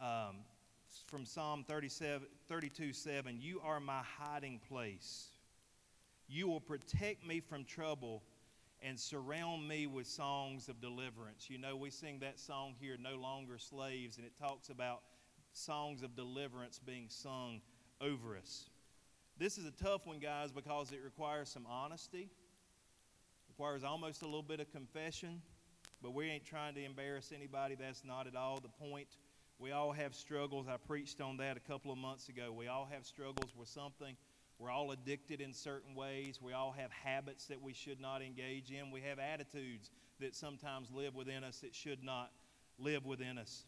um, 0.02 0.38
from 1.08 1.26
Psalm 1.26 1.64
37, 1.68 2.28
32 2.48 2.94
7 2.94 3.38
You 3.40 3.62
are 3.64 3.80
my 3.80 4.02
hiding 4.20 4.60
place. 4.68 5.30
You 6.28 6.48
will 6.48 6.60
protect 6.60 7.26
me 7.26 7.40
from 7.40 7.64
trouble 7.64 8.24
and 8.82 9.00
surround 9.00 9.68
me 9.68 9.88
with 9.88 10.06
songs 10.06 10.68
of 10.68 10.82
deliverance. 10.82 11.50
You 11.50 11.58
know, 11.58 11.76
we 11.76 11.90
sing 11.90 12.20
that 12.20 12.40
song 12.40 12.76
here, 12.80 12.98
No 13.00 13.16
Longer 13.16 13.58
Slaves, 13.58 14.18
and 14.18 14.26
it 14.26 14.34
talks 14.38 14.70
about 14.70 15.02
songs 15.54 16.04
of 16.04 16.16
deliverance 16.16 16.80
being 16.86 17.06
sung 17.08 17.62
over 18.02 18.38
us. 18.38 18.70
This 19.38 19.58
is 19.58 19.66
a 19.66 19.72
tough 19.72 20.06
one, 20.06 20.20
guys, 20.20 20.52
because 20.52 20.92
it 20.92 21.00
requires 21.04 21.50
some 21.50 21.66
honesty, 21.68 22.30
requires 23.58 23.84
almost 23.84 24.22
a 24.22 24.26
little 24.26 24.44
bit 24.44 24.60
of 24.60 24.72
confession, 24.72 25.42
but 26.04 26.14
we 26.14 26.30
ain't 26.30 26.46
trying 26.46 26.76
to 26.76 26.84
embarrass 26.84 27.32
anybody. 27.36 27.74
That's 27.74 28.04
not 28.06 28.28
at 28.28 28.36
all 28.36 28.60
the 28.60 28.70
point. 28.70 29.08
We 29.58 29.72
all 29.72 29.92
have 29.92 30.14
struggles. 30.14 30.68
I 30.68 30.78
preached 30.78 31.22
on 31.22 31.38
that 31.38 31.58
a 31.58 31.60
couple 31.60 31.92
of 31.92 31.98
months 31.98 32.30
ago. 32.30 32.54
We 32.56 32.68
all 32.68 32.88
have 32.92 33.04
struggles 33.04 33.56
with 33.58 33.68
something. 33.68 34.16
We're 34.60 34.70
all 34.70 34.92
addicted 34.92 35.42
in 35.42 35.54
certain 35.54 35.96
ways. 35.96 36.40
We 36.40 36.54
all 36.54 36.72
have 36.78 36.92
habits 36.92 37.48
that 37.48 37.60
we 37.60 37.74
should 37.74 38.00
not 38.00 38.22
engage 38.22 38.70
in. 38.70 38.92
We 38.92 39.02
have 39.02 39.18
attitudes 39.18 39.90
that 40.20 40.36
sometimes 40.36 40.92
live 40.92 41.16
within 41.16 41.44
us 41.44 41.62
that 41.62 41.74
should 41.74 42.04
not 42.04 42.30
live 42.78 43.08
within 43.08 43.40
us. 43.40 43.66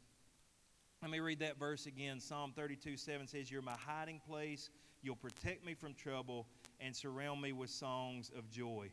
Let 1.01 1.09
me 1.09 1.19
read 1.19 1.39
that 1.39 1.57
verse 1.57 1.87
again. 1.87 2.19
Psalm 2.19 2.53
32 2.55 2.95
7 2.95 3.25
says, 3.25 3.49
You're 3.49 3.63
my 3.63 3.77
hiding 3.87 4.21
place. 4.27 4.69
You'll 5.01 5.15
protect 5.15 5.65
me 5.65 5.73
from 5.73 5.95
trouble 5.95 6.45
and 6.79 6.95
surround 6.95 7.41
me 7.41 7.53
with 7.53 7.71
songs 7.71 8.29
of 8.37 8.51
joy. 8.51 8.91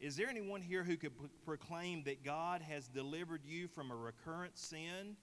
Is 0.00 0.16
there 0.16 0.28
anyone 0.28 0.62
here 0.62 0.82
who 0.82 0.96
could 0.96 1.12
proclaim 1.44 2.04
that 2.04 2.24
God 2.24 2.62
has 2.62 2.88
delivered 2.88 3.42
you 3.44 3.68
from 3.68 3.90
a 3.90 3.96
recurrent 3.96 4.56
sin 4.56 5.16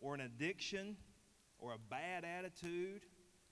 or 0.00 0.14
an 0.14 0.22
addiction 0.22 0.96
or 1.58 1.72
a 1.72 1.78
bad 1.90 2.24
attitude 2.24 3.02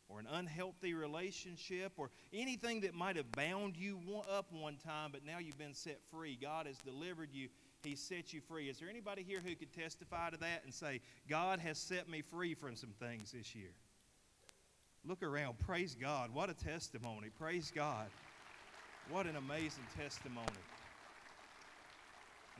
or 0.09 0.21
an 0.21 0.27
unhealthy 0.31 0.95
relationship 0.95 1.93
or 1.99 2.11
anything 2.33 2.81
that 2.81 2.95
might 2.95 3.17
have 3.17 3.31
bound 3.33 3.77
you 3.77 3.99
up 4.31 4.53
one 4.53 4.77
time, 4.77 5.11
but 5.13 5.25
now 5.25 5.39
you've 5.39 5.59
been 5.59 5.75
set 5.75 6.01
free? 6.11 6.39
God 6.41 6.67
has 6.67 6.79
delivered 6.79 7.31
you, 7.33 7.49
He 7.83 7.95
set 7.95 8.33
you 8.33 8.41
free. 8.41 8.71
Is 8.71 8.79
there 8.79 8.89
anybody 8.89 9.23
here 9.23 9.43
who 9.45 9.55
could 9.55 9.73
testify 9.73 10.31
to 10.31 10.39
that 10.39 10.63
and 10.65 10.73
say, 10.73 11.01
God 11.29 11.61
has 11.61 11.77
set 11.77 12.09
me 12.09 12.23
free 12.23 12.55
from 12.55 12.75
some 12.75 12.95
things 12.99 13.33
this 13.33 13.55
year? 13.55 13.73
Look 15.07 15.23
around. 15.23 15.59
Praise 15.59 15.95
God. 15.95 16.33
What 16.33 16.49
a 16.49 16.55
testimony. 16.55 17.29
Praise 17.29 17.71
God. 17.75 18.07
What 19.11 19.27
an 19.27 19.37
amazing 19.37 19.85
testimony. 19.99 20.47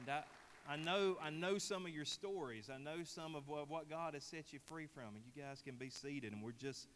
And 0.01 0.11
I, 0.11 0.23
I 0.69 0.77
know 0.77 1.17
I 1.23 1.31
know 1.31 1.59
some 1.59 1.87
of 1.87 1.93
your 1.93 2.05
stories. 2.05 2.69
I 2.73 2.79
know 2.79 3.03
some 3.05 3.35
of 3.35 3.49
what, 3.49 3.89
God 3.89 4.15
has 4.15 4.25
set 4.25 4.53
you 4.53 4.59
free 4.67 4.87
from. 4.87 5.15
And 5.15 5.23
you 5.25 5.43
guys 5.43 5.63
can 5.65 5.77
be 5.77 5.89
seated. 5.89 6.33
And 6.33 6.43
we're 6.43 6.53
just 6.53 6.87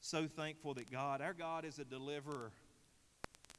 so 0.00 0.26
thankful 0.26 0.74
that 0.74 0.90
God, 0.90 1.20
our 1.20 1.32
God 1.34 1.64
is 1.64 1.78
a 1.78 1.84
deliverer. 1.84 2.52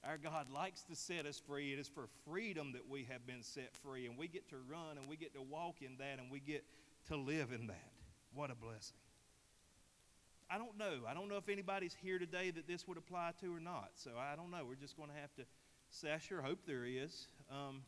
Our 0.05 0.17
God 0.17 0.49
likes 0.49 0.83
to 0.83 0.95
set 0.95 1.25
us 1.25 1.41
free. 1.45 1.73
It 1.73 1.79
is 1.79 1.89
for 1.89 2.07
freedom 2.25 2.71
that 2.73 2.89
we 2.89 3.05
have 3.11 3.27
been 3.27 3.43
set 3.43 3.75
free. 3.83 4.05
And 4.05 4.17
we 4.17 4.27
get 4.27 4.47
to 4.49 4.55
run 4.69 4.97
and 4.97 5.09
we 5.09 5.17
get 5.17 5.33
to 5.33 5.41
walk 5.41 5.81
in 5.81 5.97
that 5.97 6.19
and 6.19 6.31
we 6.31 6.39
get 6.39 6.63
to 7.09 7.17
live 7.17 7.51
in 7.51 7.67
that. 7.67 7.91
What 8.33 8.49
a 8.49 8.55
blessing. 8.55 8.95
I 10.49 10.57
don't 10.57 10.77
know. 10.77 11.01
I 11.07 11.13
don't 11.13 11.27
know 11.27 11.37
if 11.37 11.49
anybody's 11.49 11.95
here 12.01 12.19
today 12.19 12.51
that 12.51 12.67
this 12.67 12.87
would 12.87 12.97
apply 12.97 13.31
to 13.41 13.53
or 13.53 13.59
not. 13.59 13.91
So 13.95 14.11
I 14.17 14.35
don't 14.35 14.49
know. 14.49 14.63
We're 14.67 14.75
just 14.75 14.95
going 14.95 15.09
to 15.09 15.15
have 15.15 15.33
to 15.35 15.43
I 16.09 16.19
sure 16.19 16.41
hope 16.41 16.59
there 16.65 16.85
is. 16.85 17.27
Um, 17.51 17.81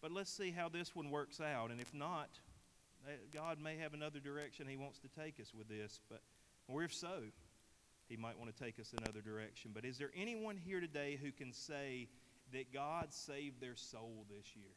but 0.00 0.10
let's 0.10 0.30
see 0.30 0.50
how 0.50 0.68
this 0.68 0.94
one 0.94 1.10
works 1.10 1.40
out. 1.40 1.70
And 1.70 1.80
if 1.80 1.92
not, 1.94 2.30
eh, 3.06 3.12
God 3.32 3.58
may 3.60 3.76
have 3.76 3.94
another 3.94 4.18
direction 4.18 4.66
He 4.66 4.76
wants 4.76 4.98
to 5.00 5.08
take 5.08 5.38
us 5.40 5.52
with 5.56 5.68
this. 5.68 6.00
But 6.08 6.20
or 6.68 6.82
if 6.82 6.92
so, 6.92 7.22
He 8.08 8.16
might 8.16 8.38
want 8.38 8.54
to 8.54 8.62
take 8.62 8.80
us 8.80 8.92
another 8.98 9.20
direction. 9.20 9.70
But 9.74 9.84
is 9.84 9.98
there 9.98 10.10
anyone 10.16 10.56
here 10.56 10.80
today 10.80 11.18
who 11.22 11.30
can 11.30 11.52
say 11.52 12.08
that 12.52 12.72
God 12.72 13.12
saved 13.12 13.60
their 13.60 13.76
soul 13.76 14.24
this 14.28 14.56
year? 14.56 14.74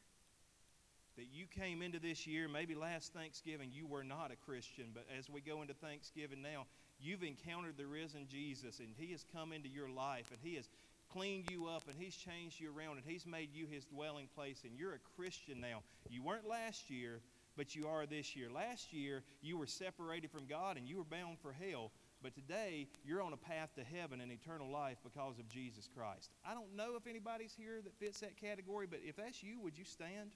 that 1.17 1.33
you 1.33 1.47
came 1.47 1.81
into 1.81 1.99
this 1.99 2.27
year, 2.27 2.47
maybe 2.47 2.75
last 2.75 3.11
Thanksgiving, 3.11 3.71
you 3.73 3.87
were 3.87 4.03
not 4.03 4.31
a 4.31 4.35
Christian, 4.35 4.91
but 4.93 5.03
as 5.17 5.27
we 5.27 5.41
go 5.41 5.63
into 5.63 5.73
Thanksgiving 5.73 6.43
now, 6.43 6.67
you've 6.99 7.23
encountered 7.23 7.77
the 7.77 7.85
risen 7.85 8.27
Jesus, 8.27 8.79
and 8.79 8.89
He 8.97 9.11
has 9.11 9.25
come 9.33 9.51
into 9.51 9.69
your 9.69 9.89
life, 9.89 10.31
and 10.31 10.39
He 10.41 10.55
has 10.55 10.69
cleaned 11.11 11.49
you 11.51 11.67
up, 11.67 11.83
and 11.87 11.97
He's 11.97 12.15
changed 12.15 12.59
you 12.59 12.71
around, 12.75 12.97
and 12.97 13.05
He's 13.05 13.25
made 13.25 13.49
you 13.53 13.65
His 13.69 13.85
dwelling 13.85 14.27
place, 14.35 14.61
and 14.63 14.77
you're 14.77 14.93
a 14.93 14.99
Christian 15.15 15.61
now. 15.61 15.83
You 16.09 16.23
weren't 16.23 16.47
last 16.47 16.89
year, 16.89 17.21
but 17.55 17.75
you 17.75 17.87
are 17.87 18.05
this 18.05 18.35
year. 18.35 18.49
Last 18.49 18.93
year, 18.93 19.23
you 19.41 19.57
were 19.57 19.67
separated 19.67 20.31
from 20.31 20.45
God, 20.45 20.77
and 20.77 20.87
you 20.87 20.97
were 20.97 21.03
bound 21.03 21.39
for 21.39 21.53
hell. 21.53 21.91
But 22.21 22.33
today, 22.33 22.87
you're 23.05 23.21
on 23.21 23.33
a 23.33 23.37
path 23.37 23.75
to 23.75 23.83
heaven 23.83 24.21
and 24.21 24.31
eternal 24.31 24.69
life 24.69 24.97
because 25.03 25.39
of 25.39 25.47
Jesus 25.49 25.87
Christ. 25.95 26.31
I 26.45 26.53
don't 26.53 26.75
know 26.75 26.95
if 26.95 27.07
anybody's 27.07 27.53
here 27.55 27.79
that 27.83 27.93
fits 27.99 28.19
that 28.21 28.37
category, 28.37 28.87
but 28.89 28.99
if 29.03 29.15
that's 29.17 29.43
you, 29.43 29.59
would 29.61 29.77
you 29.77 29.85
stand? 29.85 30.31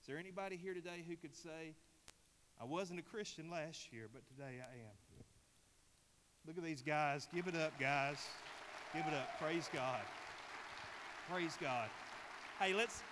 Is 0.00 0.06
there 0.06 0.18
anybody 0.18 0.56
here 0.56 0.74
today 0.74 1.04
who 1.06 1.16
could 1.16 1.34
say, 1.34 1.74
I 2.60 2.64
wasn't 2.64 2.98
a 2.98 3.02
Christian 3.02 3.50
last 3.50 3.92
year, 3.92 4.08
but 4.12 4.22
today 4.26 4.60
I 4.60 4.74
am? 4.74 5.07
Look 6.48 6.56
at 6.56 6.64
these 6.64 6.80
guys. 6.80 7.28
Give 7.34 7.46
it 7.46 7.54
up, 7.54 7.78
guys. 7.78 8.16
Give 8.94 9.04
it 9.06 9.12
up. 9.12 9.38
Praise 9.38 9.68
God. 9.70 10.00
Praise 11.30 11.58
God. 11.60 11.90
Hey, 12.58 12.72
let's 12.72 13.02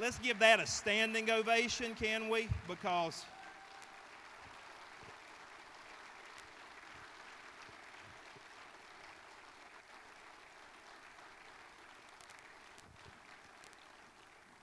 let's 0.00 0.20
give 0.20 0.38
that 0.38 0.60
a 0.60 0.66
standing 0.68 1.28
ovation, 1.28 1.96
can 1.96 2.28
we? 2.28 2.48
Because 2.68 3.24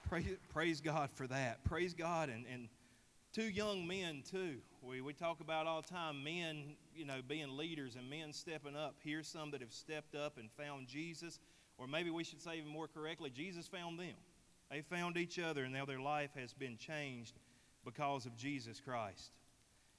praise, 0.07 0.37
praise 0.53 0.79
God 0.79 1.09
for 1.13 1.27
that. 1.27 1.61
Praise 1.65 1.93
God 1.93 2.29
and, 2.29 2.45
and 2.49 2.69
two 3.33 3.49
young 3.49 3.85
men 3.85 4.23
too. 4.31 4.59
We, 4.85 4.99
we 4.99 5.13
talk 5.13 5.39
about 5.39 5.65
all 5.65 5.81
the 5.81 5.87
time 5.87 6.23
men, 6.23 6.75
you 6.93 7.05
know, 7.05 7.21
being 7.25 7.57
leaders 7.57 7.95
and 7.95 8.09
men 8.09 8.33
stepping 8.33 8.75
up. 8.75 8.95
Here's 9.01 9.27
some 9.27 9.51
that 9.51 9.61
have 9.61 9.71
stepped 9.71 10.13
up 10.13 10.37
and 10.37 10.51
found 10.51 10.87
Jesus, 10.87 11.39
or 11.77 11.87
maybe 11.87 12.09
we 12.09 12.25
should 12.25 12.41
say 12.41 12.57
even 12.57 12.69
more 12.69 12.87
correctly, 12.87 13.29
Jesus 13.29 13.65
found 13.65 13.97
them. 13.97 14.15
They 14.69 14.81
found 14.81 15.17
each 15.17 15.39
other, 15.39 15.63
and 15.63 15.73
now 15.73 15.85
their 15.85 16.01
life 16.01 16.31
has 16.35 16.53
been 16.53 16.77
changed 16.77 17.33
because 17.85 18.25
of 18.25 18.35
Jesus 18.35 18.81
Christ. 18.81 19.31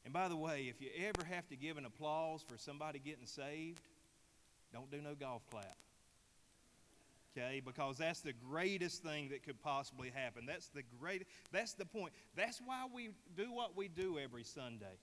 And 0.04 0.12
by 0.12 0.28
the 0.28 0.36
way, 0.36 0.66
if 0.68 0.82
you 0.82 0.88
ever 0.98 1.24
have 1.30 1.48
to 1.48 1.56
give 1.56 1.78
an 1.78 1.86
applause 1.86 2.44
for 2.46 2.58
somebody 2.58 2.98
getting 2.98 3.26
saved, 3.26 3.80
don't 4.72 4.90
do 4.90 5.00
no 5.00 5.14
golf 5.14 5.42
clap 5.50 5.76
okay? 7.36 7.60
Because 7.64 7.98
that's 7.98 8.20
the 8.20 8.32
greatest 8.32 9.02
thing 9.02 9.28
that 9.30 9.42
could 9.42 9.60
possibly 9.60 10.10
happen. 10.14 10.46
That's 10.46 10.68
the 10.68 10.82
great 11.00 11.26
that's 11.52 11.74
the 11.74 11.84
point. 11.84 12.12
That's 12.36 12.60
why 12.64 12.84
we 12.92 13.10
do 13.36 13.52
what 13.52 13.76
we 13.76 13.88
do 13.88 14.18
every 14.18 14.44
sunday 14.44 14.98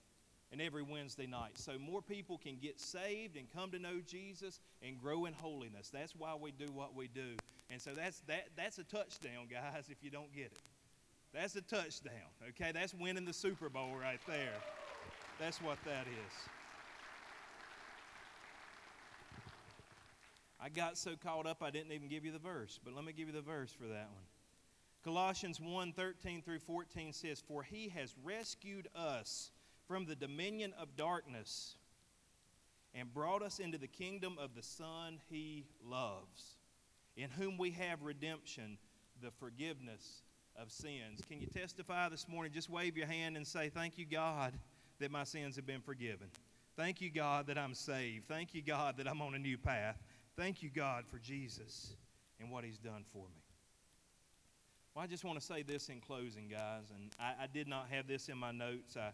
and 0.50 0.60
every 0.60 0.82
wednesday 0.82 1.26
night 1.26 1.52
so 1.56 1.78
more 1.78 2.02
people 2.02 2.36
can 2.36 2.58
get 2.60 2.78
saved 2.78 3.38
and 3.38 3.50
come 3.50 3.70
to 3.70 3.78
know 3.78 4.00
jesus 4.06 4.60
and 4.82 5.00
grow 5.00 5.24
in 5.26 5.32
holiness. 5.32 5.90
That's 5.92 6.14
why 6.14 6.34
we 6.40 6.52
do 6.52 6.66
what 6.72 6.94
we 6.94 7.08
do. 7.08 7.36
And 7.70 7.80
so 7.80 7.92
that's 7.94 8.20
that 8.28 8.48
that's 8.56 8.78
a 8.78 8.84
touchdown 8.84 9.46
guys 9.50 9.86
if 9.88 10.02
you 10.02 10.10
don't 10.10 10.32
get 10.34 10.46
it. 10.46 10.60
That's 11.32 11.56
a 11.56 11.62
touchdown 11.62 12.30
okay? 12.50 12.72
That's 12.72 12.94
winning 12.94 13.24
the 13.24 13.32
super 13.32 13.68
bowl 13.68 13.94
right 14.00 14.20
there. 14.26 14.54
That's 15.38 15.60
what 15.60 15.78
that 15.84 16.06
is 16.06 16.61
I 20.62 20.68
got 20.68 20.96
so 20.96 21.16
caught 21.16 21.46
up 21.46 21.60
I 21.60 21.70
didn't 21.70 21.90
even 21.90 22.08
give 22.08 22.24
you 22.24 22.30
the 22.30 22.38
verse, 22.38 22.78
but 22.84 22.94
let 22.94 23.04
me 23.04 23.12
give 23.12 23.26
you 23.26 23.34
the 23.34 23.40
verse 23.40 23.72
for 23.72 23.88
that 23.88 24.08
one. 24.12 24.24
Colossians 25.02 25.60
1 25.60 25.92
13 25.92 26.42
through 26.42 26.60
14 26.60 27.12
says, 27.12 27.42
For 27.46 27.64
he 27.64 27.88
has 27.88 28.14
rescued 28.22 28.86
us 28.94 29.50
from 29.88 30.06
the 30.06 30.14
dominion 30.14 30.72
of 30.80 30.96
darkness 30.96 31.74
and 32.94 33.12
brought 33.12 33.42
us 33.42 33.58
into 33.58 33.78
the 33.78 33.88
kingdom 33.88 34.36
of 34.40 34.54
the 34.54 34.62
Son 34.62 35.18
he 35.28 35.64
loves, 35.84 36.58
in 37.16 37.30
whom 37.30 37.58
we 37.58 37.72
have 37.72 38.02
redemption, 38.02 38.78
the 39.20 39.32
forgiveness 39.32 40.22
of 40.56 40.70
sins. 40.70 41.20
Can 41.28 41.40
you 41.40 41.48
testify 41.48 42.08
this 42.08 42.28
morning? 42.28 42.52
Just 42.52 42.70
wave 42.70 42.96
your 42.96 43.06
hand 43.08 43.36
and 43.36 43.44
say, 43.44 43.68
Thank 43.68 43.98
you, 43.98 44.06
God, 44.06 44.54
that 45.00 45.10
my 45.10 45.24
sins 45.24 45.56
have 45.56 45.66
been 45.66 45.80
forgiven. 45.80 46.28
Thank 46.76 47.00
you, 47.00 47.10
God, 47.10 47.48
that 47.48 47.58
I'm 47.58 47.74
saved. 47.74 48.28
Thank 48.28 48.54
you, 48.54 48.62
God, 48.62 48.96
that 48.98 49.08
I'm 49.08 49.20
on 49.20 49.34
a 49.34 49.38
new 49.38 49.58
path. 49.58 49.98
Thank 50.36 50.62
you, 50.62 50.70
God, 50.70 51.04
for 51.06 51.18
Jesus 51.18 51.94
and 52.40 52.50
what 52.50 52.64
He's 52.64 52.78
done 52.78 53.04
for 53.12 53.26
me. 53.34 53.42
Well, 54.94 55.04
I 55.04 55.06
just 55.06 55.24
want 55.24 55.38
to 55.38 55.44
say 55.44 55.62
this 55.62 55.88
in 55.88 56.00
closing, 56.00 56.48
guys, 56.48 56.90
and 56.94 57.10
I, 57.18 57.44
I 57.44 57.46
did 57.46 57.68
not 57.68 57.88
have 57.90 58.06
this 58.06 58.28
in 58.28 58.38
my 58.38 58.50
notes. 58.50 58.96
I 58.96 59.10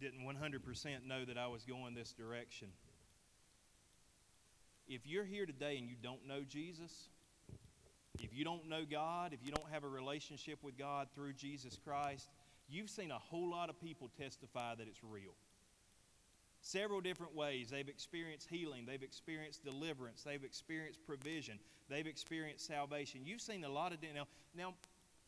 didn't 0.00 0.20
100% 0.20 1.06
know 1.06 1.24
that 1.26 1.36
I 1.36 1.46
was 1.46 1.64
going 1.64 1.94
this 1.94 2.12
direction. 2.12 2.68
If 4.88 5.06
you're 5.06 5.24
here 5.24 5.46
today 5.46 5.76
and 5.78 5.88
you 5.88 5.94
don't 6.02 6.26
know 6.26 6.40
Jesus, 6.46 7.08
if 8.18 8.34
you 8.34 8.44
don't 8.44 8.68
know 8.68 8.82
God, 8.90 9.32
if 9.32 9.40
you 9.44 9.52
don't 9.52 9.70
have 9.70 9.84
a 9.84 9.88
relationship 9.88 10.58
with 10.62 10.76
God 10.76 11.08
through 11.14 11.34
Jesus 11.34 11.78
Christ, 11.82 12.28
you've 12.68 12.90
seen 12.90 13.10
a 13.10 13.18
whole 13.18 13.50
lot 13.50 13.68
of 13.68 13.80
people 13.80 14.10
testify 14.18 14.74
that 14.74 14.88
it's 14.88 15.00
real 15.04 15.34
several 16.60 17.00
different 17.00 17.34
ways. 17.34 17.70
They've 17.70 17.88
experienced 17.88 18.48
healing, 18.50 18.84
they've 18.86 19.02
experienced 19.02 19.64
deliverance, 19.64 20.22
they've 20.22 20.44
experienced 20.44 21.00
provision, 21.06 21.58
they've 21.88 22.06
experienced 22.06 22.66
salvation. 22.66 23.22
You've 23.24 23.40
seen 23.40 23.64
a 23.64 23.68
lot 23.68 23.92
of 23.92 23.98
now. 24.14 24.26
Now, 24.54 24.74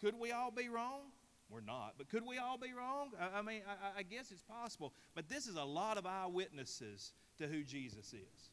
could 0.01 0.19
we 0.19 0.33
all 0.33 0.51
be 0.51 0.69
wrong? 0.69 1.03
We're 1.49 1.61
not, 1.61 1.95
but 1.99 2.09
could 2.09 2.27
we 2.27 2.39
all 2.39 2.57
be 2.57 2.73
wrong? 2.73 3.11
I, 3.21 3.39
I 3.39 3.43
mean, 3.43 3.61
I, 3.69 4.01
I 4.01 4.03
guess 4.03 4.33
it's 4.33 4.43
possible. 4.43 4.95
But 5.15 5.29
this 5.29 5.47
is 5.47 5.57
a 5.57 5.65
lot 5.65 5.99
of 5.99 6.07
eyewitnesses 6.07 7.13
to 7.39 7.47
who 7.47 7.63
Jesus 7.63 8.15
is. 8.15 8.51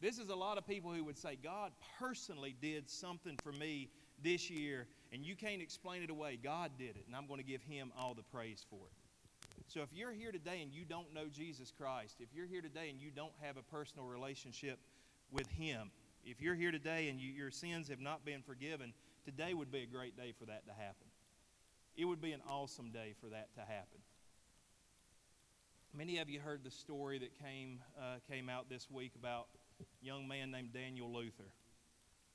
This 0.00 0.18
is 0.18 0.28
a 0.28 0.34
lot 0.34 0.58
of 0.58 0.66
people 0.66 0.92
who 0.92 1.02
would 1.04 1.18
say, 1.18 1.36
God 1.42 1.72
personally 1.98 2.54
did 2.60 2.88
something 2.88 3.36
for 3.42 3.52
me 3.52 3.88
this 4.22 4.50
year, 4.50 4.86
and 5.12 5.24
you 5.24 5.34
can't 5.34 5.62
explain 5.62 6.02
it 6.02 6.10
away. 6.10 6.38
God 6.42 6.72
did 6.78 6.96
it, 6.96 7.04
and 7.06 7.16
I'm 7.16 7.26
going 7.26 7.40
to 7.40 7.46
give 7.46 7.62
him 7.62 7.90
all 7.98 8.14
the 8.14 8.22
praise 8.22 8.64
for 8.68 8.76
it. 8.76 9.05
So 9.68 9.82
if 9.82 9.88
you're 9.92 10.12
here 10.12 10.32
today 10.32 10.62
and 10.62 10.72
you 10.72 10.84
don't 10.84 11.12
know 11.12 11.26
Jesus 11.30 11.72
Christ, 11.76 12.16
if 12.20 12.28
you're 12.34 12.46
here 12.46 12.62
today 12.62 12.88
and 12.90 13.00
you 13.00 13.10
don't 13.10 13.32
have 13.42 13.56
a 13.56 13.62
personal 13.62 14.06
relationship 14.06 14.78
with 15.30 15.48
Him, 15.48 15.90
If 16.26 16.42
you're 16.42 16.56
here 16.56 16.72
today 16.72 17.08
and 17.08 17.20
you, 17.20 17.30
your 17.30 17.52
sins 17.52 17.88
have 17.88 18.00
not 18.00 18.24
been 18.24 18.42
forgiven, 18.42 18.92
today 19.24 19.54
would 19.54 19.70
be 19.70 19.82
a 19.82 19.86
great 19.86 20.16
day 20.16 20.34
for 20.36 20.44
that 20.46 20.66
to 20.66 20.72
happen. 20.72 21.06
It 21.96 22.04
would 22.04 22.20
be 22.20 22.32
an 22.32 22.40
awesome 22.48 22.90
day 22.90 23.14
for 23.20 23.28
that 23.28 23.54
to 23.54 23.60
happen. 23.60 24.00
Many 25.96 26.18
of 26.18 26.28
you 26.28 26.40
heard 26.40 26.64
the 26.64 26.70
story 26.70 27.20
that 27.20 27.38
came, 27.38 27.78
uh, 27.96 28.16
came 28.28 28.48
out 28.48 28.68
this 28.68 28.90
week 28.90 29.12
about 29.16 29.46
a 29.80 29.84
young 30.04 30.26
man 30.26 30.50
named 30.50 30.72
Daniel 30.74 31.10
Luther. 31.12 31.48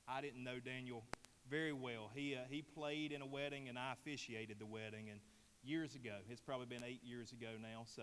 I 0.08 0.22
didn't 0.22 0.42
know 0.42 0.58
Daniel 0.58 1.04
very 1.50 1.74
well. 1.74 2.10
He, 2.14 2.34
uh, 2.34 2.40
he 2.48 2.62
played 2.62 3.12
in 3.12 3.20
a 3.20 3.26
wedding, 3.26 3.68
and 3.68 3.78
I 3.78 3.92
officiated 3.92 4.58
the 4.58 4.66
wedding. 4.66 5.10
And 5.10 5.20
years 5.64 5.94
ago, 5.94 6.16
it's 6.30 6.40
probably 6.40 6.66
been 6.66 6.84
eight 6.84 7.02
years 7.04 7.32
ago 7.32 7.48
now, 7.60 7.84
so 7.84 8.02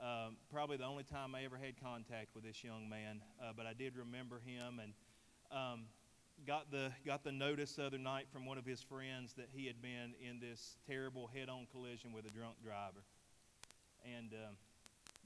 um, 0.00 0.36
probably 0.50 0.76
the 0.76 0.84
only 0.84 1.04
time 1.04 1.34
I 1.34 1.44
ever 1.44 1.56
had 1.56 1.80
contact 1.80 2.34
with 2.34 2.44
this 2.44 2.64
young 2.64 2.88
man. 2.88 3.20
Uh, 3.40 3.52
but 3.56 3.66
I 3.66 3.72
did 3.72 3.96
remember 3.96 4.40
him, 4.44 4.80
and 4.82 4.92
um, 5.50 5.84
got 6.46 6.70
the 6.70 6.90
got 7.06 7.22
the 7.24 7.32
notice 7.32 7.74
the 7.74 7.84
other 7.84 7.98
night 7.98 8.26
from 8.32 8.44
one 8.44 8.58
of 8.58 8.66
his 8.66 8.82
friends 8.82 9.34
that 9.34 9.48
he 9.52 9.66
had 9.66 9.80
been 9.80 10.14
in 10.20 10.40
this 10.40 10.76
terrible 10.86 11.30
head-on 11.32 11.66
collision 11.72 12.12
with 12.12 12.26
a 12.26 12.30
drunk 12.30 12.56
driver. 12.62 13.04
And 14.04 14.32
um, 14.32 14.56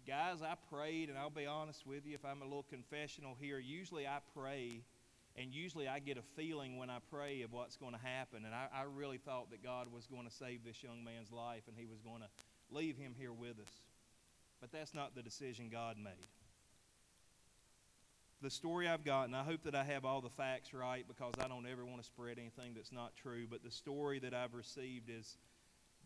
guys, 0.06 0.42
I 0.42 0.54
prayed, 0.70 1.08
and 1.08 1.18
I'll 1.18 1.30
be 1.30 1.46
honest 1.46 1.86
with 1.86 2.06
you, 2.06 2.14
if 2.14 2.24
I'm 2.24 2.42
a 2.42 2.44
little 2.44 2.66
confessional 2.68 3.36
here, 3.40 3.58
usually 3.58 4.06
I 4.06 4.18
pray, 4.34 4.82
and 5.40 5.54
usually 5.54 5.86
I 5.86 5.98
get 6.00 6.18
a 6.18 6.22
feeling 6.36 6.76
when 6.76 6.90
I 6.90 6.98
pray 7.10 7.42
of 7.42 7.52
what's 7.52 7.76
going 7.76 7.92
to 7.92 8.00
happen. 8.00 8.44
And 8.44 8.54
I, 8.54 8.66
I 8.74 8.82
really 8.82 9.18
thought 9.18 9.50
that 9.50 9.62
God 9.62 9.86
was 9.92 10.06
going 10.06 10.26
to 10.26 10.34
save 10.34 10.64
this 10.64 10.82
young 10.82 11.04
man's 11.04 11.30
life, 11.30 11.62
and 11.68 11.76
He 11.76 11.86
was 11.86 12.00
going 12.00 12.22
to 12.22 12.28
leave 12.70 12.96
him 12.96 13.14
here 13.16 13.32
with 13.32 13.58
us. 13.60 13.72
But 14.60 14.72
that's 14.72 14.92
not 14.92 15.14
the 15.14 15.22
decision 15.22 15.68
God 15.70 15.96
made 15.96 16.26
the 18.40 18.50
story 18.50 18.86
I've 18.86 19.04
got, 19.04 19.24
and 19.24 19.34
I 19.34 19.42
hope 19.42 19.64
that 19.64 19.74
I 19.74 19.84
have 19.84 20.04
all 20.04 20.20
the 20.20 20.30
facts 20.30 20.72
right 20.72 21.04
because 21.08 21.34
I 21.42 21.48
don't 21.48 21.66
ever 21.66 21.84
want 21.84 22.00
to 22.00 22.06
spread 22.06 22.38
anything 22.38 22.74
that's 22.74 22.92
not 22.92 23.16
true. 23.16 23.46
But 23.50 23.64
the 23.64 23.70
story 23.70 24.20
that 24.20 24.32
I've 24.32 24.54
received 24.54 25.10
is 25.10 25.36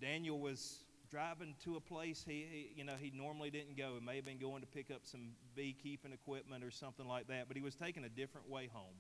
Daniel 0.00 0.40
was 0.40 0.84
driving 1.10 1.54
to 1.62 1.76
a 1.76 1.80
place 1.80 2.24
he, 2.26 2.46
he, 2.50 2.72
you 2.74 2.84
know 2.84 2.94
he 2.98 3.12
normally 3.14 3.50
didn't 3.50 3.76
go. 3.76 3.96
He 3.98 4.04
may 4.04 4.16
have 4.16 4.24
been 4.24 4.38
going 4.38 4.62
to 4.62 4.66
pick 4.66 4.90
up 4.90 5.02
some 5.04 5.32
beekeeping 5.54 6.12
equipment 6.12 6.64
or 6.64 6.70
something 6.70 7.06
like 7.06 7.28
that, 7.28 7.48
but 7.48 7.56
he 7.56 7.62
was 7.62 7.74
taking 7.74 8.04
a 8.04 8.08
different 8.08 8.48
way 8.48 8.70
home. 8.72 8.96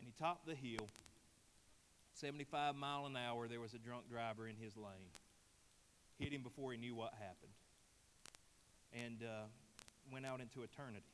And 0.00 0.08
he 0.08 0.12
topped 0.18 0.46
the 0.46 0.54
hill. 0.54 0.88
75 2.14 2.74
mile 2.74 3.06
an 3.06 3.16
hour, 3.16 3.46
there 3.46 3.60
was 3.60 3.74
a 3.74 3.78
drunk 3.78 4.10
driver 4.10 4.48
in 4.48 4.56
his 4.56 4.76
lane. 4.76 5.14
Hit 6.18 6.32
him 6.32 6.42
before 6.42 6.72
he 6.72 6.78
knew 6.78 6.94
what 6.94 7.12
happened. 7.14 7.52
And 8.92 9.22
uh, 9.22 9.44
went 10.12 10.26
out 10.26 10.40
into 10.40 10.62
eternity 10.62 11.04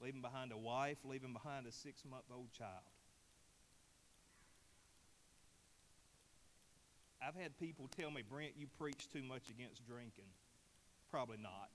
leaving 0.00 0.20
behind 0.20 0.52
a 0.52 0.56
wife, 0.56 0.98
leaving 1.04 1.32
behind 1.32 1.66
a 1.66 1.72
six 1.72 2.04
month 2.08 2.24
old 2.32 2.52
child. 2.52 2.86
I've 7.20 7.34
had 7.34 7.58
people 7.58 7.88
tell 7.98 8.10
me, 8.10 8.22
Brent, 8.22 8.52
you 8.56 8.66
preach 8.78 9.08
too 9.12 9.22
much 9.22 9.50
against 9.50 9.86
drinking. 9.86 10.30
Probably 11.10 11.38
not. 11.42 11.70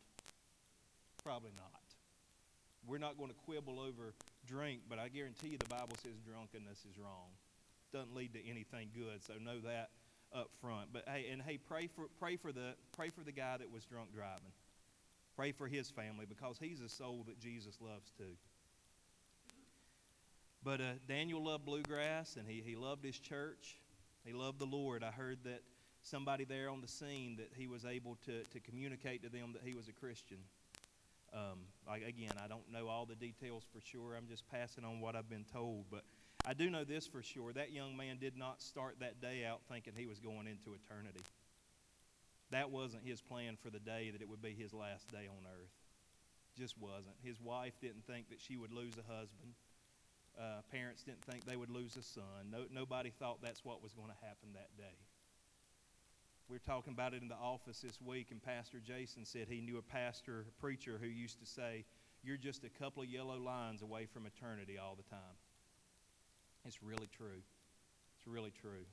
Probably 1.21 1.51
not. 1.55 1.81
We're 2.87 2.97
not 2.97 3.17
going 3.17 3.29
to 3.29 3.35
quibble 3.45 3.79
over 3.79 4.13
drink, 4.47 4.81
but 4.89 4.99
I 4.99 5.09
guarantee 5.09 5.49
you 5.49 5.57
the 5.57 5.65
Bible 5.65 5.95
says 6.01 6.13
drunkenness 6.25 6.85
is 6.89 6.97
wrong. 6.97 7.31
Doesn't 7.91 8.15
lead 8.15 8.33
to 8.33 8.49
anything 8.49 8.89
good, 8.93 9.23
so 9.23 9.33
know 9.33 9.59
that 9.61 9.89
up 10.35 10.49
front. 10.61 10.91
But 10.91 11.03
hey, 11.07 11.27
and 11.31 11.41
hey, 11.41 11.57
pray 11.57 11.87
for 11.87 12.05
pray 12.19 12.35
for 12.35 12.51
the 12.51 12.73
pray 12.95 13.09
for 13.09 13.23
the 13.23 13.31
guy 13.31 13.57
that 13.57 13.71
was 13.71 13.85
drunk 13.85 14.13
driving. 14.13 14.51
Pray 15.35 15.51
for 15.51 15.67
his 15.67 15.89
family 15.89 16.25
because 16.27 16.57
he's 16.59 16.81
a 16.81 16.89
soul 16.89 17.23
that 17.27 17.39
Jesus 17.39 17.79
loves 17.81 18.11
too. 18.17 18.35
But 20.63 20.79
uh, 20.79 20.93
Daniel 21.07 21.43
loved 21.43 21.65
bluegrass 21.65 22.37
and 22.37 22.47
he, 22.47 22.63
he 22.65 22.75
loved 22.75 23.03
his 23.03 23.19
church. 23.19 23.79
He 24.23 24.31
loved 24.31 24.59
the 24.59 24.65
Lord. 24.65 25.03
I 25.03 25.11
heard 25.11 25.39
that 25.43 25.61
somebody 26.01 26.45
there 26.45 26.69
on 26.69 26.81
the 26.81 26.87
scene 26.87 27.35
that 27.37 27.51
he 27.55 27.67
was 27.67 27.83
able 27.83 28.17
to, 28.25 28.43
to 28.43 28.59
communicate 28.59 29.23
to 29.23 29.29
them 29.29 29.53
that 29.53 29.63
he 29.65 29.73
was 29.73 29.87
a 29.87 29.91
Christian. 29.91 30.37
Um, 31.33 31.59
like, 31.87 32.03
again, 32.03 32.35
I 32.43 32.47
don't 32.47 32.71
know 32.71 32.87
all 32.87 33.05
the 33.05 33.15
details 33.15 33.63
for 33.73 33.81
sure. 33.81 34.15
I'm 34.15 34.27
just 34.27 34.47
passing 34.49 34.85
on 34.85 34.99
what 34.99 35.15
I've 35.15 35.29
been 35.29 35.45
told. 35.51 35.85
But 35.89 36.03
I 36.45 36.53
do 36.53 36.69
know 36.69 36.83
this 36.83 37.07
for 37.07 37.23
sure. 37.23 37.53
That 37.53 37.71
young 37.71 37.97
man 37.97 38.17
did 38.19 38.37
not 38.37 38.61
start 38.61 38.97
that 38.99 39.19
day 39.19 39.43
out 39.45 39.61
thinking 39.67 39.93
he 39.95 40.05
was 40.05 40.19
going 40.19 40.47
into 40.47 40.73
eternity 40.75 41.25
that 42.53 42.69
wasn't 42.69 43.03
his 43.03 43.19
plan 43.19 43.57
for 43.57 43.71
the 43.71 43.79
day 43.79 44.11
that 44.11 44.21
it 44.21 44.29
would 44.29 44.41
be 44.41 44.53
his 44.53 44.73
last 44.73 45.11
day 45.11 45.27
on 45.27 45.43
earth. 45.49 45.73
Just 46.55 46.77
wasn't. 46.77 47.15
His 47.23 47.41
wife 47.41 47.73
didn't 47.81 48.05
think 48.05 48.29
that 48.29 48.39
she 48.39 48.57
would 48.57 48.71
lose 48.71 48.93
a 48.97 49.11
husband. 49.11 49.57
Uh, 50.37 50.61
parents 50.71 51.03
didn't 51.03 51.25
think 51.25 51.45
they 51.45 51.55
would 51.55 51.71
lose 51.71 51.97
a 51.97 52.03
son. 52.03 52.51
No, 52.51 52.65
nobody 52.71 53.09
thought 53.09 53.41
that's 53.41 53.65
what 53.65 53.81
was 53.81 53.93
going 53.93 54.09
to 54.09 54.25
happen 54.25 54.49
that 54.53 54.69
day. 54.77 54.97
We 56.49 56.55
were 56.55 56.59
talking 56.59 56.93
about 56.93 57.13
it 57.13 57.21
in 57.21 57.29
the 57.29 57.35
office 57.35 57.79
this 57.79 58.01
week, 58.01 58.27
and 58.31 58.43
Pastor 58.43 58.79
Jason 58.85 59.25
said 59.25 59.47
he 59.47 59.61
knew 59.61 59.77
a 59.77 59.81
pastor, 59.81 60.45
a 60.47 60.61
preacher, 60.61 60.99
who 61.01 61.07
used 61.07 61.39
to 61.39 61.45
say, 61.45 61.85
You're 62.21 62.37
just 62.37 62.63
a 62.65 62.69
couple 62.69 63.01
of 63.01 63.09
yellow 63.09 63.37
lines 63.37 63.81
away 63.81 64.05
from 64.05 64.25
eternity 64.25 64.77
all 64.77 64.95
the 64.95 65.09
time. 65.09 65.37
It's 66.65 66.83
really 66.83 67.07
true. 67.15 67.41
It's 68.17 68.27
really 68.27 68.51
true. 68.51 68.85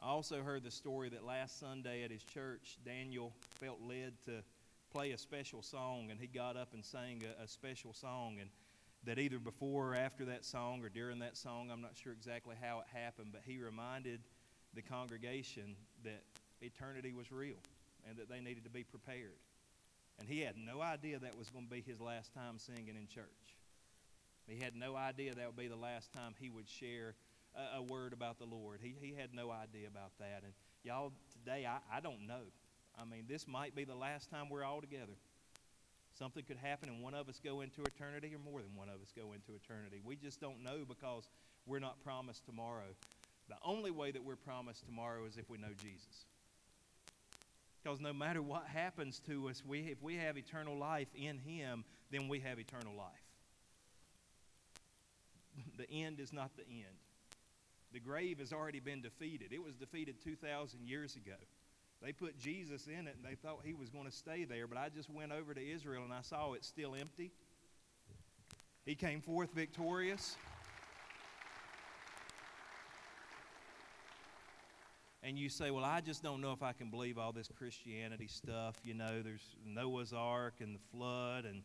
I 0.00 0.08
also 0.08 0.42
heard 0.42 0.64
the 0.64 0.70
story 0.70 1.08
that 1.10 1.24
last 1.24 1.60
Sunday 1.60 2.02
at 2.02 2.10
his 2.10 2.24
church, 2.24 2.78
Daniel 2.84 3.32
felt 3.60 3.80
led 3.80 4.14
to 4.26 4.42
play 4.92 5.12
a 5.12 5.18
special 5.18 5.62
song, 5.62 6.08
and 6.10 6.18
he 6.20 6.26
got 6.26 6.56
up 6.56 6.74
and 6.74 6.84
sang 6.84 7.22
a, 7.22 7.44
a, 7.44 7.48
special 7.48 7.92
song. 7.92 8.38
And 8.40 8.50
that 9.04 9.18
either 9.18 9.38
before 9.38 9.90
or 9.90 9.94
after 9.94 10.24
that 10.26 10.44
song 10.44 10.82
or 10.84 10.88
during 10.88 11.20
that 11.20 11.36
song, 11.36 11.70
I'm 11.70 11.82
not 11.82 11.96
sure 11.96 12.12
exactly 12.12 12.56
how 12.60 12.80
it 12.80 12.86
happened, 12.92 13.28
but 13.32 13.42
he 13.44 13.58
reminded 13.58 14.20
the 14.74 14.82
congregation 14.82 15.76
that 16.04 16.22
eternity 16.64 17.12
was 17.12 17.30
real 17.30 17.60
and 18.08 18.18
that 18.18 18.28
they 18.28 18.40
needed 18.40 18.64
to 18.64 18.70
be 18.70 18.84
prepared. 18.84 19.38
And 20.18 20.28
he 20.28 20.40
had 20.40 20.56
no 20.56 20.80
idea 20.80 21.18
that 21.18 21.36
was 21.38 21.50
going 21.50 21.64
to 21.64 21.70
be 21.70 21.80
his 21.80 22.00
last 22.00 22.32
time 22.34 22.58
singing 22.58 22.94
in 22.96 23.08
church. 23.08 23.56
He 24.46 24.62
had 24.62 24.76
no 24.76 24.94
idea 24.94 25.34
that 25.34 25.46
would 25.46 25.56
be 25.56 25.68
the 25.68 25.76
last 25.76 26.12
time 26.12 26.34
he 26.38 26.50
would 26.50 26.68
share 26.68 27.14
a, 27.56 27.78
a 27.78 27.82
word 27.82 28.12
about 28.12 28.38
the 28.38 28.44
Lord. 28.44 28.80
He, 28.82 28.94
he 29.00 29.14
had 29.14 29.34
no 29.34 29.50
idea 29.50 29.88
about 29.88 30.12
that. 30.18 30.42
And 30.44 30.52
y'all, 30.82 31.12
today, 31.32 31.66
I, 31.66 31.78
I 31.96 32.00
don't 32.00 32.26
know. 32.26 32.44
I 33.00 33.04
mean, 33.04 33.24
this 33.28 33.48
might 33.48 33.74
be 33.74 33.84
the 33.84 33.94
last 33.94 34.30
time 34.30 34.48
we're 34.48 34.64
all 34.64 34.80
together. 34.80 35.14
Something 36.16 36.44
could 36.44 36.58
happen 36.58 36.88
and 36.88 37.02
one 37.02 37.14
of 37.14 37.28
us 37.28 37.40
go 37.42 37.62
into 37.62 37.82
eternity 37.82 38.32
or 38.34 38.38
more 38.38 38.60
than 38.60 38.76
one 38.76 38.88
of 38.88 39.02
us 39.02 39.10
go 39.16 39.32
into 39.32 39.52
eternity. 39.56 40.00
We 40.04 40.14
just 40.14 40.40
don't 40.40 40.62
know 40.62 40.84
because 40.86 41.28
we're 41.66 41.80
not 41.80 42.00
promised 42.04 42.44
tomorrow. 42.44 42.94
The 43.48 43.56
only 43.64 43.90
way 43.90 44.12
that 44.12 44.22
we're 44.22 44.36
promised 44.36 44.86
tomorrow 44.86 45.24
is 45.26 45.36
if 45.36 45.50
we 45.50 45.58
know 45.58 45.74
Jesus. 45.82 46.26
Because 47.84 48.00
no 48.00 48.14
matter 48.14 48.40
what 48.40 48.64
happens 48.66 49.20
to 49.26 49.48
us, 49.48 49.62
we, 49.64 49.80
if 49.80 50.02
we 50.02 50.16
have 50.16 50.38
eternal 50.38 50.76
life 50.76 51.08
in 51.14 51.38
Him, 51.38 51.84
then 52.10 52.28
we 52.28 52.40
have 52.40 52.58
eternal 52.58 52.94
life. 52.96 53.10
The 55.76 55.88
end 55.90 56.18
is 56.18 56.32
not 56.32 56.56
the 56.56 56.62
end. 56.62 56.96
The 57.92 58.00
grave 58.00 58.38
has 58.40 58.52
already 58.52 58.80
been 58.80 59.02
defeated. 59.02 59.52
It 59.52 59.62
was 59.62 59.74
defeated 59.74 60.16
2,000 60.22 60.80
years 60.84 61.14
ago. 61.14 61.36
They 62.02 62.12
put 62.12 62.38
Jesus 62.38 62.86
in 62.86 63.06
it 63.06 63.16
and 63.16 63.24
they 63.24 63.36
thought 63.36 63.60
he 63.64 63.74
was 63.74 63.88
going 63.88 64.06
to 64.06 64.10
stay 64.10 64.44
there, 64.44 64.66
but 64.66 64.78
I 64.78 64.88
just 64.88 65.10
went 65.10 65.30
over 65.30 65.54
to 65.54 65.60
Israel 65.60 66.02
and 66.02 66.12
I 66.12 66.22
saw 66.22 66.54
it 66.54 66.64
still 66.64 66.94
empty. 66.94 67.30
He 68.84 68.94
came 68.94 69.20
forth 69.20 69.52
victorious. 69.54 70.36
And 75.24 75.38
you 75.38 75.48
say, 75.48 75.70
Well, 75.70 75.84
I 75.84 76.00
just 76.00 76.22
don't 76.22 76.40
know 76.40 76.52
if 76.52 76.62
I 76.62 76.72
can 76.72 76.90
believe 76.90 77.18
all 77.18 77.32
this 77.32 77.48
Christianity 77.56 78.28
stuff. 78.28 78.76
You 78.84 78.94
know, 78.94 79.22
there's 79.22 79.56
Noah's 79.66 80.12
Ark 80.12 80.54
and 80.60 80.74
the 80.74 80.80
flood 80.92 81.44
and 81.44 81.62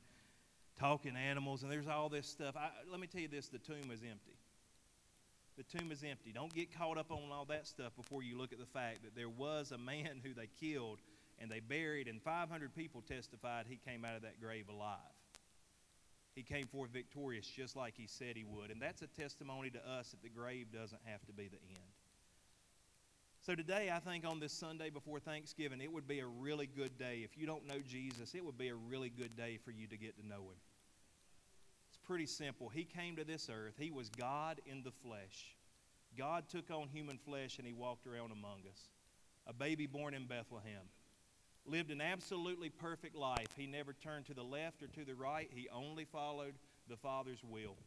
talking 0.80 1.16
animals, 1.16 1.64
and 1.64 1.72
there's 1.72 1.88
all 1.88 2.10
this 2.10 2.26
stuff. 2.26 2.56
I, 2.58 2.70
let 2.90 3.00
me 3.00 3.08
tell 3.08 3.22
you 3.22 3.28
this 3.28 3.50
the 3.50 3.60
tomb 3.60 3.92
is 3.92 4.02
empty 4.02 4.40
the 5.60 5.78
tomb 5.78 5.92
is 5.92 6.06
empty. 6.06 6.32
Don't 6.32 6.54
get 6.56 6.74
caught 6.74 6.98
up 6.98 7.12
on 7.12 7.32
all 7.34 7.44
that 7.50 7.68
stuff 7.68 7.94
before 7.98 8.24
you 8.24 8.38
look 8.38 8.54
at 8.54 8.60
the 8.60 8.66
fact 8.66 9.04
that 9.04 9.14
there 9.14 9.28
was 9.28 9.74
a 9.74 9.78
man 9.78 10.22
who 10.24 10.34
they 10.34 10.48
killed 10.58 11.00
and 11.38 11.52
they 11.52 11.60
buried, 11.60 12.08
and 12.08 12.22
500 12.22 12.74
people 12.74 13.02
testified 13.02 13.66
he 13.68 13.76
came 13.76 14.06
out 14.06 14.16
of 14.16 14.22
that 14.22 14.40
grave 14.40 14.70
alive. 14.70 14.98
He 16.34 16.44
came 16.44 16.68
forth 16.68 16.92
victorious 16.92 17.46
just 17.46 17.76
like 17.76 17.96
he 17.98 18.08
said 18.08 18.38
he 18.38 18.46
would. 18.46 18.72
And 18.72 18.82
that's 18.82 19.02
a 19.02 19.08
testimony 19.08 19.70
to 19.72 19.80
us 19.80 20.12
that 20.12 20.24
the 20.24 20.30
grave 20.30 20.68
doesn't 20.72 21.02
have 21.04 21.26
to 21.26 21.34
be 21.34 21.50
the 21.50 21.60
end. 21.68 21.89
So 23.50 23.56
today, 23.56 23.90
I 23.92 23.98
think 23.98 24.28
on 24.28 24.40
this 24.40 24.54
Sunday 24.54 24.92
before 24.92 25.20
Thanksgiving, 25.20 25.82
it 25.82 25.92
would 25.92 26.08
be 26.08 26.20
a 26.20 26.28
really 26.28 26.68
good 26.68 27.00
day. 27.00 27.22
If 27.24 27.36
you 27.36 27.48
don't 27.48 27.66
know 27.66 27.80
Jesus, 27.80 28.36
it 28.36 28.46
would 28.46 28.60
be 28.60 28.68
a 28.68 28.76
really 28.76 29.10
good 29.10 29.36
day 29.36 29.58
for 29.66 29.72
you 29.72 29.88
to 29.88 29.98
get 29.98 30.16
to 30.20 30.28
know 30.28 30.42
him 30.52 30.60
It's 31.88 31.98
pretty 31.98 32.28
simple. 32.28 32.70
He 32.70 32.84
came 32.84 33.16
to 33.16 33.24
this 33.24 33.50
earth, 33.52 33.74
He 33.80 33.90
was 33.90 34.12
God 34.12 34.62
in 34.68 34.84
the 34.84 34.92
flesh. 34.92 35.56
God 36.16 36.48
took 36.48 36.70
on 36.70 36.90
human 36.90 37.18
flesh 37.18 37.58
and 37.58 37.66
He 37.66 37.74
walked 37.74 38.06
around 38.06 38.32
among 38.32 38.60
us. 38.70 38.92
A 39.48 39.54
baby 39.54 39.88
born 39.88 40.14
in 40.14 40.28
Bethlehem. 40.28 40.86
Lived 41.66 41.90
an 41.90 42.02
absolutely 42.02 42.70
perfect 42.70 43.16
life. 43.16 43.48
He 43.58 43.66
never 43.66 43.94
turned 43.94 44.28
to 44.28 44.36
the 44.36 44.44
left 44.44 44.84
or 44.84 44.88
to 44.90 45.04
the 45.04 45.16
right, 45.16 45.50
He 45.52 45.68
only 45.74 46.06
followed 46.06 46.54
the 46.88 46.98
Father's 46.98 47.44
will. 47.44 47.78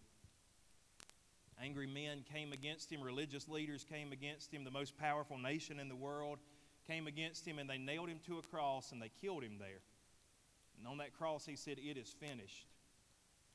Angry 1.63 1.87
men 1.87 2.25
came 2.33 2.53
against 2.53 2.91
him, 2.91 3.01
religious 3.03 3.49
leaders 3.49 3.85
came 3.85 4.13
against 4.13 4.53
him, 4.53 4.65
the 4.65 4.71
most 4.71 4.99
powerful 4.99 5.39
nation 5.39 5.79
in 5.79 5.89
the 5.89 5.95
world 5.95 6.39
came 6.89 7.07
against 7.07 7.47
him, 7.47 7.59
and 7.59 7.71
they 7.71 7.79
nailed 7.79 8.09
him 8.09 8.19
to 8.27 8.39
a 8.39 8.43
cross 8.43 8.91
and 8.91 9.01
they 9.01 9.11
killed 9.21 9.45
him 9.45 9.59
there. 9.59 9.83
And 10.79 10.89
on 10.89 10.99
that 10.99 11.17
cross, 11.17 11.47
he 11.47 11.55
said, 11.55 11.79
It 11.79 11.97
is 11.97 12.15
finished. 12.19 12.67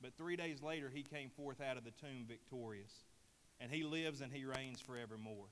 But 0.02 0.16
three 0.16 0.38
days 0.38 0.62
later, 0.62 0.90
he 0.94 1.04
came 1.04 1.30
forth 1.30 1.60
out 1.60 1.76
of 1.76 1.84
the 1.84 1.92
tomb 1.92 2.26
victorious. 2.28 2.94
And 3.60 3.72
he 3.72 3.84
lives 3.84 4.22
and 4.22 4.32
he 4.32 4.46
reigns 4.46 4.80
forevermore. 4.80 5.48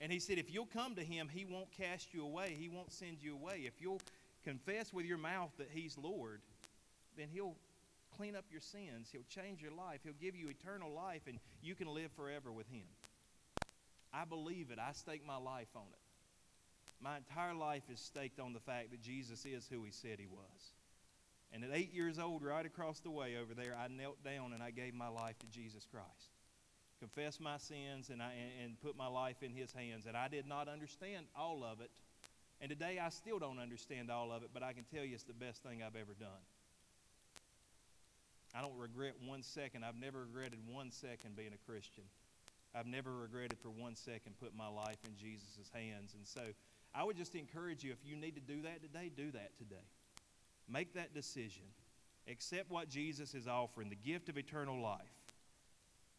And 0.00 0.12
he 0.12 0.18
said, 0.18 0.38
If 0.38 0.52
you'll 0.52 0.66
come 0.66 0.94
to 0.94 1.02
him, 1.02 1.28
he 1.28 1.44
won't 1.44 1.72
cast 1.72 2.14
you 2.14 2.22
away, 2.24 2.56
he 2.58 2.68
won't 2.68 2.92
send 2.92 3.22
you 3.22 3.34
away. 3.34 3.62
If 3.66 3.80
you'll 3.80 4.00
confess 4.44 4.92
with 4.92 5.06
your 5.06 5.18
mouth 5.18 5.50
that 5.58 5.70
he's 5.72 5.98
Lord, 5.98 6.42
then 7.16 7.28
he'll 7.32 7.56
clean 8.20 8.36
up 8.36 8.44
your 8.50 8.60
sins. 8.60 9.08
He'll 9.10 9.22
change 9.30 9.62
your 9.62 9.72
life. 9.72 10.00
He'll 10.04 10.12
give 10.20 10.36
you 10.36 10.50
eternal 10.50 10.92
life, 10.92 11.22
and 11.26 11.38
you 11.62 11.74
can 11.74 11.86
live 11.86 12.10
forever 12.12 12.52
with 12.52 12.68
him. 12.68 12.84
I 14.12 14.26
believe 14.26 14.70
it. 14.70 14.78
I 14.78 14.92
stake 14.92 15.26
my 15.26 15.38
life 15.38 15.70
on 15.74 15.86
it. 15.90 17.02
My 17.02 17.16
entire 17.16 17.54
life 17.54 17.84
is 17.90 17.98
staked 17.98 18.38
on 18.38 18.52
the 18.52 18.60
fact 18.60 18.90
that 18.90 19.00
Jesus 19.00 19.46
is 19.46 19.66
who 19.70 19.84
he 19.84 19.90
said 19.90 20.18
he 20.18 20.26
was. 20.26 20.74
And 21.50 21.64
at 21.64 21.70
eight 21.72 21.94
years 21.94 22.18
old, 22.18 22.42
right 22.42 22.66
across 22.66 23.00
the 23.00 23.10
way 23.10 23.38
over 23.40 23.54
there, 23.54 23.74
I 23.74 23.88
knelt 23.88 24.22
down 24.22 24.52
and 24.52 24.62
I 24.62 24.70
gave 24.70 24.92
my 24.92 25.08
life 25.08 25.38
to 25.38 25.46
Jesus 25.46 25.86
Christ. 25.90 26.36
Confessed 26.98 27.40
my 27.40 27.56
sins 27.56 28.10
and, 28.10 28.22
I, 28.22 28.32
and 28.62 28.78
put 28.82 28.98
my 28.98 29.06
life 29.08 29.42
in 29.42 29.54
his 29.54 29.72
hands. 29.72 30.04
And 30.04 30.14
I 30.14 30.28
did 30.28 30.46
not 30.46 30.68
understand 30.68 31.24
all 31.34 31.64
of 31.64 31.80
it. 31.80 31.90
And 32.60 32.68
today 32.68 32.98
I 33.02 33.08
still 33.08 33.38
don't 33.38 33.58
understand 33.58 34.10
all 34.10 34.30
of 34.30 34.42
it, 34.42 34.50
but 34.52 34.62
I 34.62 34.74
can 34.74 34.84
tell 34.94 35.02
you 35.02 35.14
it's 35.14 35.24
the 35.24 35.32
best 35.32 35.62
thing 35.62 35.82
I've 35.82 35.96
ever 35.96 36.12
done. 36.12 36.44
I 38.54 38.60
don't 38.60 38.76
regret 38.76 39.14
one 39.24 39.42
second. 39.42 39.84
I've 39.84 39.98
never 40.00 40.20
regretted 40.20 40.58
one 40.66 40.90
second 40.90 41.36
being 41.36 41.52
a 41.54 41.70
Christian. 41.70 42.04
I've 42.74 42.86
never 42.86 43.12
regretted 43.12 43.58
for 43.58 43.70
one 43.70 43.96
second 43.96 44.38
putting 44.40 44.56
my 44.56 44.68
life 44.68 44.98
in 45.06 45.16
Jesus' 45.16 45.70
hands. 45.72 46.14
And 46.14 46.26
so 46.26 46.42
I 46.94 47.04
would 47.04 47.16
just 47.16 47.34
encourage 47.34 47.84
you 47.84 47.92
if 47.92 47.98
you 48.04 48.16
need 48.16 48.34
to 48.34 48.40
do 48.40 48.62
that 48.62 48.82
today, 48.82 49.10
do 49.14 49.30
that 49.32 49.56
today. 49.58 49.86
Make 50.68 50.94
that 50.94 51.14
decision. 51.14 51.62
Accept 52.28 52.70
what 52.70 52.88
Jesus 52.88 53.34
is 53.34 53.48
offering 53.48 53.88
the 53.88 53.96
gift 53.96 54.28
of 54.28 54.38
eternal 54.38 54.80
life. 54.80 55.00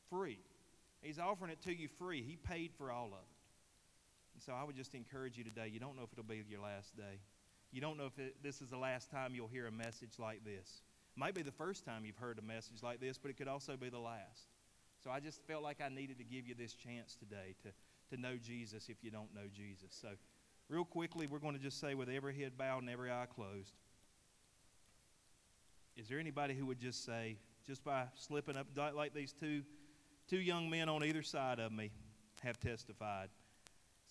Free. 0.09 0.39
He's 1.01 1.19
offering 1.19 1.51
it 1.51 1.61
to 1.63 1.73
you 1.73 1.87
free. 1.87 2.21
He 2.21 2.35
paid 2.35 2.71
for 2.77 2.91
all 2.91 3.07
of 3.07 3.13
it. 3.13 3.41
And 4.33 4.43
so 4.43 4.53
I 4.53 4.63
would 4.63 4.75
just 4.75 4.93
encourage 4.93 5.37
you 5.37 5.43
today. 5.43 5.69
You 5.71 5.79
don't 5.79 5.95
know 5.95 6.03
if 6.03 6.11
it'll 6.11 6.23
be 6.23 6.43
your 6.49 6.61
last 6.61 6.95
day. 6.95 7.19
You 7.71 7.79
don't 7.79 7.97
know 7.97 8.05
if 8.05 8.19
it, 8.19 8.35
this 8.43 8.61
is 8.61 8.69
the 8.69 8.77
last 8.77 9.09
time 9.09 9.33
you'll 9.33 9.47
hear 9.47 9.67
a 9.67 9.71
message 9.71 10.19
like 10.19 10.43
this. 10.43 10.81
Might 11.15 11.33
be 11.35 11.41
the 11.41 11.51
first 11.51 11.85
time 11.85 12.05
you've 12.05 12.17
heard 12.17 12.39
a 12.39 12.41
message 12.41 12.81
like 12.81 12.99
this, 12.99 13.17
but 13.17 13.29
it 13.29 13.37
could 13.37 13.47
also 13.47 13.77
be 13.77 13.89
the 13.89 13.99
last. 13.99 14.47
So 15.03 15.11
I 15.11 15.19
just 15.19 15.41
felt 15.47 15.63
like 15.63 15.81
I 15.81 15.89
needed 15.89 16.17
to 16.19 16.23
give 16.23 16.47
you 16.47 16.55
this 16.55 16.73
chance 16.73 17.15
today 17.15 17.55
to, 17.63 18.15
to 18.15 18.21
know 18.21 18.37
Jesus 18.37 18.87
if 18.89 19.03
you 19.03 19.11
don't 19.11 19.33
know 19.33 19.47
Jesus. 19.53 19.89
So, 19.99 20.09
real 20.69 20.85
quickly, 20.85 21.27
we're 21.27 21.39
going 21.39 21.55
to 21.55 21.59
just 21.61 21.79
say 21.79 21.95
with 21.95 22.07
every 22.09 22.37
head 22.39 22.57
bowed 22.57 22.79
and 22.79 22.89
every 22.89 23.11
eye 23.11 23.25
closed 23.33 23.73
is 25.95 26.07
there 26.07 26.19
anybody 26.19 26.53
who 26.53 26.65
would 26.67 26.79
just 26.79 27.05
say, 27.05 27.37
just 27.65 27.83
by 27.83 28.05
slipping 28.15 28.55
up, 28.55 28.67
like 28.95 29.13
these 29.13 29.33
two, 29.33 29.61
two 30.27 30.39
young 30.39 30.69
men 30.69 30.89
on 30.89 31.03
either 31.03 31.21
side 31.21 31.59
of 31.59 31.71
me 31.71 31.91
have 32.43 32.59
testified? 32.59 33.29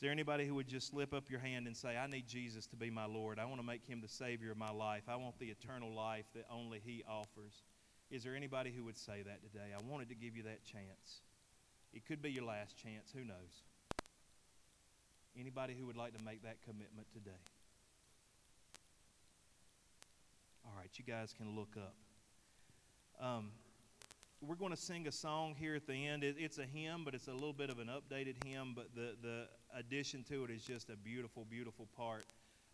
Is 0.01 0.05
there 0.05 0.13
anybody 0.13 0.47
who 0.47 0.55
would 0.55 0.67
just 0.67 0.89
slip 0.89 1.13
up 1.13 1.31
your 1.31 1.41
hand 1.41 1.67
and 1.67 1.77
say, 1.77 1.95
I 1.95 2.07
need 2.07 2.27
Jesus 2.27 2.67
to 2.69 2.77
be 2.77 2.89
my 2.89 3.05
Lord? 3.05 3.39
I 3.39 3.45
want 3.45 3.61
to 3.61 3.67
make 3.67 3.85
him 3.85 4.01
the 4.01 4.09
Savior 4.09 4.51
of 4.51 4.57
my 4.57 4.71
life. 4.71 5.03
I 5.07 5.17
want 5.17 5.39
the 5.39 5.49
eternal 5.49 5.93
life 5.93 6.25
that 6.35 6.47
only 6.51 6.81
he 6.83 7.05
offers. 7.07 7.53
Is 8.11 8.25
there 8.25 8.35
anybody 8.35 8.73
who 8.75 8.83
would 8.85 8.97
say 8.97 9.21
that 9.21 9.43
today? 9.43 9.75
I 9.79 9.91
wanted 9.93 10.09
to 10.09 10.15
give 10.15 10.35
you 10.35 10.45
that 10.45 10.65
chance. 10.65 11.21
It 11.93 12.07
could 12.07 12.23
be 12.23 12.31
your 12.31 12.45
last 12.45 12.79
chance. 12.79 13.13
Who 13.15 13.25
knows? 13.25 13.61
Anybody 15.39 15.77
who 15.79 15.85
would 15.85 15.99
like 15.99 16.17
to 16.17 16.25
make 16.25 16.45
that 16.45 16.63
commitment 16.65 17.07
today? 17.13 17.37
All 20.65 20.73
right, 20.79 20.89
you 20.95 21.05
guys 21.05 21.35
can 21.37 21.55
look 21.55 21.77
up. 21.77 21.95
Um, 23.23 23.51
we're 24.47 24.57
going 24.57 24.71
to 24.71 24.77
sing 24.77 25.07
a 25.07 25.13
song 25.13 25.55
here 25.59 25.75
at 25.75 25.87
the 25.87 26.07
end. 26.07 26.25
It, 26.25 26.37
it's 26.39 26.59
a 26.59 26.65
hymn, 26.65 27.03
but 27.05 27.15
it's 27.15 27.29
a 27.29 27.33
little 27.33 27.53
bit 27.53 27.69
of 27.69 27.79
an 27.79 27.89
updated 27.89 28.43
hymn. 28.45 28.73
But 28.75 28.95
the, 28.95 29.15
the 29.23 29.49
addition 29.77 30.25
to 30.25 30.45
it 30.45 30.51
is 30.51 30.63
just 30.63 30.89
a 30.89 30.97
beautiful, 30.97 31.45
beautiful 31.49 31.87
part 31.95 32.25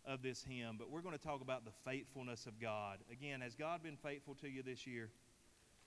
of 0.05 0.21
this 0.21 0.41
hymn. 0.41 0.77
But 0.79 0.89
we're 0.89 1.01
going 1.01 1.17
to 1.17 1.21
talk 1.21 1.41
about 1.41 1.65
the 1.65 1.71
faithfulness 1.85 2.45
of 2.45 2.59
God. 2.61 2.99
Again, 3.11 3.41
has 3.41 3.53
God 3.53 3.83
been 3.83 3.97
faithful 3.97 4.33
to 4.35 4.47
you 4.47 4.63
this 4.63 4.87
year? 4.87 5.09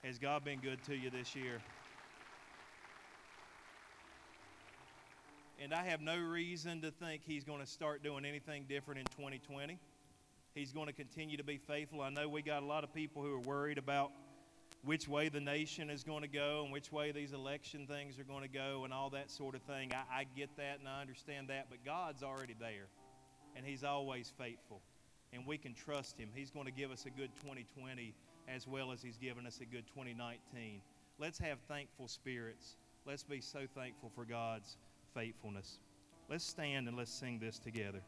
Has 0.03 0.19
God 0.19 0.43
been 0.43 0.59
good 0.59 0.83
to 0.83 0.95
you 0.95 1.09
this 1.09 1.35
year? 1.35 1.59
And 5.59 5.73
I 5.73 5.83
have 5.83 6.01
no 6.01 6.17
reason 6.17 6.81
to 6.81 6.91
think 6.91 7.23
He's 7.23 7.43
going 7.43 7.59
to 7.59 7.67
start 7.67 8.03
doing 8.03 8.23
anything 8.23 8.65
different 8.69 8.99
in 8.99 9.05
2020. 9.17 9.79
He's 10.53 10.73
going 10.73 10.87
to 10.87 10.93
continue 10.93 11.37
to 11.37 11.43
be 11.43 11.57
faithful. 11.57 12.01
I 12.01 12.09
know 12.09 12.27
we 12.29 12.41
got 12.41 12.61
a 12.61 12.65
lot 12.65 12.83
of 12.83 12.93
people 12.93 13.23
who 13.23 13.33
are 13.33 13.39
worried 13.39 13.77
about 13.77 14.11
which 14.83 15.07
way 15.07 15.29
the 15.29 15.39
nation 15.39 15.89
is 15.89 16.03
going 16.03 16.21
to 16.21 16.27
go 16.27 16.61
and 16.63 16.73
which 16.73 16.91
way 16.91 17.11
these 17.11 17.33
election 17.33 17.85
things 17.85 18.17
are 18.17 18.23
going 18.23 18.41
to 18.41 18.49
go 18.49 18.83
and 18.83 18.93
all 18.93 19.09
that 19.11 19.29
sort 19.29 19.55
of 19.55 19.61
thing. 19.61 19.91
I, 19.93 20.21
I 20.21 20.25
get 20.35 20.55
that 20.57 20.79
and 20.79 20.87
I 20.87 21.01
understand 21.01 21.49
that, 21.49 21.67
but 21.69 21.83
God's 21.85 22.23
already 22.23 22.55
there, 22.59 22.87
and 23.55 23.65
He's 23.65 23.83
always 23.83 24.33
faithful, 24.37 24.81
and 25.33 25.45
we 25.45 25.57
can 25.57 25.73
trust 25.73 26.17
Him. 26.17 26.29
He's 26.33 26.49
going 26.49 26.65
to 26.65 26.71
give 26.71 26.91
us 26.91 27.05
a 27.05 27.11
good 27.11 27.29
2020 27.35 28.15
as 28.47 28.67
well 28.67 28.91
as 28.91 29.01
He's 29.01 29.17
given 29.17 29.45
us 29.45 29.59
a 29.61 29.65
good 29.65 29.85
2019. 29.87 30.81
Let's 31.19 31.37
have 31.39 31.59
thankful 31.67 32.07
spirits. 32.07 32.77
Let's 33.05 33.23
be 33.23 33.41
so 33.41 33.61
thankful 33.75 34.11
for 34.15 34.25
God's 34.25 34.77
faithfulness. 35.13 35.79
Let's 36.29 36.45
stand 36.45 36.87
and 36.87 36.97
let's 36.97 37.13
sing 37.13 37.39
this 37.39 37.59
together. 37.59 38.01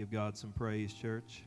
Give 0.00 0.10
God 0.10 0.38
some 0.38 0.52
praise, 0.52 0.94
church. 0.94 1.42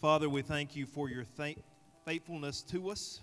Father, 0.00 0.30
we 0.30 0.40
thank 0.40 0.74
you 0.74 0.86
for 0.86 1.10
your 1.10 1.24
thank- 1.24 1.62
faithfulness 2.06 2.62
to 2.62 2.88
us. 2.88 3.20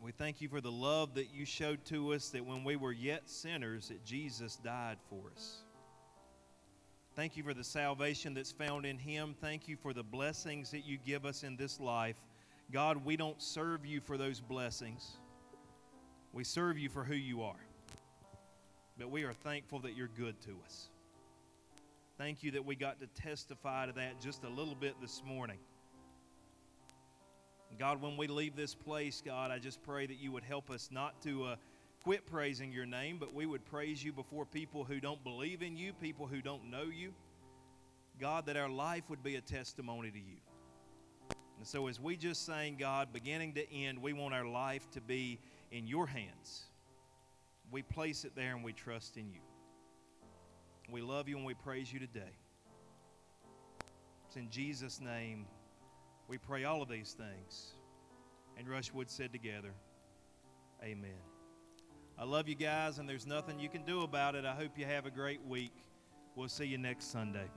We 0.00 0.12
thank 0.12 0.40
you 0.40 0.48
for 0.48 0.60
the 0.60 0.70
love 0.70 1.14
that 1.14 1.34
you 1.34 1.44
showed 1.44 1.84
to 1.86 2.12
us 2.12 2.28
that 2.28 2.46
when 2.46 2.62
we 2.62 2.76
were 2.76 2.92
yet 2.92 3.28
sinners, 3.28 3.88
that 3.88 4.04
Jesus 4.04 4.54
died 4.54 4.98
for 5.08 5.32
us. 5.34 5.64
Thank 7.16 7.36
you 7.36 7.42
for 7.42 7.52
the 7.52 7.64
salvation 7.64 8.32
that's 8.32 8.52
found 8.52 8.86
in 8.86 8.96
him. 8.96 9.34
Thank 9.40 9.66
you 9.66 9.76
for 9.76 9.92
the 9.92 10.04
blessings 10.04 10.70
that 10.70 10.84
you 10.84 10.98
give 11.04 11.26
us 11.26 11.42
in 11.42 11.56
this 11.56 11.80
life. 11.80 12.14
God, 12.72 13.04
we 13.04 13.16
don't 13.16 13.40
serve 13.42 13.84
you 13.84 14.00
for 14.00 14.16
those 14.16 14.40
blessings. 14.40 15.18
We 16.32 16.44
serve 16.44 16.78
you 16.78 16.88
for 16.88 17.02
who 17.02 17.14
you 17.14 17.42
are. 17.42 17.60
But 18.96 19.10
we 19.10 19.24
are 19.24 19.32
thankful 19.32 19.80
that 19.80 19.96
you're 19.96 20.10
good 20.16 20.40
to 20.42 20.56
us. 20.64 20.90
Thank 22.16 22.42
you 22.42 22.50
that 22.52 22.64
we 22.64 22.76
got 22.76 23.00
to 23.00 23.06
testify 23.08 23.86
to 23.86 23.92
that 23.92 24.20
just 24.20 24.44
a 24.44 24.48
little 24.48 24.74
bit 24.74 24.94
this 25.00 25.22
morning. 25.26 25.58
God, 27.78 28.02
when 28.02 28.16
we 28.16 28.26
leave 28.26 28.54
this 28.54 28.74
place, 28.74 29.22
God, 29.24 29.50
I 29.50 29.58
just 29.58 29.82
pray 29.82 30.06
that 30.06 30.18
you 30.18 30.30
would 30.32 30.44
help 30.44 30.70
us 30.70 30.90
not 30.92 31.20
to 31.22 31.44
uh, 31.44 31.56
quit 32.04 32.26
praising 32.26 32.72
your 32.72 32.86
name, 32.86 33.16
but 33.18 33.32
we 33.32 33.46
would 33.46 33.64
praise 33.64 34.04
you 34.04 34.12
before 34.12 34.44
people 34.44 34.84
who 34.84 35.00
don't 35.00 35.22
believe 35.24 35.62
in 35.62 35.76
you, 35.76 35.92
people 35.94 36.26
who 36.26 36.42
don't 36.42 36.70
know 36.70 36.84
you. 36.84 37.14
God, 38.20 38.46
that 38.46 38.56
our 38.56 38.68
life 38.68 39.04
would 39.08 39.22
be 39.22 39.36
a 39.36 39.40
testimony 39.40 40.10
to 40.10 40.18
you. 40.18 40.36
And 41.60 41.68
so, 41.68 41.88
as 41.88 42.00
we 42.00 42.16
just 42.16 42.46
sang, 42.46 42.76
God, 42.78 43.12
beginning 43.12 43.52
to 43.52 43.70
end, 43.70 44.00
we 44.00 44.14
want 44.14 44.32
our 44.32 44.46
life 44.46 44.90
to 44.92 45.00
be 45.02 45.38
in 45.70 45.86
your 45.86 46.06
hands. 46.06 46.62
We 47.70 47.82
place 47.82 48.24
it 48.24 48.34
there 48.34 48.54
and 48.54 48.64
we 48.64 48.72
trust 48.72 49.18
in 49.18 49.30
you. 49.30 49.42
We 50.90 51.02
love 51.02 51.28
you 51.28 51.36
and 51.36 51.44
we 51.44 51.52
praise 51.52 51.92
you 51.92 51.98
today. 51.98 52.32
It's 54.26 54.36
in 54.36 54.48
Jesus' 54.48 55.02
name 55.02 55.44
we 56.28 56.38
pray 56.38 56.64
all 56.64 56.80
of 56.80 56.88
these 56.88 57.12
things. 57.12 57.74
And 58.56 58.66
Rushwood 58.66 59.10
said 59.10 59.30
together, 59.30 59.74
Amen. 60.82 61.10
I 62.18 62.24
love 62.24 62.48
you 62.48 62.54
guys, 62.54 62.96
and 62.96 63.06
there's 63.06 63.26
nothing 63.26 63.60
you 63.60 63.68
can 63.68 63.84
do 63.84 64.00
about 64.00 64.34
it. 64.34 64.46
I 64.46 64.54
hope 64.54 64.78
you 64.78 64.86
have 64.86 65.04
a 65.04 65.10
great 65.10 65.44
week. 65.46 65.74
We'll 66.36 66.48
see 66.48 66.64
you 66.64 66.78
next 66.78 67.12
Sunday. 67.12 67.50